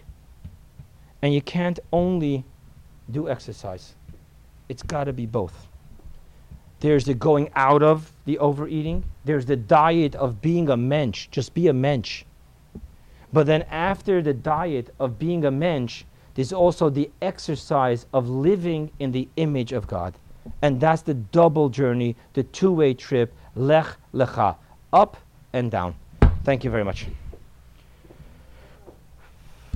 and 1.22 1.34
you 1.34 1.41
can't 1.41 1.80
only 1.91 2.43
do 3.10 3.30
exercise. 3.30 3.95
It's 4.70 4.84
got 4.84 5.06
to 5.06 5.14
be 5.14 5.26
both. 5.26 5.68
There's 6.80 7.06
the 7.06 7.14
going 7.14 7.49
out 7.56 7.82
of 7.82 8.12
the 8.26 8.38
overeating. 8.39 9.06
There's 9.24 9.45
the 9.45 9.56
diet 9.56 10.16
of 10.16 10.41
being 10.41 10.70
a 10.70 10.76
mensch. 10.76 11.28
Just 11.32 11.54
be 11.54 11.68
a 11.70 11.74
mensch. 11.74 12.26
But 13.32 13.45
then 13.45 13.62
after 13.64 14.22
the 14.22 14.34
diet 14.34 14.93
of 14.99 15.18
being 15.18 15.45
a 15.45 15.51
mensch, 15.51 16.04
there's 16.36 16.54
also 16.54 16.90
the 16.90 17.10
exercise 17.22 18.06
of 18.14 18.30
living 18.30 18.92
in 19.00 19.12
the 19.12 19.28
image 19.38 19.72
of 19.72 19.88
God. 19.88 20.16
And 20.62 20.80
that's 20.80 21.02
the 21.02 21.14
double 21.14 21.70
journey, 21.70 22.16
the 22.34 22.44
two 22.44 22.72
way 22.72 22.94
trip, 22.94 23.34
lech 23.56 23.88
lecha, 24.14 24.56
up 24.92 25.18
and 25.54 25.72
down. 25.72 25.96
Thank 26.44 26.64
you 26.64 26.72
very 26.72 26.84
much. 26.84 27.08